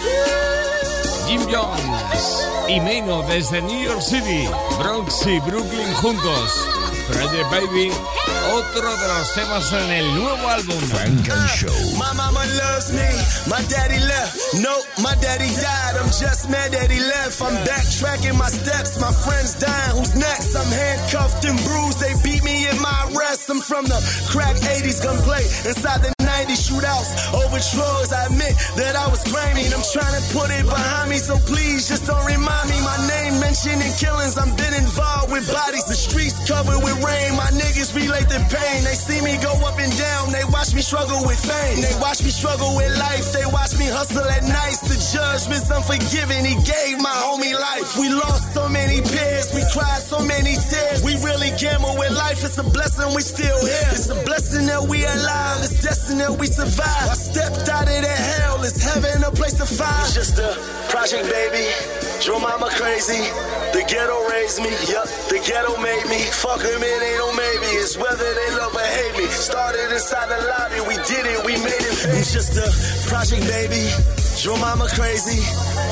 Jim 1.28 1.42
Jones 1.52 2.48
y 2.68 2.80
Meno 2.80 3.24
desde 3.24 3.60
New 3.64 3.82
York 3.82 4.02
City, 4.02 4.48
Bronx 4.78 5.26
y 5.26 5.40
Brooklyn 5.40 5.92
juntos. 5.96 6.52
Friday 7.08 7.44
Baby, 7.50 7.92
otro 8.54 8.98
de 8.98 9.08
los 9.08 9.34
temas 9.34 9.72
en 9.74 9.92
el 9.92 10.16
nuevo 10.16 10.48
álbum 10.48 10.80
Funk 10.80 11.30
and 11.30 11.50
Show. 11.50 11.98
My 11.98 12.14
mama 12.16 12.46
loves 12.46 12.92
me, 12.94 13.10
my 13.48 13.62
daddy 13.70 14.00
left. 14.00 14.38
No, 14.62 14.76
my 15.02 15.16
daddy 15.22 15.50
died. 15.56 15.96
I'm 16.00 16.10
just 16.10 16.50
mad 16.50 16.72
that 16.72 16.90
he 16.90 17.00
left. 17.00 17.42
I'm 17.42 17.56
backtracking 17.66 18.38
my 18.38 18.50
steps. 18.50 19.00
My 19.00 19.12
friends 19.12 19.60
dying. 19.60 19.98
Who's 19.98 20.16
next? 20.16 20.56
I'm 20.56 20.72
handcuffed 20.72 21.46
and 21.46 21.58
bruised. 21.64 22.00
They 22.00 22.14
beat 22.24 22.44
me 22.44 22.68
in 22.68 22.82
my 22.82 23.12
arrest. 23.12 23.50
I'm 23.50 23.62
from 23.62 23.86
the 23.86 24.00
crack 24.30 24.56
80s 24.56 25.04
gunplay 25.04 25.44
inside 25.66 26.02
the 26.04 26.15
90s 26.36 26.68
shootouts 26.68 27.16
over 27.32 27.60
drugs. 27.72 28.12
I 28.12 28.28
admit 28.28 28.52
that 28.76 29.00
I 29.00 29.08
was 29.08 29.24
grimy. 29.24 29.72
I'm 29.72 29.86
trying 29.96 30.16
to 30.20 30.24
put 30.36 30.52
it 30.52 30.68
behind 30.68 31.08
me, 31.08 31.18
so 31.18 31.40
please 31.48 31.88
just 31.88 32.04
don't 32.04 32.26
remind 32.28 32.68
me. 32.68 32.76
My 32.84 33.00
name 33.08 33.40
mentioned 33.40 33.80
in 33.80 33.92
killings. 33.96 34.36
I'm 34.36 34.52
been 34.60 34.76
involved 34.76 35.32
with 35.32 35.48
bodies. 35.48 35.88
The 35.88 35.96
streets 35.96 36.36
covered 36.44 36.84
with 36.84 36.98
rain. 37.00 37.40
My 37.40 37.48
niggas 37.56 37.96
relate 37.96 38.28
the 38.28 38.44
pain. 38.52 38.84
They 38.84 38.98
see 39.00 39.24
me 39.24 39.40
go 39.40 39.52
up 39.64 39.80
and 39.80 39.92
down. 39.96 40.36
They 40.36 40.44
watch 40.52 40.76
me 40.76 40.84
struggle 40.84 41.24
with 41.24 41.40
fame. 41.40 41.80
They 41.80 41.96
watch 42.04 42.20
me 42.20 42.32
struggle 42.36 42.76
with 42.76 42.92
life. 43.00 43.32
They 43.32 43.48
watch 43.48 43.80
me 43.80 43.88
hustle 43.88 44.28
at 44.28 44.44
nights. 44.44 44.84
The 44.84 45.00
judgment's 45.16 45.72
unforgiving. 45.72 46.44
He 46.44 46.60
gave 46.68 47.00
my 47.00 47.16
homie 47.24 47.56
life. 47.56 47.96
We 47.96 48.12
lost 48.12 48.52
so 48.52 48.68
many 48.68 49.00
peers. 49.00 49.56
We 49.56 49.64
cried 49.72 50.04
so 50.04 50.20
many 50.20 50.60
tears. 50.60 51.00
We 51.00 51.16
really 51.24 51.56
gamble 51.56 51.96
with 51.96 52.12
life. 52.12 52.44
It's 52.44 52.60
a 52.60 52.68
blessing 52.68 53.16
we 53.16 53.24
still 53.24 53.60
here. 53.64 53.92
It's 53.96 54.12
a 54.12 54.20
blessing 54.28 54.68
that 54.68 54.84
we 54.84 55.08
alive. 55.08 55.64
It's 55.64 55.80
destiny 55.80 56.25
that 56.26 56.40
we 56.40 56.48
survive. 56.48 57.10
I 57.10 57.14
stepped 57.14 57.70
out 57.70 57.86
of 57.86 58.02
that 58.02 58.22
hell. 58.34 58.64
It's 58.64 58.82
heaven 58.82 59.24
a 59.24 59.32
place 59.32 59.54
to 59.62 59.66
find. 59.66 60.06
It's 60.06 60.16
just 60.16 60.40
a 60.40 60.52
project, 60.90 61.30
baby. 61.30 61.66
Your 62.26 62.40
mama 62.40 62.70
crazy. 62.74 63.22
The 63.74 63.86
ghetto 63.86 64.18
raised 64.30 64.60
me. 64.62 64.72
Yup, 64.90 65.06
the 65.30 65.40
ghetto 65.46 65.78
made 65.82 66.06
me. 66.10 66.22
Fuck 66.34 66.62
him, 66.62 66.82
it 66.82 67.02
ain't 67.06 67.20
no 67.22 67.30
maybe. 67.34 67.70
It's 67.78 67.98
whether 67.98 68.30
they 68.40 68.50
love 68.58 68.74
or 68.74 68.90
hate 68.98 69.16
me. 69.18 69.26
Started 69.30 69.92
inside 69.92 70.30
the 70.34 70.40
lobby. 70.50 70.80
We 70.90 70.96
did 71.06 71.26
it. 71.30 71.40
We 71.46 71.54
made 71.62 71.86
it. 71.86 71.98
It's 72.18 72.34
just 72.34 72.58
a 72.58 72.68
project, 73.10 73.46
baby. 73.46 74.25
Your 74.44 74.58
mama 74.60 74.88
crazy. 74.92 75.40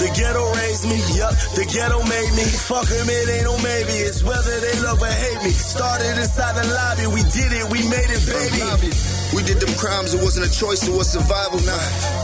The 0.03 0.11
ghetto 0.17 0.43
raised 0.59 0.85
me. 0.89 0.99
Yup, 1.15 1.31
the 1.55 1.63
ghetto 1.63 2.03
made 2.03 2.33
me. 2.35 2.43
Fuck 2.43 2.89
him, 2.89 3.07
it 3.07 3.29
ain't 3.29 3.45
no 3.45 3.55
maybe. 3.63 3.95
It's 4.03 4.23
whether 4.23 4.59
they 4.59 4.75
love 4.83 5.01
or 5.01 5.07
hate 5.07 5.41
me. 5.43 5.51
Started 5.51 6.17
inside 6.19 6.59
the 6.59 6.67
lobby. 6.67 7.07
We 7.07 7.23
did 7.31 7.51
it. 7.53 7.65
We 7.71 7.87
made 7.87 8.11
it, 8.11 8.23
baby. 8.27 9.13
We 9.33 9.41
did 9.41 9.59
them 9.59 9.73
crimes, 9.81 10.13
it 10.13 10.21
wasn't 10.21 10.45
a 10.45 10.51
choice, 10.53 10.87
it 10.87 10.93
was 10.93 11.09
survival. 11.09 11.57
Now, 11.65 11.73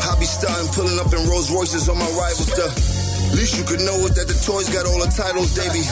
I 0.06 0.16
be 0.20 0.26
starting 0.26 0.70
pulling 0.78 1.00
up 1.00 1.10
in 1.10 1.28
Rolls 1.28 1.50
Royces 1.50 1.90
on 1.90 1.98
my 1.98 2.06
rivals. 2.06 2.54
The 2.54 2.70
least 3.36 3.58
you 3.58 3.66
could 3.66 3.82
know 3.86 3.98
is 4.08 4.14
that 4.18 4.26
the 4.26 4.38
toys 4.42 4.70
got 4.70 4.88
all 4.90 5.00
the 5.02 5.12
titles, 5.12 5.54
they 5.54 5.68
be 5.70 5.84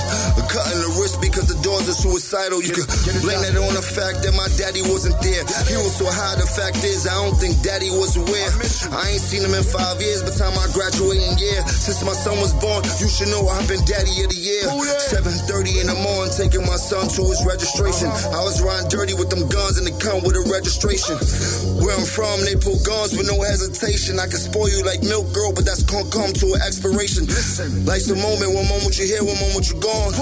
cutting 0.50 0.82
the 0.82 0.92
wrist 0.98 1.22
because 1.22 1.46
the 1.46 1.60
doors 1.62 1.86
are 1.90 1.98
suicidal. 1.98 2.64
You 2.64 2.74
could 2.74 2.90
blame 3.22 3.42
that 3.44 3.54
on 3.58 3.74
the 3.76 3.84
fact 3.84 4.24
that 4.24 4.34
my 4.34 4.48
daddy 4.58 4.82
wasn't 4.88 5.18
there. 5.22 5.44
He 5.68 5.76
was 5.78 5.94
so 5.94 6.08
high, 6.08 6.40
the 6.40 6.48
fact 6.48 6.82
is, 6.82 7.06
I 7.06 7.14
don't 7.20 7.38
think 7.38 7.60
daddy 7.62 7.92
was 7.94 8.18
aware. 8.18 8.52
I 8.96 9.14
ain't 9.14 9.22
seen 9.22 9.44
him 9.44 9.54
in 9.54 9.62
five 9.62 10.02
years, 10.02 10.24
by 10.24 10.34
the 10.34 10.38
time 10.40 10.56
I 10.58 10.66
graduating 10.74 11.38
year. 11.38 11.62
Since 11.68 12.02
my 12.02 12.16
son 12.16 12.40
was 12.42 12.56
born, 12.58 12.82
you 12.98 13.08
should 13.12 13.30
know 13.30 13.46
I've 13.48 13.68
been 13.68 13.84
daddy 13.86 14.14
of 14.24 14.32
the 14.32 14.40
year. 14.40 14.66
7.30 15.12 15.84
in 15.84 15.88
the 15.92 15.98
morning, 16.02 16.34
taking 16.34 16.66
my 16.66 16.80
son 16.80 17.06
to 17.14 17.22
his 17.28 17.44
registration. 17.46 18.10
Uh-huh. 18.10 18.40
I 18.40 18.42
was 18.44 18.64
riding 18.64 18.90
dirty 18.90 19.14
with 19.14 19.30
them 19.30 19.46
guns 19.48 19.78
and 19.78 19.86
they 19.86 19.96
come 20.00 20.24
with 20.24 20.40
a 20.40 20.44
registration. 20.50 21.20
Where 21.84 21.94
I'm 21.94 22.08
from, 22.08 22.42
they 22.48 22.56
pull 22.58 22.80
guns 22.82 23.14
with 23.14 23.28
no 23.30 23.38
hesitation. 23.44 24.18
I 24.20 24.28
can 24.28 24.42
spoil 24.42 24.70
you 24.72 24.82
like 24.84 25.04
milk, 25.04 25.30
girl, 25.36 25.54
but 25.54 25.68
that's 25.68 25.84
gonna 25.84 26.10
come 26.10 26.34
to 26.42 26.58
an 26.58 26.62
expiration. 26.66 27.27
Life's 27.28 28.08
a 28.08 28.16
moment, 28.16 28.56
one 28.56 28.68
moment 28.72 28.96
you 28.96 29.04
here, 29.04 29.24
one 29.24 29.36
moment 29.36 29.68
you 29.68 29.76
gone. 29.84 30.16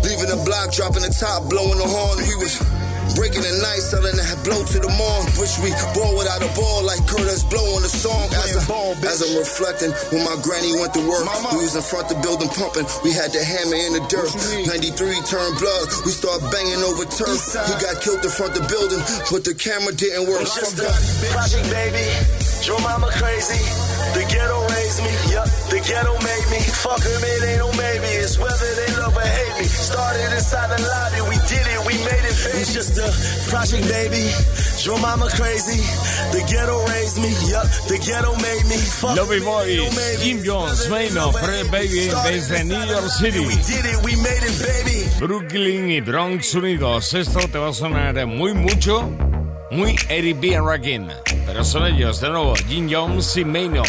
Leaving 0.00 0.32
the 0.32 0.40
block, 0.48 0.72
dropping 0.72 1.04
the 1.04 1.12
top, 1.12 1.44
blowing 1.52 1.76
the 1.76 1.84
horn. 1.84 2.16
We 2.24 2.34
was 2.40 2.56
breaking 3.16 3.44
the 3.44 3.52
night, 3.60 3.84
selling 3.84 4.16
that 4.16 4.32
blow 4.48 4.56
to 4.56 4.78
the 4.80 4.88
morn. 4.96 5.24
Wish 5.36 5.60
we 5.60 5.76
ball 5.92 6.16
without 6.16 6.40
a 6.40 6.48
ball, 6.56 6.88
like 6.88 7.04
Curtis 7.04 7.44
blowing 7.52 7.84
the 7.84 7.92
song. 7.92 8.32
As, 8.32 8.56
I, 8.64 8.64
as 9.04 9.20
I'm 9.20 9.36
reflecting, 9.36 9.92
when 10.08 10.24
my 10.24 10.40
granny 10.40 10.72
went 10.80 10.96
to 10.96 11.04
work, 11.04 11.28
we 11.52 11.68
was 11.68 11.76
in 11.76 11.84
front 11.84 12.08
the 12.08 12.16
building 12.24 12.48
pumping. 12.56 12.88
We 13.04 13.12
had 13.12 13.28
the 13.28 13.44
hammer 13.44 13.76
in 13.76 14.00
the 14.00 14.04
dirt. 14.08 14.32
93 14.64 15.20
turned 15.28 15.56
blood, 15.60 15.86
we 16.08 16.16
start 16.16 16.40
banging 16.48 16.80
over 16.80 17.04
turf. 17.12 17.44
He 17.68 17.74
got 17.76 18.00
killed 18.00 18.24
in 18.24 18.32
front 18.32 18.56
the 18.56 18.64
building, 18.64 19.04
but 19.28 19.44
the 19.44 19.52
camera 19.52 19.92
didn't 19.92 20.32
work. 20.32 20.48
It's 20.48 20.56
just 20.56 20.80
a 20.80 20.88
project, 21.28 21.68
baby. 21.68 22.08
Your 22.64 22.80
mama 22.80 23.12
crazy. 23.20 23.97
The 24.14 24.24
ghetto 24.28 24.58
raised 24.74 25.00
me. 25.04 25.12
Yup, 25.32 25.48
the 25.72 25.80
ghetto 25.84 26.14
made 26.24 26.46
me. 26.52 26.60
Fuck 26.84 27.02
him, 27.02 27.22
it 27.22 27.44
ain't 27.48 27.60
no 27.60 27.70
maybe. 27.76 28.10
It's 28.22 28.38
whether 28.38 28.70
they 28.78 28.90
love 29.00 29.16
or 29.16 29.20
hate 29.26 29.54
me. 29.60 29.66
Started 29.66 30.32
inside 30.32 30.68
the 30.72 30.80
lobby. 30.82 31.20
We 31.28 31.36
did 31.48 31.64
it. 31.66 31.80
We 31.86 31.94
made 32.04 32.24
it. 32.24 32.36
Baby. 32.38 32.58
It's 32.60 32.72
just 32.72 32.96
a 32.98 33.08
project, 33.50 33.88
baby. 33.88 34.30
Your 34.84 34.98
mama 35.00 35.28
crazy. 35.34 35.80
The 36.32 36.40
ghetto 36.48 36.78
raised 36.86 37.18
me. 37.20 37.30
Yup, 37.50 37.66
the 37.88 37.98
ghetto 37.98 38.32
made 38.40 38.64
me. 38.70 38.78
Fuck 38.78 39.16
Lobby 39.16 39.36
him, 39.38 39.42
it 39.42 39.48
ain't 39.48 39.76
no 39.76 39.84
Boys, 39.84 39.96
maybe. 39.96 40.22
Jim 40.22 40.44
Jones, 40.44 40.86
Maino, 40.88 41.32
Fred 41.32 41.70
Baby 41.70 42.08
desde 42.24 42.64
New 42.64 42.84
York 42.84 43.08
City. 43.10 43.40
We 43.40 43.56
did 43.66 43.84
it. 43.84 43.98
We 44.04 44.14
made 44.16 44.44
it, 44.44 44.56
baby. 44.62 44.98
Brooklyn 45.18 45.90
y 45.90 46.00
Bronx 46.00 46.54
unidos. 46.54 47.12
Esto 47.14 47.40
te 47.48 47.58
va 47.58 47.68
a 47.68 47.72
sonar 47.72 48.14
muy 48.26 48.54
mucho, 48.54 49.10
muy 49.70 49.96
Eric 50.08 50.40
B. 50.40 50.54
and 50.54 50.66
Rakim. 50.66 51.08
Pero 51.46 51.64
son 51.64 51.86
ellos, 51.86 52.20
de 52.20 52.28
nuevo, 52.30 52.54
Jim 52.68 52.88
Jones 52.90 53.36
y 53.36 53.44
Maino. 53.44 53.82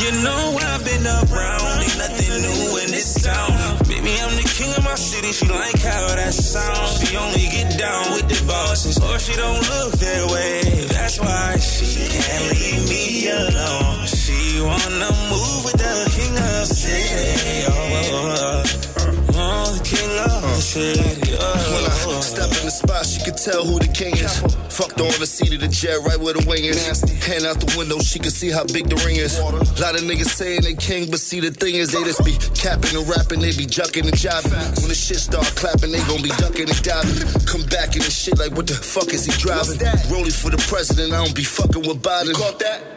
You 0.00 0.10
know 0.22 0.58
I've 0.60 0.84
been 0.84 1.06
around, 1.06 1.82
ain't 1.82 1.98
nothing 1.98 2.42
new 2.42 2.78
in 2.84 2.90
this 2.90 3.22
town. 3.22 3.78
Baby, 3.88 4.10
I'm 4.20 4.34
the 4.36 4.48
king 4.56 4.72
of 4.76 4.84
my 4.84 4.94
city, 4.96 5.32
she 5.32 5.46
like 5.46 5.80
how 5.80 6.14
that 6.16 6.34
sounds. 6.34 7.00
She 7.00 7.16
only 7.16 7.46
get 7.48 7.78
down 7.78 8.12
with 8.12 8.28
the 8.28 8.44
bosses, 8.46 8.98
or 8.98 9.18
she 9.18 9.34
don't 9.36 9.60
look 9.70 9.92
their 9.92 10.26
way. 10.28 10.86
That's 10.88 11.20
why 11.20 11.56
she 11.58 12.08
can't 12.08 12.52
leave 12.52 12.88
me 12.88 13.28
alone. 13.30 14.06
She 14.06 14.60
wanna 14.60 15.10
move 15.30 15.64
with 15.64 15.78
the 15.78 16.10
king 16.16 16.36
of 16.36 16.66
city. 16.66 17.64
Oh, 17.68 17.72
oh, 17.72 18.12
oh, 18.12 18.98
oh. 18.98 19.03
The 19.74 19.84
king 19.84 20.10
of 20.22 20.42
the 20.42 20.62
city. 20.62 21.34
When 21.34 21.84
I 21.84 22.20
step 22.22 22.50
in 22.54 22.64
the 22.66 22.70
spot, 22.70 23.06
she 23.06 23.18
could 23.24 23.36
tell 23.36 23.64
who 23.64 23.78
the 23.78 23.90
king 23.90 24.14
is. 24.14 24.38
Fucked 24.70 25.00
on 25.00 25.10
the 25.18 25.26
seat 25.26 25.54
of 25.54 25.60
the 25.60 25.68
jet, 25.68 25.98
right 26.06 26.18
where 26.18 26.34
the 26.34 26.44
wing 26.46 26.64
is. 26.64 26.78
Hand 27.26 27.46
out 27.46 27.58
the 27.58 27.70
window, 27.78 27.98
she 27.98 28.18
could 28.18 28.32
see 28.32 28.50
how 28.50 28.64
big 28.70 28.86
the 28.88 28.98
ring 29.06 29.16
is. 29.16 29.38
lot 29.38 29.94
of 29.94 30.02
niggas 30.06 30.30
saying 30.30 30.62
they 30.62 30.74
king, 30.74 31.10
but 31.10 31.18
see 31.18 31.40
the 31.40 31.50
thing 31.50 31.74
is, 31.74 31.90
they 31.90 32.02
just 32.04 32.22
be 32.24 32.38
capping 32.54 32.94
and 32.94 33.06
rapping, 33.08 33.40
they 33.40 33.54
be 33.54 33.66
jucking 33.66 34.06
and 34.06 34.14
jiving. 34.14 34.54
When 34.78 34.88
the 34.88 34.98
shit 34.98 35.18
start 35.18 35.46
clapping, 35.58 35.90
they 35.90 36.02
gon' 36.06 36.22
be 36.22 36.30
ducking 36.38 36.70
and 36.70 36.82
diving. 36.82 37.18
Come 37.46 37.66
back 37.66 37.98
in 37.98 38.02
the 38.02 38.12
shit 38.12 38.38
like, 38.38 38.54
what 38.54 38.66
the 38.66 38.78
fuck 38.78 39.10
is 39.10 39.26
he 39.26 39.34
driving? 39.42 39.78
Rolling 40.10 40.34
for 40.34 40.50
the 40.50 40.60
president, 40.70 41.14
I 41.14 41.22
don't 41.22 41.34
be 41.34 41.44
fucking 41.44 41.82
with 41.82 42.02
Biden. 42.02 42.34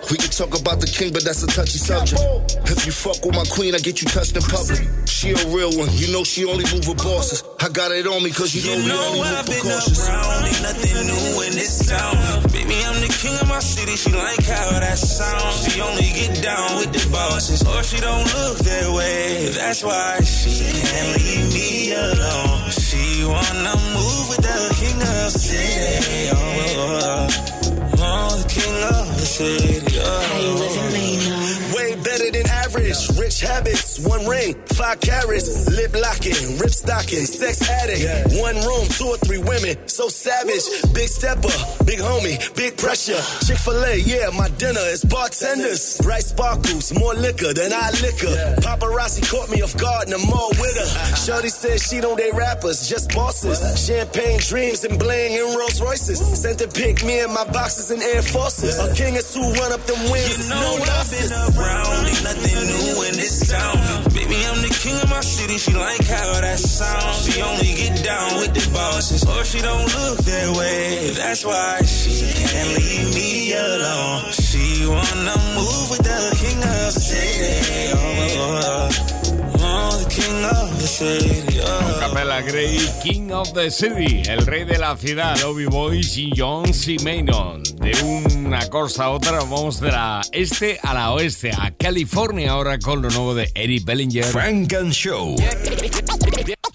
We 0.09 0.17
can 0.17 0.29
talk 0.29 0.53
about 0.53 0.79
the 0.79 0.89
king, 0.89 1.13
but 1.13 1.25
that's 1.25 1.41
a 1.41 1.49
touchy 1.49 1.81
subject. 1.81 2.21
If 2.69 2.85
you 2.85 2.93
fuck 2.93 3.23
with 3.25 3.35
my 3.35 3.45
queen, 3.49 3.73
I 3.73 3.79
get 3.79 4.01
you 4.01 4.07
touched 4.07 4.37
in 4.37 4.43
public. 4.45 4.85
She 5.05 5.33
a 5.33 5.41
real 5.49 5.73
one, 5.73 5.89
you 5.97 6.13
know 6.13 6.23
she 6.23 6.45
only 6.45 6.66
move 6.73 6.87
with 6.87 6.97
bosses. 7.03 7.43
I 7.59 7.69
got 7.69 7.91
it 7.91 8.05
on 8.07 8.23
me, 8.23 8.31
cause 8.31 8.53
you, 8.53 8.61
know 8.65 8.75
You 8.77 8.83
we 8.83 8.89
know 8.89 9.03
only 9.11 9.21
I've 9.29 9.47
move 9.47 9.55
been 9.55 9.61
precautious. 9.61 9.99
around, 10.07 10.45
ain't 10.47 10.61
nothing 10.63 10.97
new 11.07 11.41
in 11.47 11.53
this 11.57 11.73
town. 11.89 12.15
Baby, 12.53 12.75
I'm 12.87 12.97
the 13.01 13.11
king 13.21 13.35
of 13.41 13.47
my 13.47 13.59
city, 13.59 13.95
she 13.95 14.11
like 14.13 14.43
how 14.45 14.79
that 14.79 14.97
sounds. 14.97 15.67
She 15.73 15.81
only 15.81 16.09
get 16.13 16.41
down 16.43 16.77
with 16.79 16.91
the 16.93 17.03
bosses, 17.11 17.61
or 17.65 17.83
she 17.83 17.97
don't 17.99 18.25
look 18.35 18.57
that 18.59 18.87
way. 18.93 19.49
That's 19.57 19.83
why 19.83 20.19
she 20.21 20.53
can't 20.91 21.09
leave 21.17 21.47
me 21.53 21.93
alone. 21.93 22.71
She 22.71 23.03
wanna 23.25 23.75
move 23.97 24.25
with 24.31 24.41
the 24.45 24.59
king 24.79 24.97
of 25.01 25.19
the 25.27 25.39
city. 25.39 26.29
Oh, 26.31 26.37
oh, 26.37 27.27
oh, 27.27 28.05
oh, 28.05 28.29
the 28.41 28.47
king 28.49 28.75
of 28.95 29.05
the 29.19 29.25
city. 29.25 29.97
Oh, 29.99 30.21
how 30.27 30.39
you 30.45 30.53
living, 30.61 31.73
Way 31.75 31.95
better 32.01 32.29
than 32.31 32.47
average. 32.63 32.97
Rich 33.19 33.41
habits, 33.41 33.86
one 33.99 34.25
ring, 34.27 34.53
five 34.75 34.99
carats, 34.99 35.69
lip 35.69 35.93
locking, 35.95 36.57
rip 36.59 36.69
stocking, 36.69 37.25
sex 37.25 37.67
addict. 37.69 38.35
One 38.41 38.55
room, 38.61 38.85
two 38.89 39.07
or 39.07 39.17
three 39.17 39.37
women, 39.39 39.75
so 39.87 40.07
savage. 40.09 40.65
Big 40.93 41.09
stepper, 41.09 41.53
big 41.85 41.99
homie, 41.99 42.37
big 42.55 42.77
pressure. 42.77 43.19
Chick 43.45 43.57
fil 43.57 43.83
A, 43.83 43.97
yeah, 43.97 44.29
my 44.37 44.49
dinner 44.57 44.85
is 44.93 45.03
bartenders. 45.03 45.97
Bright 46.01 46.23
sparkles, 46.23 46.93
more 46.93 47.13
liquor 47.15 47.53
than 47.53 47.73
I 47.73 47.89
liquor. 48.01 48.35
Paparazzi 48.61 49.25
caught 49.29 49.49
me 49.49 49.61
off 49.61 49.75
guard 49.77 50.07
and 50.07 50.15
I'm 50.15 50.29
all 50.29 50.51
with 50.59 50.77
her. 50.77 51.15
Shorty 51.25 51.49
said 51.49 51.79
she 51.79 52.01
don't 52.01 52.17
date 52.17 52.33
rappers, 52.33 52.87
just 52.89 53.13
bosses. 53.13 53.57
Champagne 53.79 54.39
dreams 54.39 54.83
and 54.83 54.99
bling 54.99 55.33
in 55.33 55.57
Rolls 55.57 55.81
Royces. 55.81 56.19
Sent 56.19 56.59
to 56.59 56.67
pick 56.67 57.03
me 57.03 57.19
and 57.21 57.33
my 57.33 57.45
boxes 57.51 57.91
and 57.91 58.01
Air 58.01 58.21
Forces. 58.21 58.77
A 58.79 58.93
king 58.93 59.15
is 59.15 59.33
who 59.33 59.41
run 59.41 59.71
up 59.71 59.81
them 59.85 59.99
wings. 60.11 60.49
You 60.49 60.55
know 60.55 60.77
I've 60.85 61.09
been 61.11 61.31
around, 61.31 62.07
ain't 62.07 62.23
nothing 62.23 62.59
new 62.67 63.07
in 63.07 63.13
this 63.15 63.49
town. 63.49 63.86
Baby, 64.13 64.37
I'm 64.49 64.61
the 64.61 64.73
king 64.83 64.95
of 65.01 65.09
my 65.09 65.21
city. 65.21 65.57
She 65.57 65.73
like 65.73 66.05
how 66.05 66.41
that 66.41 66.59
sounds. 66.59 67.25
She 67.25 67.41
only 67.41 67.73
get 67.73 68.03
down 68.03 68.37
with 68.39 68.53
the 68.53 68.65
bosses, 68.73 69.23
or 69.25 69.43
she 69.43 69.59
don't 69.59 69.87
look 69.95 70.17
that 70.19 70.57
way. 70.57 71.11
That's 71.11 71.45
why 71.45 71.81
she 71.83 72.33
can't 72.33 72.69
leave 72.77 73.13
me 73.15 73.53
alone. 73.53 74.31
She 74.31 74.85
wanna 74.85 75.37
move 75.55 75.85
with 75.91 76.03
the 76.03 76.21
king 76.41 76.57
of 76.57 76.79
the 76.85 76.91
city. 76.91 77.93
Oh, 77.93 77.99
oh, 77.99 78.59
oh, 78.63 79.41
oh. 79.43 79.46
The 79.91 80.09
king 80.09 80.43
of 80.45 80.79
the 80.79 80.87
city. 80.87 81.59
Capella 81.99 82.41
Grey, 82.41 82.77
King 83.03 83.31
of 83.31 83.53
the 83.53 83.69
City, 83.69 84.23
el 84.27 84.45
rey 84.45 84.65
de 84.65 84.77
la 84.77 84.95
ciudad, 84.95 85.41
Obi 85.43 85.65
Boys 85.65 86.17
y 86.17 86.31
John 86.35 86.73
C. 86.73 86.97
Maynard. 87.03 87.63
De 87.79 87.93
una 88.03 88.67
cosa 88.69 89.05
a 89.05 89.09
otra, 89.11 89.39
vamos 89.39 89.79
de 89.79 89.91
la 89.91 90.21
este 90.31 90.79
a 90.81 90.93
la 90.93 91.11
oeste, 91.11 91.51
a 91.51 91.71
California, 91.71 92.51
ahora 92.51 92.79
con 92.79 93.01
lo 93.01 93.09
nuevo 93.09 93.35
de 93.35 93.51
Eddie 93.55 93.81
Bellinger. 93.83 94.25
Frank 94.25 94.73
and 94.73 94.93
Show. 94.93 95.35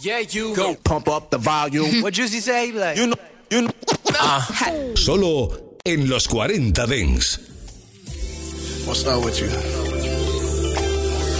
Yeah, 0.01 0.21
you 0.21 0.55
go 0.55 0.75
pump 0.83 1.09
up 1.09 1.31
the 1.31 1.39
volume. 1.39 2.03
What 2.03 2.15
Juicy 2.15 2.41
say? 2.41 2.73
Like, 2.73 2.97
you 2.97 3.07
know, 3.07 3.17
you 3.51 3.63
know. 3.63 4.95
Solo 4.97 5.77
en 5.85 6.09
los 6.09 6.27
40 6.27 6.87
Dents. 6.87 7.39
What's 8.85 9.07
up 9.07 9.25
with 9.25 9.41
you? 9.41 9.49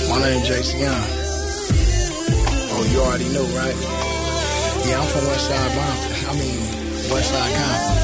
My 0.09 0.21
name 0.21 0.43
JC 0.43 0.81
Young. 0.81 1.22
Oh, 2.83 2.87
you 2.91 2.99
already 2.99 3.31
know, 3.31 3.47
right? 3.55 3.79
Yeah, 4.91 4.99
I'm 4.99 5.07
from 5.07 5.23
West 5.31 5.47
Side 5.47 5.71
Compton. 5.71 6.19
I 6.27 6.35
mean, 6.35 6.59
West 7.15 7.31
Side 7.31 7.55
Compton. 7.55 7.95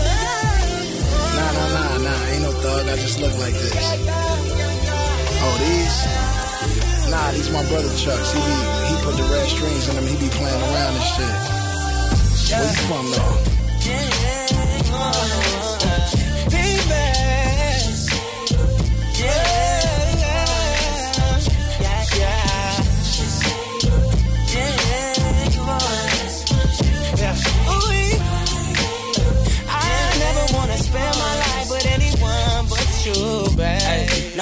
Nah, 1.34 1.50
nah, 1.50 1.66
nah, 1.74 1.98
nah. 2.06 2.30
Ain't 2.30 2.42
no 2.46 2.52
thug. 2.62 2.86
I 2.86 2.94
just 2.94 3.18
look 3.18 3.34
like 3.42 3.58
this. 3.58 3.74
Oh, 5.42 5.54
these? 5.58 5.98
Nah, 7.10 7.26
these 7.34 7.50
my 7.50 7.66
brother 7.66 7.90
Chucks. 7.98 8.30
He 8.30 8.38
be 8.38 8.54
he 8.86 8.94
put 9.02 9.18
the 9.18 9.26
red 9.26 9.48
strings 9.50 9.88
in 9.90 9.98
them. 9.98 10.06
He 10.06 10.14
be 10.14 10.30
playing 10.30 10.62
around 10.62 10.94
and 10.94 11.10
shit. 11.10 11.26
Where 12.54 12.62
you 12.62 12.78
from 12.86 13.10
though? 13.10 13.58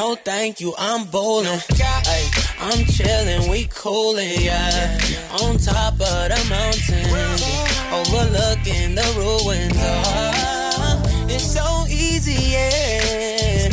No, 0.07 0.15
thank 0.15 0.61
you, 0.61 0.73
I'm 0.79 1.05
bowling. 1.07 1.59
Ay, 1.81 2.31
I'm 2.61 2.85
chilling, 2.85 3.51
we 3.51 3.65
coolin', 3.65 4.41
yeah. 4.41 4.99
On 5.43 5.59
top 5.59 5.95
of 5.95 6.23
the 6.31 6.41
mountain, 6.49 7.07
overlooking 7.91 8.95
the 8.95 9.07
ruins. 9.19 9.73
Oh, 9.77 11.03
it's 11.29 11.53
so 11.53 11.87
easy, 11.91 12.39
yeah. 12.55 13.69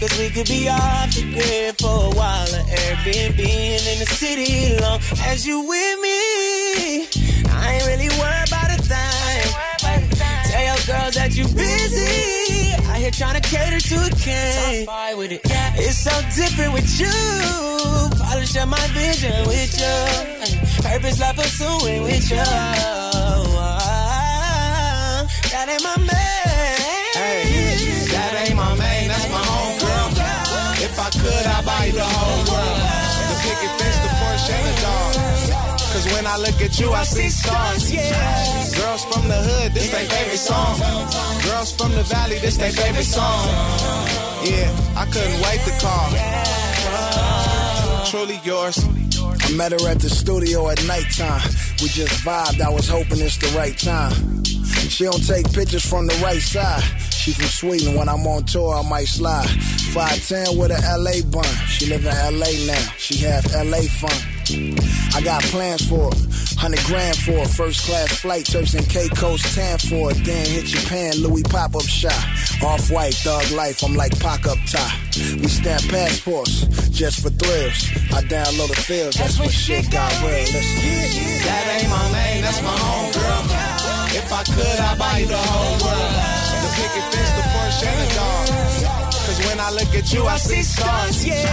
Cause 0.00 0.18
we 0.18 0.28
could 0.28 0.48
be 0.48 0.68
off 0.68 1.14
the 1.14 1.22
grid 1.32 1.78
for 1.78 2.12
a 2.12 2.14
while, 2.14 2.54
or 2.58 2.64
Airbnb 2.76 3.40
in 3.40 3.98
the 4.00 4.06
city 4.20 4.78
long 4.82 5.00
as 5.24 5.46
you 5.46 5.60
with 5.60 5.98
me. 6.00 7.08
I 7.48 7.72
ain't 7.76 7.86
really 7.86 8.10
worried 8.20 8.48
about 8.48 8.68
a 8.68 8.82
thing. 8.82 10.12
Tell 10.44 10.62
your 10.62 10.80
girls 10.86 11.14
that 11.14 11.34
you 11.34 11.44
busy. 11.56 12.39
I 13.00 13.04
here 13.04 13.12
trying 13.12 13.40
to 13.40 13.48
cater 13.48 13.80
to 13.80 13.96
a 13.96 14.10
king. 14.10 14.86
with 15.16 15.32
it. 15.32 15.40
It's 15.80 16.04
so 16.04 16.12
different 16.36 16.74
with 16.74 17.00
you. 17.00 17.08
Polish 18.20 18.56
up 18.58 18.68
my 18.68 18.86
vision 18.92 19.32
with 19.48 19.72
you. 19.80 19.96
Purpose 20.84 21.18
like 21.18 21.34
pursuing 21.34 22.02
with 22.02 22.30
you. 22.30 22.44
That 25.48 25.66
ain't 25.70 25.82
my 25.82 25.96
man. 25.96 26.76
Hey, 27.16 28.04
that 28.12 28.44
ain't 28.44 28.56
my 28.56 28.68
main, 28.76 29.08
that's 29.08 29.30
my 29.30 29.44
home 29.48 29.78
girl. 29.80 30.10
If 30.84 30.98
I 31.00 31.08
could, 31.08 31.46
I'd 31.46 31.64
buy 31.64 31.86
you 31.86 31.92
the 31.92 32.04
whole 32.04 32.49
when 36.12 36.26
I 36.26 36.36
look 36.38 36.60
at 36.60 36.78
you, 36.78 36.90
I 36.92 37.04
see 37.04 37.28
stars. 37.28 37.90
Girls 38.76 39.04
from 39.04 39.28
the 39.28 39.36
hood, 39.36 39.72
this 39.72 39.90
their 39.90 40.04
favorite 40.06 40.38
song. 40.38 40.78
Girls 41.44 41.72
from 41.76 41.92
the 41.92 42.02
valley, 42.04 42.38
this 42.38 42.56
their 42.56 42.72
favorite 42.72 43.04
song. 43.04 43.46
Yeah, 44.44 44.70
I 44.96 45.04
couldn't 45.06 45.40
wait 45.40 45.60
to 45.66 45.72
call. 45.80 46.10
Truly 48.10 48.40
yours. 48.44 48.78
I 49.22 49.52
met 49.56 49.72
her 49.72 49.88
at 49.88 50.00
the 50.00 50.10
studio 50.10 50.68
at 50.68 50.84
nighttime. 50.86 51.42
We 51.80 51.88
just 51.88 52.24
vibed, 52.24 52.60
I 52.60 52.70
was 52.70 52.88
hoping 52.88 53.20
it's 53.20 53.36
the 53.38 53.48
right 53.56 53.76
time. 53.76 54.44
She 54.88 55.04
don't 55.04 55.24
take 55.26 55.52
pictures 55.52 55.84
from 55.84 56.06
the 56.06 56.14
right 56.22 56.40
side. 56.40 56.82
She 57.12 57.32
from 57.32 57.46
Sweden, 57.46 57.94
when 57.94 58.08
I'm 58.08 58.26
on 58.26 58.44
tour, 58.44 58.74
I 58.74 58.82
might 58.88 59.08
slide. 59.08 59.46
5'10 59.46 60.56
with 60.58 60.70
a 60.70 60.80
LA 60.98 61.22
bun. 61.30 61.44
She 61.66 61.86
live 61.86 62.04
in 62.04 62.14
LA 62.38 62.50
now, 62.66 62.92
she 62.96 63.18
have 63.18 63.44
LA 63.54 63.82
fun. 64.00 64.39
I 65.14 65.20
got 65.22 65.42
plans 65.44 65.88
for 65.88 66.10
her. 66.10 66.20
100 66.60 66.84
grand 66.84 67.16
for 67.16 67.38
a 67.38 67.48
first 67.48 67.86
class 67.86 68.20
flight, 68.20 68.44
Turks 68.44 68.74
and 68.74 68.86
Caicos, 68.88 69.40
tan 69.54 69.78
for 69.78 70.10
it. 70.10 70.20
Then 70.24 70.44
hit 70.44 70.66
Japan, 70.66 71.16
Louis 71.16 71.42
pop 71.44 71.74
up 71.74 71.82
shop. 71.82 72.12
Off 72.62 72.90
white, 72.90 73.14
thug 73.14 73.50
life, 73.52 73.82
I'm 73.82 73.94
like 73.94 74.12
pack 74.20 74.46
up 74.46 74.58
top. 74.66 74.92
We 75.40 75.48
stamp 75.48 75.88
passports 75.88 76.66
just 76.90 77.22
for 77.22 77.30
thrills. 77.30 77.88
I 78.12 78.20
download 78.28 78.68
the 78.68 78.76
fields, 78.76 79.16
that's 79.16 79.38
when 79.40 79.48
shit 79.48 79.90
got 79.90 80.12
real. 80.20 80.44
Listen. 80.52 81.48
That 81.48 81.80
ain't 81.80 81.88
my 81.88 82.12
name, 82.12 82.42
that's 82.42 82.62
my 82.62 82.76
home 82.76 83.12
girl. 83.12 83.80
If 84.12 84.32
I 84.32 84.42
could, 84.44 84.78
I'd 84.84 84.98
buy 84.98 85.18
you 85.20 85.26
the 85.26 85.38
whole 85.38 85.80
world. 85.80 86.12
The 86.60 86.70
picket 86.76 87.06
fence, 87.14 87.30
the 87.40 87.49
I 89.70 89.72
look 89.72 89.94
at 89.94 90.12
you, 90.12 90.26
I 90.26 90.36
see 90.36 90.62
stars. 90.62 91.24
Yeah. 91.24 91.44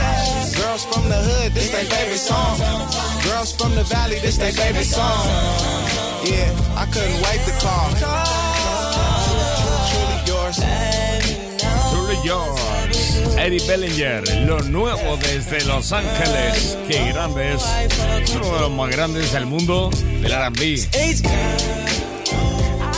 Girls 0.57 0.85
from 0.85 1.07
the 1.07 1.21
hood, 1.21 1.51
this 1.53 1.69
their 1.69 1.85
favorite 1.85 2.17
song. 2.17 2.57
Girls 3.23 3.55
from 3.55 3.75
the 3.75 3.83
valley, 3.83 4.17
this 4.19 4.37
their 4.37 4.51
favorite 4.51 4.89
song. 4.89 5.21
Yeah, 6.25 6.49
I 6.75 6.85
couldn't 6.89 7.19
wait 7.21 7.41
to 7.45 7.53
call. 7.61 7.87
Truly 9.89 10.17
yours. 10.25 10.57
Truly 11.91 12.17
yours. 12.25 13.37
Eddie 13.37 13.63
Bellinger, 13.67 14.23
lo 14.47 14.59
nuevo 14.61 15.17
desde 15.17 15.63
Los 15.65 15.91
Ángeles. 15.91 16.75
Qué 16.87 17.13
grande 17.13 17.53
es. 17.53 17.63
Es 18.23 18.35
uno 18.35 18.51
de 18.51 18.61
los 18.61 18.71
más 18.71 18.89
grandes 18.89 19.31
del 19.31 19.45
mundo 19.45 19.91
del 19.91 20.31
RB. 20.31 21.86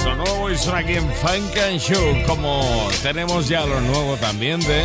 Lo 0.06 0.16
nuevo 0.16 0.50
y 0.50 0.58
suena 0.58 0.80
aquí 0.80 0.94
en 0.96 1.12
Funk 1.16 1.58
and 1.58 1.80
Show. 1.80 2.26
Como 2.26 2.90
tenemos 3.04 3.48
ya 3.48 3.66
lo 3.66 3.80
nuevo 3.82 4.16
también 4.18 4.60
de 4.62 4.84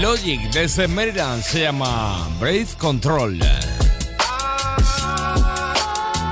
Logic 0.00 0.40
desde 0.52 0.88
Maryland. 0.88 1.42
Se 1.42 1.60
llama 1.62 2.26
Brave 2.40 2.68
Control. 2.78 3.38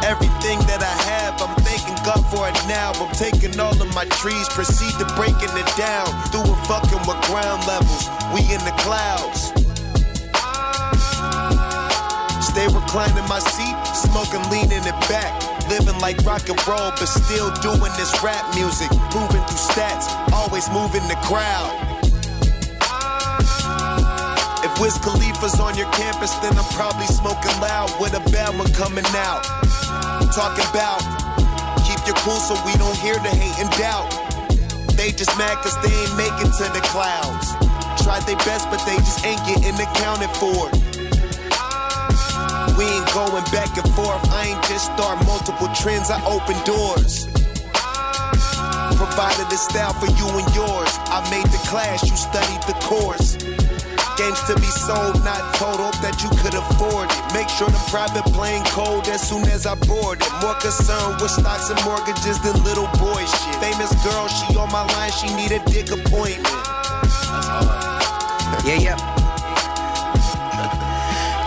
Everything 0.07 0.59
that 0.66 0.83
I 0.83 0.95
have, 1.09 1.41
I'm 1.41 1.55
thanking 1.64 1.97
God 2.05 2.22
for 2.31 2.47
it 2.49 2.55
now. 2.68 2.93
I'm 3.01 3.12
taking 3.14 3.59
all 3.59 3.72
of 3.81 3.95
my 3.95 4.05
trees, 4.20 4.49
proceed 4.51 4.93
to 4.99 5.07
breaking 5.16 5.57
it 5.57 5.70
down. 5.77 6.07
Doing 6.31 6.55
fucking 6.64 7.01
with 7.09 7.20
ground 7.27 7.66
levels, 7.66 8.09
we 8.35 8.41
in 8.53 8.61
the 8.64 8.75
clouds. 8.85 9.64
Stay 12.55 12.70
reclining 12.70 13.26
my 13.26 13.40
seat, 13.42 13.74
smoking, 13.98 14.38
leaning 14.46 14.86
it 14.86 14.98
back. 15.11 15.34
Living 15.66 15.98
like 15.98 16.14
rock 16.22 16.46
and 16.46 16.55
roll, 16.70 16.94
but 16.94 17.11
still 17.11 17.50
doing 17.59 17.90
this 17.98 18.14
rap 18.22 18.46
music. 18.55 18.86
Proving 19.11 19.42
through 19.42 19.64
stats, 19.74 20.07
always 20.30 20.70
moving 20.70 21.02
the 21.11 21.18
crowd. 21.26 21.66
If 24.62 24.70
Wiz 24.78 24.94
Khalifa's 25.02 25.59
on 25.59 25.74
your 25.74 25.90
campus, 25.98 26.30
then 26.46 26.55
I'm 26.55 26.70
probably 26.78 27.11
smoking 27.11 27.59
loud 27.59 27.90
with 27.98 28.14
a 28.14 28.22
bad 28.30 28.55
one 28.55 28.70
coming 28.70 29.05
out. 29.18 29.42
Talking 30.30 30.62
about 30.70 31.02
keep 31.82 31.98
your 32.07 32.14
cool 32.22 32.38
so 32.38 32.55
we 32.62 32.78
don't 32.78 32.96
hear 33.02 33.18
the 33.18 33.34
hate 33.34 33.59
and 33.59 33.70
doubt. 33.74 34.14
They 34.94 35.11
just 35.11 35.34
mad 35.36 35.59
cause 35.59 35.74
they 35.82 35.90
ain't 35.90 36.14
making 36.14 36.55
to 36.55 36.70
the 36.70 36.86
clouds. 36.86 37.50
Tried 38.07 38.22
their 38.30 38.38
best, 38.46 38.70
but 38.70 38.78
they 38.86 38.94
just 39.02 39.26
ain't 39.26 39.42
getting 39.42 39.74
accounted 39.74 40.30
for. 40.38 40.93
We 42.77 42.85
ain't 42.85 43.07
going 43.14 43.45
back 43.55 43.77
and 43.77 43.89
forth. 43.95 44.22
I 44.31 44.51
ain't 44.51 44.62
just 44.64 44.87
start 44.87 45.25
multiple 45.27 45.68
trends, 45.75 46.11
I 46.11 46.18
open 46.27 46.59
doors. 46.64 47.27
Provided 48.99 49.47
the 49.51 49.59
style 49.59 49.95
for 49.95 50.11
you 50.18 50.27
and 50.39 50.49
yours. 50.55 50.91
I 51.07 51.22
made 51.31 51.47
the 51.47 51.62
class, 51.68 52.03
you 52.09 52.16
studied 52.16 52.62
the 52.66 52.75
course. 52.83 53.37
Games 54.16 54.41
to 54.47 54.55
be 54.55 54.70
sold, 54.70 55.22
not 55.25 55.43
total, 55.55 55.91
that 56.03 56.22
you 56.22 56.31
could 56.39 56.55
afford 56.55 57.11
it. 57.11 57.35
Make 57.35 57.49
sure 57.49 57.66
the 57.66 57.83
private 57.91 58.25
plane 58.33 58.62
cold 58.66 59.09
as 59.09 59.22
soon 59.22 59.43
as 59.51 59.66
I 59.66 59.75
board 59.75 60.22
it. 60.22 60.31
More 60.43 60.55
concerned 60.55 61.20
with 61.20 61.31
stocks 61.31 61.70
and 61.70 61.79
mortgages 61.85 62.39
than 62.43 62.55
little 62.62 62.87
boy 62.99 63.22
shit. 63.27 63.55
Famous 63.59 63.91
girl, 64.03 64.27
she 64.29 64.57
on 64.57 64.70
my 64.70 64.87
line, 64.95 65.11
she 65.11 65.27
need 65.35 65.51
a 65.51 65.62
dick 65.66 65.91
appointment. 65.91 66.47
Yeah, 68.64 68.79
yeah. 68.79 69.14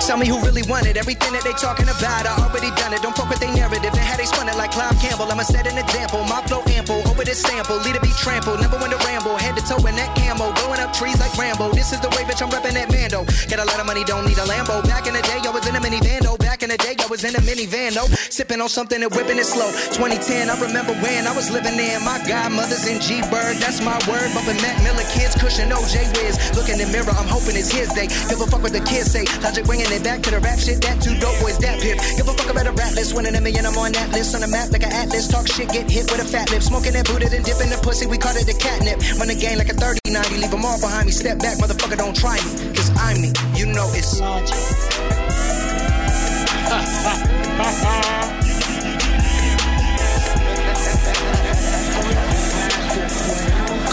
Tell 0.08 0.16
me 0.16 0.26
who 0.26 0.40
really 0.40 0.64
wanted 0.72 0.96
everything 0.96 1.36
that 1.36 1.44
they 1.44 1.52
talking 1.60 1.84
about. 1.84 2.24
I 2.24 2.32
already 2.40 2.72
done 2.80 2.96
it. 2.96 3.04
Don't 3.04 3.12
fuck 3.12 3.28
with 3.28 3.44
their 3.44 3.52
narrative. 3.52 3.92
And 3.92 4.08
how 4.08 4.16
they 4.16 4.24
spun 4.24 4.48
it 4.48 4.56
like 4.56 4.72
Clive 4.72 4.96
Campbell. 5.04 5.28
I'ma 5.28 5.44
set 5.44 5.68
an 5.68 5.78
example. 5.78 6.24
My 6.24 6.40
sample. 7.38 7.78
Lead 7.86 7.96
to 7.96 8.02
be 8.02 8.12
trampled. 8.18 8.60
Never 8.60 8.78
went 8.78 8.92
to 8.92 9.00
ramble. 9.06 9.38
Head 9.38 9.56
to 9.56 9.64
toe 9.64 9.80
in 9.86 9.96
that 9.96 10.12
camo. 10.18 10.52
Blowing 10.58 10.82
up 10.82 10.92
trees 10.94 11.20
like 11.20 11.34
Rambo. 11.38 11.70
This 11.72 11.94
is 11.94 12.02
the 12.02 12.10
way, 12.18 12.26
bitch. 12.26 12.42
I'm 12.42 12.50
repping 12.50 12.74
that 12.74 12.90
Mando. 12.90 13.22
Got 13.50 13.60
a 13.62 13.66
lot 13.70 13.80
of 13.80 13.86
money, 13.86 14.04
don't 14.04 14.26
need 14.26 14.38
a 14.38 14.48
Lambo. 14.50 14.82
Back 14.90 15.06
in 15.06 15.14
the 15.14 15.22
day, 15.22 15.40
I 15.46 15.52
was 15.54 15.68
in 15.70 15.76
a 15.76 15.80
minivan. 15.80 16.26
though. 16.26 16.38
Back 16.38 16.64
in 16.64 16.70
the 16.70 16.78
day, 16.78 16.96
I 16.98 17.06
was 17.06 17.24
in 17.24 17.36
a 17.36 17.42
minivan. 17.46 17.94
though. 17.94 18.10
Sipping 18.34 18.60
on 18.60 18.70
something 18.70 19.02
and 19.02 19.14
whipping 19.14 19.38
it 19.38 19.46
slow. 19.46 19.70
2010, 19.94 20.50
I 20.50 20.56
remember 20.60 20.94
when 21.06 21.28
I 21.28 21.34
was 21.36 21.52
living 21.52 21.78
there. 21.78 22.00
My 22.02 22.18
godmother's 22.26 22.88
in 22.88 23.00
G 23.00 23.22
Bird. 23.30 23.62
That's 23.62 23.80
my 23.86 23.96
word. 24.10 24.34
Bumping 24.34 24.58
Mac 24.66 24.82
Miller 24.82 25.06
kids. 25.14 25.38
Cushion 25.38 25.70
OJ 25.70 26.10
Wiz. 26.18 26.36
Look 26.58 26.70
in 26.70 26.82
the 26.82 26.88
mirror. 26.90 27.14
I'm 27.14 27.30
hoping 27.30 27.56
it's 27.56 27.70
his 27.70 27.94
day. 27.94 28.08
Give 28.30 28.42
a 28.42 28.48
fuck 28.48 28.64
what 28.64 28.74
the 28.74 28.82
kids 28.82 29.12
say. 29.14 29.26
Logic 29.46 29.64
bringing 29.66 29.92
it 29.94 30.04
back 30.04 30.22
to 30.26 30.32
the 30.32 30.40
rap 30.40 30.58
shit. 30.58 30.82
That 30.82 31.02
two 31.02 31.14
dope 31.22 31.38
boys. 31.40 31.58
That 31.60 31.78
pip. 31.82 32.02
Give 32.18 32.28
a 32.28 32.34
fuck 32.34 32.50
about 32.50 32.66
a 32.66 32.74
rap 32.74 32.98
list. 32.98 33.14
Winning 33.14 33.36
a 33.36 33.42
million. 33.42 33.66
I'm 33.66 33.78
on 33.78 33.94
that 33.94 34.10
list. 34.12 34.34
On 34.34 34.42
the 34.42 34.50
map 34.50 34.72
like 34.72 34.84
an 34.84 34.92
atlas. 34.92 35.28
Talk 35.28 35.48
shit. 35.48 35.70
Get 35.70 35.90
hit 35.90 36.10
with 36.10 36.22
a 36.22 36.28
fat 36.28 36.50
lip. 36.50 36.62
Smoking 36.62 36.94
that 36.94 37.08
booted 37.28 37.38
and 37.38 37.46
dipping 37.46 37.70
the 37.70 37.78
pussy. 37.84 38.08
We 38.08 38.18
call 38.18 38.36
it 38.36 38.46
the 38.46 38.54
catnip. 38.54 39.00
Run 39.20 39.28
the 39.28 39.36
game 39.36 39.58
like 39.58 39.70
a 39.70 39.74
30 39.74 40.00
90. 40.12 40.38
Leave 40.38 40.52
them 40.52 40.66
all 40.66 40.80
behind 40.80 41.06
me. 41.06 41.12
Step 41.12 41.40
back. 41.40 41.58
Motherfucker, 41.58 41.98
don't 41.98 42.16
try 42.16 42.36
me. 42.36 42.74
Cause 42.74 42.90
I'm 42.98 43.22
me. 43.22 43.34
You 43.56 43.66
know 43.68 43.90
it's 43.94 44.20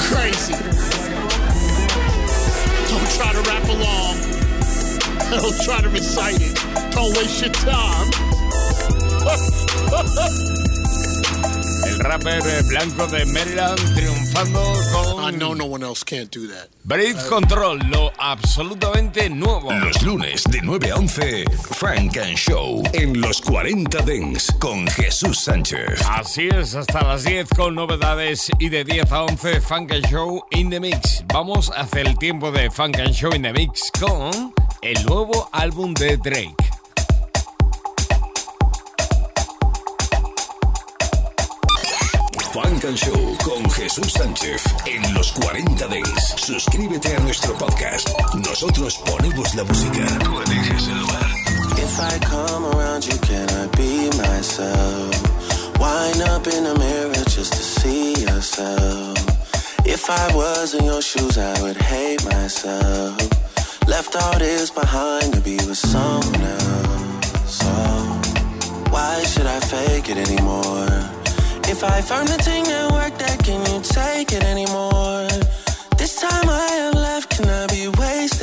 Crazy. 0.05 0.55
Don't 2.91 3.11
try 3.17 3.33
to 3.33 3.41
rap 3.49 3.69
along. 3.69 4.15
Don't 5.41 5.61
try 5.63 5.81
to 5.81 5.89
recite 5.89 6.41
it. 6.41 6.55
Don't 6.93 7.17
waste 7.17 7.41
your 7.41 7.51
time. 7.51 8.11
El 11.95 12.01
rapper 12.01 12.43
eh, 12.45 12.63
blanco 12.67 13.07
de 13.07 13.25
Maryland 13.27 13.95
triunfando 13.95 14.61
con. 14.93 15.33
I 15.33 15.37
know 15.37 15.55
no 15.55 15.65
one 15.65 15.85
else 15.85 16.03
can't 16.03 16.29
do 16.35 16.49
that. 16.49 16.69
Breath 16.83 17.29
Control, 17.29 17.79
lo 17.89 18.11
absolutamente 18.19 19.31
nuevo. 19.31 19.71
Los 19.73 20.03
lunes 20.03 20.43
de 20.51 20.61
9 20.61 20.91
a 20.91 20.97
11, 20.97 21.45
Frank 21.71 22.17
and 22.17 22.37
Show 22.37 22.83
en 22.95 23.21
los 23.21 23.41
40 23.43 24.03
Dents 24.03 24.51
con 24.59 24.89
Jesús 24.89 25.39
Sánchez. 25.39 26.03
Así 26.11 26.49
es, 26.49 26.75
hasta 26.75 27.05
las 27.05 27.23
10 27.23 27.51
con 27.51 27.77
novedades 27.77 28.51
y 28.59 28.71
de 28.71 28.83
10 28.83 29.13
a 29.13 29.23
11 29.23 29.61
Funk 29.61 29.93
and 29.93 30.07
Show 30.09 30.45
in 30.51 30.71
the 30.71 30.81
Mix. 30.81 31.23
Vamos 31.33 31.71
a 31.71 31.83
hacer 31.83 32.09
el 32.09 32.19
tiempo 32.19 32.51
de 32.51 32.73
Funk 32.73 32.99
and 32.99 33.13
Show 33.13 33.33
in 33.33 33.43
the 33.43 33.53
Mix 33.53 33.93
con 34.01 34.53
el 34.83 35.07
nuevo 35.07 35.49
álbum 35.53 35.95
de 35.95 36.17
Drake. 36.17 36.74
Funk 42.55 42.85
and 42.85 42.97
Show 42.97 43.37
con 43.43 43.69
Jesús 43.69 44.13
Sánchez 44.13 44.63
en 44.87 45.13
los 45.13 45.33
40 45.33 45.89
Days. 45.89 46.35
Suscríbete 46.37 47.17
a 47.17 47.19
nuestro 47.19 47.53
podcast. 47.59 48.09
Nosotros 48.47 48.97
ponemos 49.05 49.53
la 49.57 49.65
música. 49.65 50.07
Tú 50.23 50.41
eliges 50.41 50.87
el 50.87 51.01
lugar. 51.01 51.27
If 51.79 51.99
I 51.99 52.17
come 52.21 52.67
around 52.67 53.05
you, 53.07 53.19
can 53.27 53.49
I 53.51 53.67
be 53.77 54.09
myself? 54.23 55.11
Wind 55.81 56.23
up 56.31 56.47
in 56.47 56.63
the 56.63 56.79
mirror 56.79 57.25
just 57.25 57.55
to 57.55 57.63
see 57.81 58.15
yourself. 58.23 59.19
If 59.85 60.09
I 60.09 60.33
was 60.33 60.75
in 60.75 60.85
your 60.85 61.03
shoes, 61.03 61.37
I 61.37 61.61
would 61.61 61.77
hate 61.77 62.25
myself. 62.25 63.19
Left 63.89 64.15
all 64.15 64.39
this 64.39 64.71
behind 64.71 65.35
to 65.35 65.41
be 65.41 65.57
with 65.57 65.77
someone 65.77 66.41
else. 66.41 67.33
So, 67.47 67.73
why 68.93 69.25
should 69.25 69.47
I 69.47 69.59
fake 69.59 70.09
it 70.09 70.19
anymore? 70.19 71.14
If 71.77 71.83
I 71.83 72.01
found 72.03 72.29
the 72.29 72.39
thing 72.39 72.63
that 72.63 72.93
worked, 72.93 73.19
that 73.19 73.43
can 73.43 73.59
you 73.67 73.81
take 73.83 74.31
it 74.31 74.45
anymore? 74.45 75.27
This 75.99 76.21
time 76.21 76.49
I 76.49 76.69
have 76.79 76.95
left, 76.95 77.31
can 77.37 77.51
I 77.51 77.67
be 77.67 77.89
wasted 77.99 78.34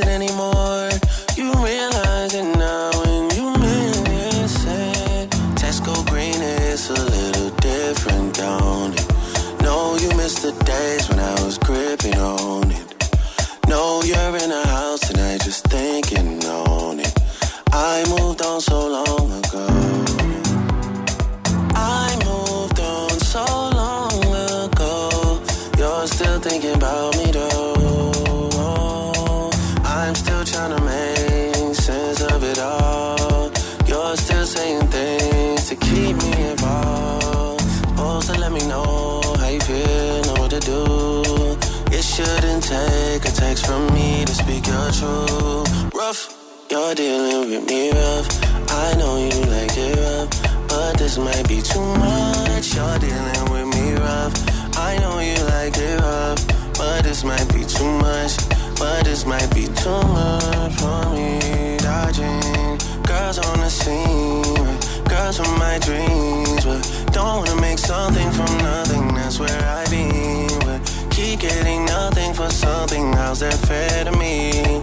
you're 46.98 47.08
dealing 47.08 47.50
with 47.50 47.66
me 47.68 47.90
rough. 47.90 48.28
I 48.70 48.94
know 48.98 49.16
you 49.16 49.40
like 49.50 49.76
it 49.76 49.96
rough, 49.96 50.68
but 50.68 50.98
this 50.98 51.16
might 51.16 51.48
be 51.48 51.62
too 51.62 51.80
much. 51.80 52.74
You're 52.74 52.98
dealing 52.98 53.50
with 53.50 53.66
me 53.74 53.94
rough. 53.94 54.34
I 54.76 54.98
know 54.98 55.18
you 55.20 55.38
like 55.56 55.76
it 55.78 56.00
rough, 56.00 56.46
but 56.76 57.02
this 57.02 57.24
might 57.24 57.48
be 57.54 57.64
too 57.64 57.90
much. 57.98 58.36
But 58.78 59.04
this 59.04 59.24
might 59.24 59.48
be 59.54 59.68
too 59.82 60.02
much 60.18 60.72
for 60.80 61.08
me. 61.14 61.78
Dodging 61.78 62.78
girls 63.06 63.38
on 63.38 63.60
the 63.60 63.70
scene, 63.70 64.78
girls 65.08 65.38
from 65.38 65.58
my 65.58 65.78
dreams, 65.78 66.64
but 66.64 66.82
don't 67.12 67.38
wanna 67.38 67.60
make 67.60 67.78
something 67.78 68.30
from 68.32 68.58
nothing. 68.58 69.14
That's 69.14 69.38
where 69.40 69.62
I 69.64 69.84
been. 69.88 70.58
But 70.60 70.80
keep 71.10 71.40
getting 71.40 71.86
nothing 71.86 72.34
for 72.34 72.50
something. 72.50 73.12
How's 73.14 73.40
that 73.40 73.54
fair 73.66 74.04
to 74.04 74.12
me? 74.18 74.82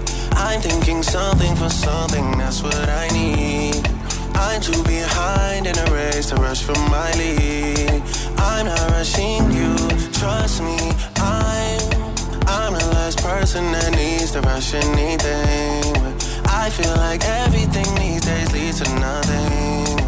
I'm 0.49 0.61
thinking 0.61 1.03
something 1.03 1.55
for 1.57 1.69
something. 1.69 2.31
That's 2.39 2.63
what 2.63 2.89
I 2.89 3.07
need. 3.09 3.85
I'm 4.33 4.59
too 4.59 4.81
behind 4.83 5.67
in 5.67 5.77
a 5.77 5.85
race 5.93 6.29
to 6.29 6.35
rush 6.37 6.63
for 6.63 6.73
my 6.89 7.11
lead. 7.13 8.01
I'm 8.35 8.65
not 8.65 8.89
rushing 8.89 9.45
you, 9.51 9.75
trust 10.11 10.63
me. 10.63 10.77
I'm 11.17 11.79
I'm 12.47 12.73
the 12.73 12.89
last 12.97 13.19
person 13.19 13.63
that 13.73 13.91
needs 13.91 14.31
to 14.31 14.41
rush 14.41 14.73
anything. 14.73 15.93
I 16.47 16.71
feel 16.71 16.95
like 16.95 17.23
everything 17.45 17.89
these 18.01 18.25
days 18.25 18.51
leads 18.51 18.81
to 18.81 18.89
nothing. 18.99 19.99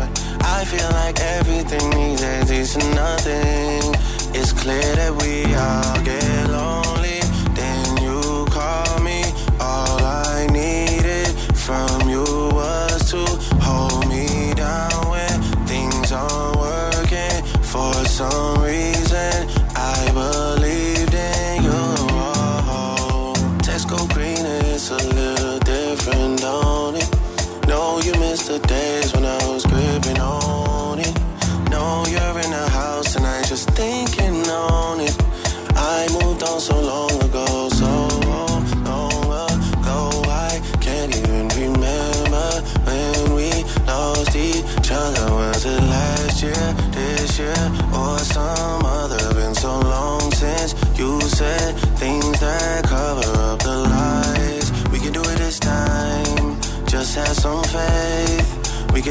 I 0.41 0.65
feel 0.65 0.89
like 1.01 1.19
everything 1.19 1.87
these 1.91 2.19
days 2.19 2.49
leads 2.49 2.73
to 2.77 2.95
nothing. 2.95 3.93
It's 4.33 4.51
clear 4.53 4.89
that 4.95 5.13
we 5.21 5.53
all 5.53 6.01
get 6.03 6.40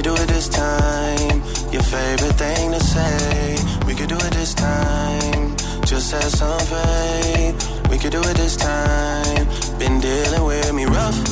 could 0.03 0.17
do 0.17 0.23
it 0.23 0.29
this 0.29 0.49
time. 0.49 1.43
Your 1.73 1.83
favorite 1.83 2.33
thing 2.39 2.73
to 2.73 2.81
say. 2.81 3.57
We 3.87 3.95
could 3.95 4.09
do 4.09 4.17
it 4.17 4.33
this 4.33 4.55
time. 4.55 5.55
Just 5.85 6.13
have 6.13 6.23
some 6.23 6.61
faith. 6.61 7.91
We 7.91 7.99
could 7.99 8.13
do 8.13 8.21
it 8.21 8.37
this 8.37 8.57
time. 8.57 9.47
Been 9.79 10.01
dealing 10.01 10.45
with 10.45 10.73
me 10.73 10.87
rough 10.87 11.30